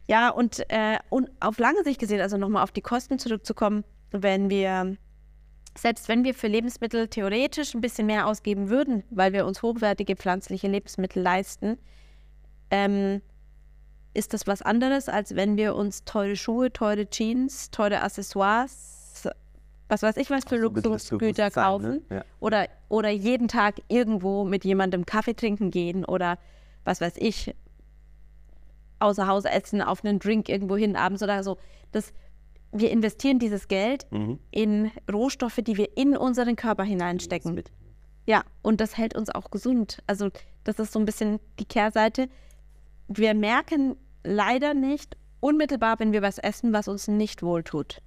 Ja, 0.08 0.30
und, 0.30 0.60
äh, 0.70 0.98
und 1.10 1.30
auf 1.40 1.58
lange 1.58 1.84
Sicht 1.84 2.00
gesehen, 2.00 2.20
also 2.20 2.36
nochmal 2.38 2.62
auf 2.62 2.72
die 2.72 2.80
Kosten 2.80 3.18
zurückzukommen, 3.18 3.84
wenn 4.10 4.48
wir, 4.48 4.96
selbst 5.82 6.08
wenn 6.08 6.24
wir 6.24 6.34
für 6.34 6.48
Lebensmittel 6.48 7.08
theoretisch 7.08 7.74
ein 7.74 7.80
bisschen 7.80 8.06
mehr 8.06 8.26
ausgeben 8.26 8.68
würden, 8.68 9.04
weil 9.10 9.32
wir 9.32 9.46
uns 9.46 9.62
hochwertige 9.62 10.16
pflanzliche 10.16 10.68
Lebensmittel 10.68 11.22
leisten, 11.22 11.78
ähm, 12.70 13.22
ist 14.14 14.34
das 14.34 14.46
was 14.46 14.62
anderes, 14.62 15.08
als 15.08 15.36
wenn 15.36 15.56
wir 15.56 15.76
uns 15.76 16.04
teure 16.04 16.36
Schuhe, 16.36 16.72
teure 16.72 17.08
Jeans, 17.08 17.70
teure 17.70 18.02
Accessoires, 18.02 19.28
was 19.88 20.02
weiß 20.02 20.16
ich 20.18 20.28
was 20.30 20.44
für 20.44 20.56
Luxusgüter 20.56 21.18
Bewusstsein, 21.18 21.52
kaufen 21.52 22.02
ne? 22.10 22.16
Ja. 22.16 22.24
oder, 22.40 22.68
oder 22.88 23.08
jeden 23.08 23.48
Tag 23.48 23.76
irgendwo 23.88 24.44
mit 24.44 24.64
jemandem 24.64 25.06
Kaffee 25.06 25.34
trinken 25.34 25.70
gehen 25.70 26.04
oder 26.04 26.38
was 26.84 27.00
weiß 27.00 27.14
ich, 27.16 27.54
außer 28.98 29.26
Haus 29.26 29.44
essen, 29.44 29.80
auf 29.80 30.04
einen 30.04 30.18
Drink 30.18 30.48
irgendwo 30.48 30.76
hin 30.76 30.96
abends 30.96 31.22
oder 31.22 31.42
so. 31.42 31.56
Das, 31.92 32.12
wir 32.72 32.90
investieren 32.90 33.38
dieses 33.38 33.68
Geld 33.68 34.06
Mhm. 34.10 34.38
in 34.50 34.90
Rohstoffe, 35.10 35.60
die 35.62 35.76
wir 35.76 35.96
in 35.96 36.16
unseren 36.16 36.56
Körper 36.56 36.84
hineinstecken. 36.84 37.62
Ja, 38.26 38.42
und 38.62 38.80
das 38.80 38.96
hält 38.98 39.16
uns 39.16 39.30
auch 39.30 39.50
gesund. 39.50 40.02
Also 40.06 40.28
das 40.64 40.78
ist 40.78 40.92
so 40.92 40.98
ein 40.98 41.06
bisschen 41.06 41.40
die 41.58 41.64
Kehrseite. 41.64 42.28
Wir 43.08 43.32
merken 43.34 43.96
leider 44.22 44.74
nicht 44.74 45.16
unmittelbar, 45.40 45.98
wenn 45.98 46.12
wir 46.12 46.20
was 46.20 46.36
essen, 46.38 46.72
was 46.72 46.88
uns 46.88 47.08
nicht 47.08 47.42
wohltut. 47.42 48.02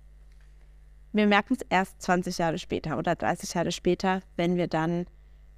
Wir 1.14 1.28
merken 1.28 1.56
es 1.56 1.66
erst 1.70 2.02
20 2.04 2.38
Jahre 2.38 2.58
später 2.60 2.98
oder 2.98 3.16
30 3.16 3.54
Jahre 3.54 3.72
später, 3.72 4.22
wenn 4.38 4.56
wir 4.56 4.68
dann 4.68 5.06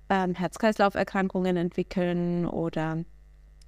ähm, 0.09 0.33
Herz-Kreislauf-Erkrankungen 0.33 1.57
entwickeln 1.57 2.45
oder 2.47 3.03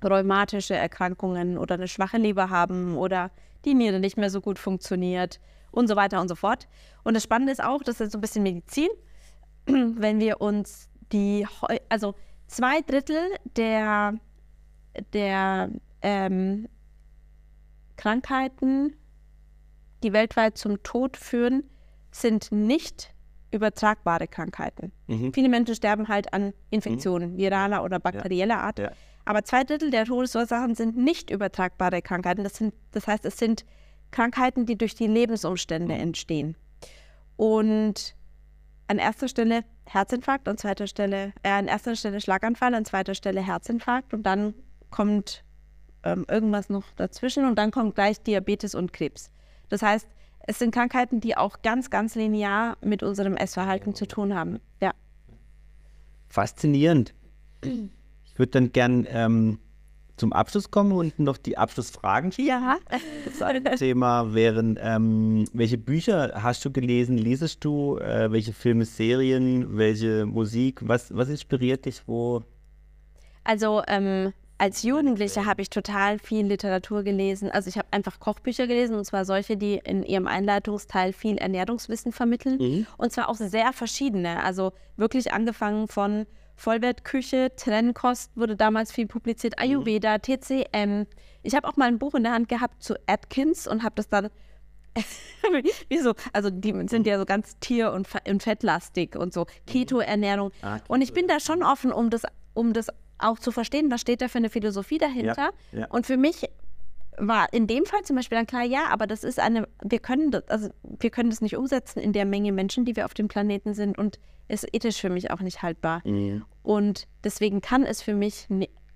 rheumatische 0.04 0.76
Erkrankungen 0.76 1.58
oder 1.58 1.76
eine 1.76 1.88
schwache 1.88 2.18
Leber 2.18 2.50
haben 2.50 2.96
oder 2.98 3.32
die 3.66 3.74
Niere 3.74 4.00
nicht 4.00 4.18
mehr 4.18 4.30
so 4.30 4.42
gut 4.42 4.60
funktioniert 4.60 5.40
und 5.72 5.88
so 5.88 5.96
weiter 5.96 6.22
und 6.22 6.28
so 6.28 6.36
fort. 6.36 6.68
Und 7.04 7.14
das 7.16 7.24
Spannende 7.24 7.52
ist 7.52 7.64
auch, 7.64 7.84
das 7.84 8.00
ist 8.00 8.12
so 8.12 8.18
ein 8.18 8.22
bisschen 8.22 8.44
Medizin, 8.44 8.90
wenn 9.66 10.20
wir 10.20 10.42
uns 10.42 10.90
die, 11.12 11.46
also 11.90 12.16
zwei 12.48 12.82
Drittel 12.82 13.22
der, 13.58 14.14
der 15.14 15.70
ähm, 16.02 16.68
Krankheiten, 17.98 18.96
die 20.04 20.14
weltweit 20.14 20.58
zum 20.58 20.84
Tod 20.84 21.18
führen, 21.18 21.64
sind 22.12 22.52
nicht 22.52 23.14
übertragbare 23.52 24.28
Krankheiten. 24.28 24.92
Mhm. 25.08 25.34
Viele 25.34 25.50
Menschen 25.50 25.76
sterben 25.76 26.08
halt 26.08 26.34
an 26.34 26.54
Infektionen, 26.70 27.38
viraler 27.38 27.84
oder 27.84 28.00
bakterieller 28.00 28.60
Art. 28.60 28.80
Ja. 28.80 28.92
Aber 29.26 29.44
zwei 29.44 29.64
Drittel 29.64 29.90
der 29.90 30.06
Todesursachen 30.06 30.76
sind 30.76 30.96
nicht 30.96 31.32
übertragbare 31.32 32.02
Krankheiten. 32.02 32.44
Das, 32.44 32.56
sind, 32.56 32.74
das 32.92 33.08
heißt, 33.08 33.26
es 33.26 33.38
sind 33.38 33.66
Krankheiten, 34.12 34.66
die 34.66 34.78
durch 34.78 34.96
die 34.96 35.08
Lebensumstände 35.08 35.96
entstehen. 35.96 36.56
Und 37.36 38.16
an 38.88 39.00
erster 39.00 39.28
Stelle 39.28 39.64
Herzinfarkt, 39.86 40.48
an 40.48 40.58
zweiter 40.58 40.88
Stelle, 40.88 41.34
äh, 41.44 41.50
an 41.50 41.68
erster 41.68 41.96
Stelle 41.96 42.22
Schlaganfall, 42.22 42.74
an 42.74 42.86
zweiter 42.86 43.16
Stelle 43.16 43.42
Herzinfarkt 43.42 44.14
und 44.14 44.24
dann 44.24 44.54
kommt 44.90 45.44
ähm, 46.04 46.26
irgendwas 46.30 46.70
noch 46.70 46.86
dazwischen 46.96 47.46
und 47.46 47.56
dann 47.56 47.72
kommt 47.72 47.96
gleich 47.96 48.22
Diabetes 48.22 48.76
und 48.76 48.94
Krebs. 48.94 49.32
Das 49.70 49.82
heißt, 49.82 50.08
es 50.48 50.60
sind 50.60 50.74
Krankheiten, 50.74 51.20
die 51.20 51.36
auch 51.36 51.62
ganz, 51.64 51.90
ganz 51.90 52.16
linear 52.16 52.78
mit 52.82 53.02
unserem 53.02 53.36
Essverhalten 53.36 53.96
zu 53.96 54.08
tun 54.08 54.36
haben. 54.36 54.60
Ja. 54.82 54.92
Faszinierend. 56.30 57.14
Ich 58.36 58.40
würde 58.40 58.52
dann 58.52 58.74
gern 58.74 59.08
ähm, 59.10 59.60
zum 60.18 60.34
Abschluss 60.34 60.70
kommen 60.70 60.92
und 60.92 61.20
noch 61.20 61.38
die 61.38 61.58
Abschlussfragen 61.58 62.34
stellen. 62.34 62.50
Ja. 62.50 62.78
Das 63.24 63.42
eine 63.42 63.64
Thema 63.76 64.34
wären, 64.34 64.78
ähm, 64.82 65.46
welche 65.54 65.78
Bücher 65.78 66.34
hast 66.36 66.66
du 66.66 66.72
gelesen, 66.72 67.18
lesest 67.18 67.64
du, 67.64 67.98
äh, 67.98 68.30
welche 68.34 68.52
Filme, 68.52 68.84
Serien, 68.84 69.78
welche 69.78 70.26
Musik, 70.26 70.82
was, 70.84 71.16
was 71.16 71.30
inspiriert 71.30 71.86
dich, 71.86 72.02
wo? 72.08 72.44
Also 73.46 73.84
ähm, 73.88 74.34
als 74.58 74.84
Jugendliche 74.84 75.46
habe 75.46 75.62
ich 75.62 75.70
total 75.70 76.20
viel 76.20 76.46
Literatur 76.46 77.04
gelesen. 77.04 77.50
Also 77.52 77.70
ich 77.70 77.78
habe 77.78 77.88
einfach 77.92 78.20
Kochbücher 78.20 78.68
gelesen 78.68 78.98
und 78.98 79.06
zwar 79.06 79.24
solche, 79.24 79.56
die 79.56 79.80
in 79.82 80.04
ihrem 80.04 80.28
Einleitungsteil 80.28 81.14
viel 81.14 81.38
Ernährungswissen 81.38 82.12
vermitteln. 82.12 82.86
Und 82.98 83.14
zwar 83.14 83.30
auch 83.30 83.36
sehr 83.36 83.72
verschiedene. 83.72 84.44
Also 84.44 84.74
wirklich 84.98 85.32
angefangen 85.32 85.88
von 85.88 86.26
Vollwertküche, 86.56 87.52
Trennkost 87.56 88.32
wurde 88.36 88.56
damals 88.56 88.92
viel 88.92 89.08
publiziert, 89.08 89.60
Ayurveda, 89.60 90.20
TCM. 90.20 91.06
Ich 91.44 91.56
habe 91.56 91.68
auch 91.68 91.76
mal 91.76 91.88
ein 91.88 92.00
Buch 92.00 92.16
in 92.16 92.24
der 92.24 92.34
Hand 92.34 92.50
gehabt 92.50 92.82
zu 92.82 92.96
Atkins 93.08 93.68
und 93.68 93.84
habe 93.84 93.96
das 93.96 94.08
dann 94.08 94.30
Wieso? 95.90 96.14
Also 96.34 96.50
die 96.50 96.74
sind 96.88 97.06
ja 97.06 97.20
so 97.20 97.26
ganz 97.26 97.58
tier- 97.60 97.92
und, 97.92 98.08
und 98.30 98.44
fettlastig 98.44 99.16
und 99.16 99.34
so. 99.34 99.46
Keto-Ernährung. 99.68 100.52
Ah, 100.62 100.80
und 100.88 101.02
ich 101.02 101.14
bin 101.14 101.28
da 101.28 101.40
schon 101.40 101.64
offen, 101.64 101.92
um 101.92 102.10
das, 102.10 102.24
um 102.54 102.74
das 102.74 102.88
auch 103.18 103.40
zu 103.40 103.52
verstehen, 103.52 103.92
was 103.92 104.02
steht 104.02 104.22
da 104.22 104.28
für 104.28 104.38
eine 104.38 104.50
Philosophie 104.50 104.98
dahinter. 104.98 105.52
Ja, 105.72 105.80
ja. 105.80 105.86
Und 105.88 106.06
für 106.06 106.18
mich 106.18 106.50
war 107.18 107.52
in 107.54 107.68
dem 107.68 107.86
Fall 107.86 108.02
zum 108.04 108.16
Beispiel 108.16 108.38
dann 108.38 108.48
klar, 108.48 108.64
ja, 108.64 108.88
aber 108.90 109.08
das 109.08 109.24
ist 109.24 109.40
eine, 109.40 109.68
wir 109.84 110.00
können 110.00 110.32
das, 110.32 110.48
also 110.48 110.70
wir 110.84 111.10
können 111.10 111.30
das 111.30 111.42
nicht 111.42 111.56
umsetzen 111.56 112.00
in 112.00 112.14
der 112.14 112.26
Menge 112.26 112.52
Menschen, 112.52 112.86
die 112.86 112.96
wir 112.96 113.06
auf 113.06 113.14
dem 113.14 113.28
Planeten 113.28 113.74
sind 113.74 113.98
und 113.98 114.20
ist 114.48 114.68
ethisch 114.74 115.00
für 115.00 115.10
mich 115.10 115.32
auch 115.32 115.42
nicht 115.42 115.62
haltbar. 115.62 116.02
Mhm. 116.06 116.46
Und 116.64 117.08
deswegen 117.24 117.62
kann 117.62 117.84
es 117.84 118.02
für 118.02 118.14
mich, 118.14 118.48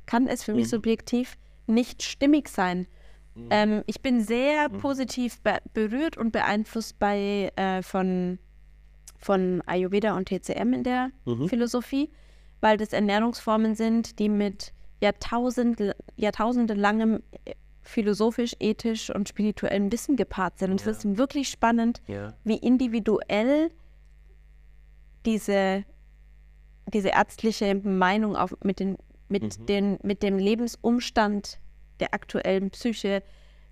kann 0.05 0.28
es 0.28 0.43
für 0.43 0.53
mich 0.53 0.65
mhm. 0.65 0.70
subjektiv 0.70 1.38
nicht 1.67 2.03
stimmig 2.03 2.49
sein. 2.49 2.88
Mhm. 3.36 3.47
Ähm, 3.49 3.84
ich 3.86 4.01
bin 4.01 4.22
sehr 4.22 4.70
mhm. 4.70 4.78
positiv 4.80 5.41
be 5.41 5.59
berührt 5.74 6.17
und 6.17 6.32
beeinflusst 6.32 6.99
bei, 6.99 7.51
äh, 7.55 7.82
von, 7.82 8.39
von 9.17 9.61
Ayurveda 9.65 10.15
und 10.15 10.30
TCM 10.30 10.74
in 10.74 10.84
der. 10.84 11.11
Philosophie, 11.47 12.11
weil 12.61 12.78
das 12.78 12.93
Ernährungsformen 12.93 13.76
sind, 13.76 14.20
die 14.20 14.30
mit 14.30 14.74
Jahrtausend, 15.01 15.82
jahrtausendelangem 16.17 17.24
äh, 17.45 17.53
philosophisch, 17.89 18.55
ethisch 18.59 19.09
und 19.09 19.27
spirituellem 19.27 19.91
Wissen 19.91 20.15
gepaart 20.15 20.59
sind. 20.59 20.71
Und 20.71 20.85
ja. 20.85 20.91
es 20.91 20.97
ist 20.99 21.17
wirklich 21.17 21.49
spannend, 21.49 22.01
ja. 22.07 22.33
wie 22.43 22.57
individuell 22.57 23.71
diese, 25.25 25.83
diese 26.93 27.09
ärztliche 27.09 27.75
Meinung 27.75 28.35
auf, 28.35 28.55
mit, 28.63 28.79
den, 28.79 28.97
mit, 29.27 29.59
mhm. 29.59 29.65
den, 29.65 29.99
mit 30.03 30.23
dem 30.23 30.37
Lebensumstand 30.37 31.59
der 31.99 32.13
aktuellen 32.13 32.69
Psyche, 32.69 33.23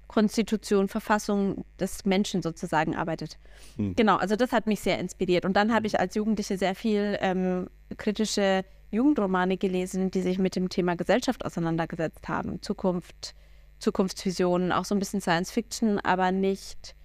Konstitution, 0.08 0.88
Verfassung 0.88 1.66
des 1.80 2.06
Menschen 2.06 2.42
sozusagen 2.42 2.96
arbeitet. 2.96 3.38
Mhm. 3.78 3.96
Genau, 3.96 4.16
also 4.16 4.36
das 4.36 4.52
hat 4.52 4.66
mich 4.66 4.80
sehr 4.80 5.00
inspiriert. 5.00 5.46
Und 5.46 5.54
dann 5.54 5.74
habe 5.74 5.86
ich 5.86 6.00
als 6.00 6.16
Jugendliche 6.16 6.58
sehr 6.58 6.76
viel 6.76 7.18
ähm, 7.22 7.70
kritische 7.98 8.64
Jugendromane 8.90 9.58
gelesen, 9.58 10.12
die 10.12 10.22
sich 10.22 10.40
mit 10.40 10.56
dem 10.56 10.70
Thema 10.70 10.96
Gesellschaft 10.96 11.46
auseinandergesetzt 11.46 12.28
haben. 12.28 12.62
Zukunft, 12.62 13.36
Zukunftsvisionen, 13.80 14.72
auch 14.72 14.86
so 14.86 14.96
ein 14.96 15.00
bisschen 15.00 15.22
Science 15.22 15.52
Fiction, 15.52 16.00
aber 16.00 16.32
nicht, 16.32 16.96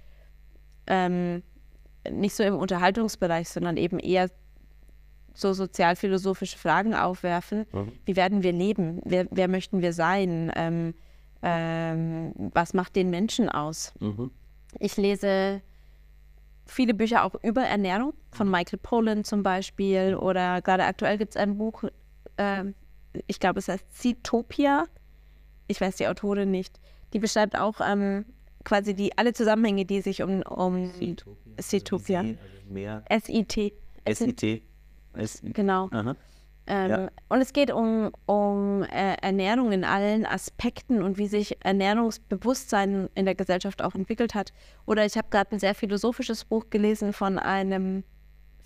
ähm, 0.87 1.43
nicht 2.11 2.35
so 2.35 2.43
im 2.43 2.57
Unterhaltungsbereich, 2.57 3.49
sondern 3.49 3.77
eben 3.77 3.99
eher 3.99 4.31
so 5.35 5.53
sozialphilosophische 5.53 6.59
Fragen 6.59 6.95
aufwerfen. 6.95 7.67
Mhm. 7.73 7.93
Wie 8.05 8.17
werden 8.17 8.43
wir 8.43 8.53
leben? 8.53 9.01
Wer, 9.05 9.27
wer 9.31 9.49
möchten 9.49 9.81
wir 9.81 9.93
sein? 9.93 10.53
Ähm, 10.55 10.95
ähm, 11.43 12.33
was 12.55 12.75
macht 12.75 12.97
den 12.97 13.11
Menschen 13.11 13.49
aus? 13.49 13.93
Mhm. 14.01 14.31
Ich 14.79 14.97
lese 14.97 15.61
viele 16.67 16.95
Bücher 16.95 17.25
auch 17.25 17.35
über 17.43 17.63
Ernährung, 17.63 18.15
von 18.31 18.51
Michael 18.51 18.79
Pollan 18.79 19.25
zum 19.25 19.43
Beispiel. 19.43 20.15
Oder 20.15 20.63
gerade 20.63 20.85
aktuell 20.85 21.19
gibt 21.19 21.33
es 21.33 21.37
ein 21.37 21.59
Buch, 21.59 21.85
äh, 22.37 22.65
ich 23.27 23.41
glaube, 23.41 23.59
es 23.59 23.69
heißt 23.69 23.93
Zitopia. 23.93 24.87
Ich 25.67 25.81
weiß 25.81 25.97
die 25.97 26.09
Autorin 26.09 26.51
nicht. 26.51 26.81
Die 27.13 27.19
beschreibt 27.19 27.57
auch 27.59 27.81
ähm, 27.81 28.25
quasi 28.65 28.95
die 28.95 29.17
alle 29.19 29.33
Zusammenhänge, 29.33 29.85
die 29.85 30.01
sich 30.01 30.23
um, 30.23 30.43
um 30.43 30.91
Cetopia. 31.61 32.25
S-I-T. 33.09 33.73
S-I-T. 34.05 34.63
Genau. 35.53 35.89
Ähm, 36.67 36.91
ja. 36.91 37.11
Und 37.29 37.41
es 37.41 37.53
geht 37.53 37.73
um, 37.73 38.13
um 38.27 38.85
äh, 38.85 39.15
Ernährung 39.21 39.73
in 39.73 39.85
allen 39.85 40.25
Aspekten 40.25 41.03
und 41.03 41.19
wie 41.19 41.27
sich 41.27 41.57
Ernährungsbewusstsein 41.65 43.09
in 43.15 43.25
der 43.25 43.35
Gesellschaft 43.35 43.83
auch 43.83 43.95
entwickelt 43.95 44.35
hat. 44.35 44.53
Oder 44.87 45.05
ich 45.05 45.17
habe 45.17 45.29
gerade 45.31 45.53
ein 45.53 45.59
sehr 45.59 45.75
philosophisches 45.75 46.45
Buch 46.45 46.71
gelesen 46.71 47.13
von 47.13 47.39
einem 47.39 48.05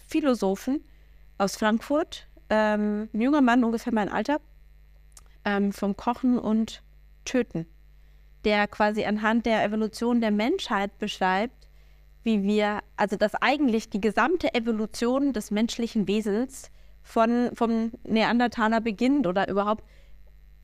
Philosophen 0.06 0.84
aus 1.38 1.56
Frankfurt, 1.56 2.28
ähm, 2.50 3.08
ein 3.12 3.20
junger 3.20 3.40
Mann, 3.40 3.64
ungefähr 3.64 3.94
mein 3.94 4.10
Alter, 4.10 4.40
ähm, 5.44 5.72
vom 5.72 5.96
Kochen 5.96 6.38
und 6.38 6.82
Töten, 7.26 7.66
der 8.44 8.66
quasi 8.66 9.04
anhand 9.04 9.44
der 9.44 9.62
Evolution 9.62 10.22
der 10.22 10.30
Menschheit 10.30 10.96
beschreibt, 10.98 11.68
wie 12.22 12.42
wir, 12.42 12.80
also 12.96 13.16
dass 13.16 13.34
eigentlich 13.34 13.90
die 13.90 14.00
gesamte 14.00 14.54
Evolution 14.54 15.34
des 15.34 15.50
menschlichen 15.50 16.08
Wesens 16.08 16.70
von, 17.02 17.50
vom 17.54 17.92
Neandertaler 18.04 18.80
beginnt 18.80 19.26
oder 19.26 19.48
überhaupt 19.48 19.84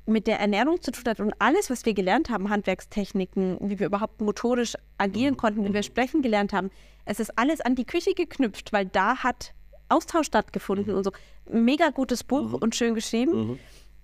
mit 0.07 0.27
der 0.27 0.41
Ernährung 0.41 0.83
zu 0.83 0.91
tun 0.91 1.05
hat 1.07 1.21
und 1.21 1.35
alles, 1.39 1.71
was 1.71 1.85
wir 1.87 1.95
gelernt 1.95 2.31
haben, 2.31 2.51
Handwerkstechniken, 2.51 3.59
wie 3.61 3.79
wir 3.79 3.87
überhaupt 3.87 4.21
motorisch 4.21 4.75
agieren 4.99 5.37
konnten, 5.37 5.65
wie 5.65 5.73
wir 5.73 5.85
sprechen 5.85 6.23
gelernt 6.23 6.53
haben, 6.53 6.71
es 7.05 7.21
ist 7.21 7.39
alles 7.39 7.61
an 7.61 7.77
die 7.77 7.85
Küche 7.85 8.15
geknüpft, 8.15 8.73
weil 8.73 8.87
da 8.87 9.19
hat 9.19 9.55
Austausch 9.89 10.27
stattgefunden 10.27 10.95
und 10.95 11.05
so. 11.05 11.13
Mega 11.51 11.91
gutes 11.91 12.25
Buch 12.25 12.51
mhm. 12.51 12.55
und 12.55 12.75
schön 12.75 12.95
geschrieben. 12.95 13.33
Mhm. 13.33 13.59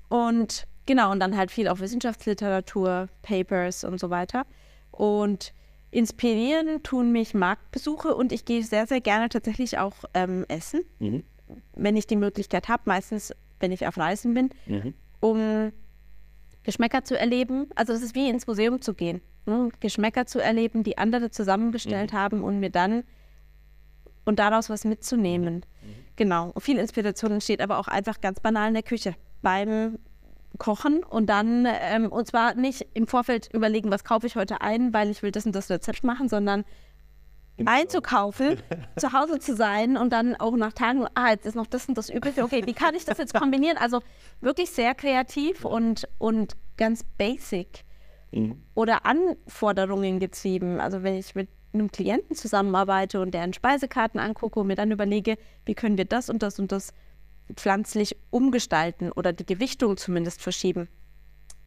Und 0.09 0.67
genau, 0.89 1.13
und 1.13 1.21
dann 1.21 1.37
halt 1.37 1.53
viel 1.53 1.69
auf 1.69 1.79
Wissenschaftsliteratur, 1.79 3.09
Papers 3.23 3.85
und 3.85 4.01
so 4.01 4.11
weiter. 4.11 4.45
Und 4.91 5.55
inspirieren 5.93 6.83
tun 6.83 7.13
mich 7.13 7.33
Marktbesuche 7.33 8.15
und 8.15 8.33
ich 8.33 8.45
gehe 8.45 8.65
sehr, 8.65 8.87
sehr 8.89 9.01
gerne 9.01 9.29
tatsächlich 9.29 9.79
auch 9.79 9.95
ähm, 10.15 10.45
essen. 10.49 10.83
Mhm 10.99 11.23
wenn 11.75 11.97
ich 11.97 12.07
die 12.07 12.17
Möglichkeit 12.17 12.69
habe, 12.69 12.83
meistens, 12.87 13.33
wenn 13.61 13.73
ich 13.73 13.87
auf 13.87 13.97
Reisen 13.97 14.35
bin, 14.35 14.51
mhm. 14.67 14.95
um 15.21 15.73
Geschmäcker 16.63 17.05
zu 17.05 17.19
erleben. 17.19 17.69
Also 17.75 17.93
das 17.93 18.03
ist 18.03 18.15
wie 18.15 18.29
ins 18.29 18.47
Museum 18.47 18.81
zu 18.81 18.95
gehen. 18.95 19.21
Ne? 19.47 19.71
Geschmäcker 19.81 20.27
zu 20.27 20.39
erleben, 20.41 20.83
die 20.83 20.99
andere 20.99 21.31
zusammengestellt 21.31 22.13
mhm. 22.13 22.17
haben 22.17 22.43
und 22.43 22.61
mir 22.61 22.71
dann 22.71 23.05
und 24.25 24.39
daraus 24.39 24.69
was 24.69 24.85
mitzunehmen. 24.85 25.65
Mhm. 25.83 25.95
Genau. 26.17 26.51
Und 26.51 26.61
viel 26.61 26.79
Inspiration 26.79 27.33
entsteht 27.33 27.63
aber 27.63 27.79
auch 27.79 27.89
einfach 27.89 28.21
ganz 28.21 28.41
banal 28.41 28.69
in 28.69 28.75
der 28.75 28.83
Küche. 28.83 29.15
Beim 29.41 29.99
Kochen 30.59 31.05
und 31.05 31.27
dann, 31.27 31.67
ähm, 31.67 32.11
und 32.11 32.27
zwar 32.27 32.55
nicht 32.55 32.87
im 32.95 33.07
Vorfeld 33.07 33.49
überlegen, 33.53 33.91
was 33.91 34.05
kaufe 34.05 34.27
ich 34.27 34.37
heute 34.37 34.61
ein, 34.61 34.93
weil 34.93 35.11
ich 35.11 35.23
will 35.23 35.31
das 35.31 35.47
und 35.47 35.55
das 35.55 35.71
Rezept 35.71 36.05
machen, 36.05 36.29
sondern 36.29 36.65
einzukaufen, 37.65 38.61
zu 38.97 39.13
Hause 39.13 39.39
zu 39.39 39.55
sein 39.57 39.97
und 39.97 40.13
dann 40.13 40.37
auch 40.37 40.57
nach 40.57 40.73
Tagen, 40.73 41.07
ah, 41.15 41.31
jetzt 41.31 41.47
ist 41.47 41.55
noch 41.55 41.67
das 41.67 41.89
und 41.89 41.99
das 41.99 42.11
übrig. 42.11 42.41
Okay, 42.43 42.67
wie 42.67 42.75
kann 42.75 42.95
ich 42.95 43.05
das 43.05 43.19
jetzt 43.19 43.35
kombinieren? 43.35 43.79
Also 43.79 44.01
wirklich 44.41 44.71
sehr 44.71 44.95
kreativ 44.95 45.65
und, 45.65 46.09
und 46.19 46.57
ganz 46.77 47.05
basic. 47.17 47.85
Mhm. 48.33 48.63
Oder 48.75 49.07
Anforderungen 49.07 50.19
getrieben. 50.19 50.81
Also 50.81 51.03
wenn 51.03 51.17
ich 51.17 51.35
mit 51.35 51.49
einem 51.73 51.91
Klienten 51.91 52.35
zusammenarbeite 52.35 53.21
und 53.21 53.33
deren 53.33 53.53
Speisekarten 53.53 54.21
angucke 54.21 54.61
und 54.61 54.67
mir 54.67 54.75
dann 54.75 54.91
überlege, 54.91 55.37
wie 55.65 55.75
können 55.75 55.99
wir 55.99 56.05
das 56.05 56.31
und 56.31 56.43
das 56.43 56.59
und 56.59 56.73
das 56.73 56.93
pflanzlich 57.55 58.17
umgestalten 58.31 59.13
oder 59.13 59.33
die 59.33 59.47
Gewichtung 59.47 59.97
zumindest 59.97 60.43
verschieben, 60.43 60.89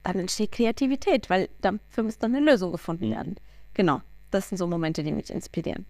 dann 0.03 0.19
entsteht 0.19 0.51
Kreativität, 0.51 1.29
weil 1.29 1.49
dafür 1.61 2.03
muss 2.03 2.17
dann 2.17 2.35
eine 2.35 2.45
Lösung 2.45 2.71
gefunden 2.71 3.07
mhm. 3.07 3.11
werden. 3.11 3.35
Genau 3.73 4.01
das 4.31 4.49
sind 4.49 4.57
so 4.57 4.65
Momente, 4.67 5.03
die 5.03 5.11
mich 5.11 5.29
inspirieren. 5.29 5.85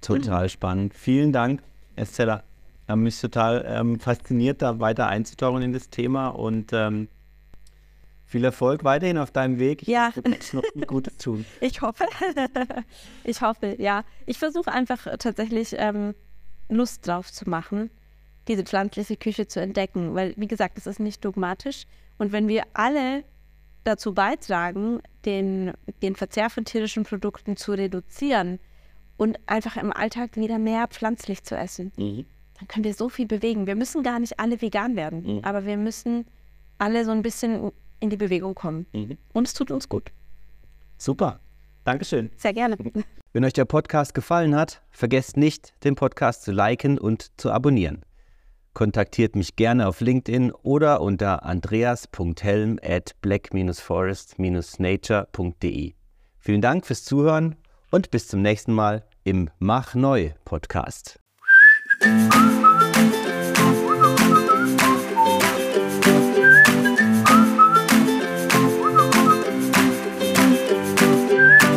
Total 0.00 0.48
spannend. 0.48 0.92
Vielen 0.94 1.32
Dank, 1.32 1.62
Estella. 1.96 2.42
Habe 2.86 3.00
mich 3.00 3.18
total 3.18 3.64
ähm, 3.66 3.98
fasziniert, 3.98 4.60
da 4.60 4.78
weiter 4.78 5.06
einzutauchen 5.06 5.62
in 5.62 5.72
das 5.72 5.88
Thema 5.88 6.28
und 6.28 6.72
ähm, 6.74 7.08
viel 8.26 8.44
Erfolg 8.44 8.84
weiterhin 8.84 9.16
auf 9.16 9.30
deinem 9.30 9.58
Weg. 9.58 9.82
Ich 9.82 9.88
ja. 9.88 10.12
Noch 10.52 10.62
Gutes 10.86 11.16
tun. 11.16 11.46
Ich 11.60 11.80
hoffe. 11.80 12.04
ich 13.24 13.40
hoffe, 13.40 13.76
ja. 13.78 14.04
Ich 14.26 14.38
versuche 14.38 14.70
einfach 14.70 15.06
tatsächlich 15.18 15.74
ähm, 15.78 16.14
Lust 16.68 17.06
drauf 17.06 17.32
zu 17.32 17.48
machen, 17.48 17.90
diese 18.48 18.64
pflanzliche 18.64 19.16
Küche 19.16 19.46
zu 19.46 19.60
entdecken, 19.60 20.14
weil, 20.14 20.34
wie 20.36 20.48
gesagt, 20.48 20.78
es 20.78 20.86
ist 20.86 21.00
nicht 21.00 21.24
dogmatisch. 21.24 21.84
Und 22.18 22.32
wenn 22.32 22.48
wir 22.48 22.64
alle 22.72 23.24
dazu 23.84 24.14
beitragen, 24.14 25.00
den, 25.24 25.72
den 26.02 26.16
Verzehr 26.16 26.50
von 26.50 26.64
tierischen 26.64 27.04
Produkten 27.04 27.56
zu 27.56 27.72
reduzieren 27.72 28.58
und 29.16 29.38
einfach 29.46 29.76
im 29.76 29.92
Alltag 29.92 30.36
wieder 30.36 30.58
mehr 30.58 30.88
pflanzlich 30.88 31.44
zu 31.44 31.56
essen. 31.56 31.92
Mhm. 31.96 32.24
Dann 32.58 32.68
können 32.68 32.84
wir 32.84 32.94
so 32.94 33.08
viel 33.08 33.26
bewegen. 33.26 33.66
Wir 33.66 33.74
müssen 33.74 34.02
gar 34.02 34.18
nicht 34.18 34.40
alle 34.40 34.60
vegan 34.60 34.96
werden, 34.96 35.36
mhm. 35.36 35.40
aber 35.44 35.66
wir 35.66 35.76
müssen 35.76 36.26
alle 36.78 37.04
so 37.04 37.10
ein 37.10 37.22
bisschen 37.22 37.72
in 38.00 38.10
die 38.10 38.16
Bewegung 38.16 38.54
kommen. 38.54 38.86
Mhm. 38.92 39.18
Und 39.32 39.46
es 39.46 39.54
tut 39.54 39.70
uns 39.70 39.88
gut. 39.88 40.10
Super. 40.98 41.40
Dankeschön. 41.84 42.30
Sehr 42.36 42.54
gerne. 42.54 42.78
Wenn 43.32 43.44
euch 43.44 43.52
der 43.52 43.66
Podcast 43.66 44.14
gefallen 44.14 44.54
hat, 44.56 44.82
vergesst 44.90 45.36
nicht, 45.36 45.74
den 45.84 45.96
Podcast 45.96 46.42
zu 46.44 46.52
liken 46.52 46.98
und 46.98 47.30
zu 47.38 47.50
abonnieren. 47.50 48.04
Kontaktiert 48.74 49.36
mich 49.36 49.56
gerne 49.56 49.88
auf 49.88 50.00
LinkedIn 50.00 50.50
oder 50.50 51.00
unter 51.00 51.44
andreas.helm 51.44 52.78
at 52.82 53.14
black-forest-nature.de. 53.22 55.94
Vielen 56.38 56.60
Dank 56.60 56.84
fürs 56.84 57.04
Zuhören 57.04 57.56
und 57.90 58.10
bis 58.10 58.28
zum 58.28 58.42
nächsten 58.42 58.72
Mal 58.72 59.04
im 59.22 59.48
Mach 59.58 59.94
Neu 59.94 60.32
Podcast. 60.44 61.18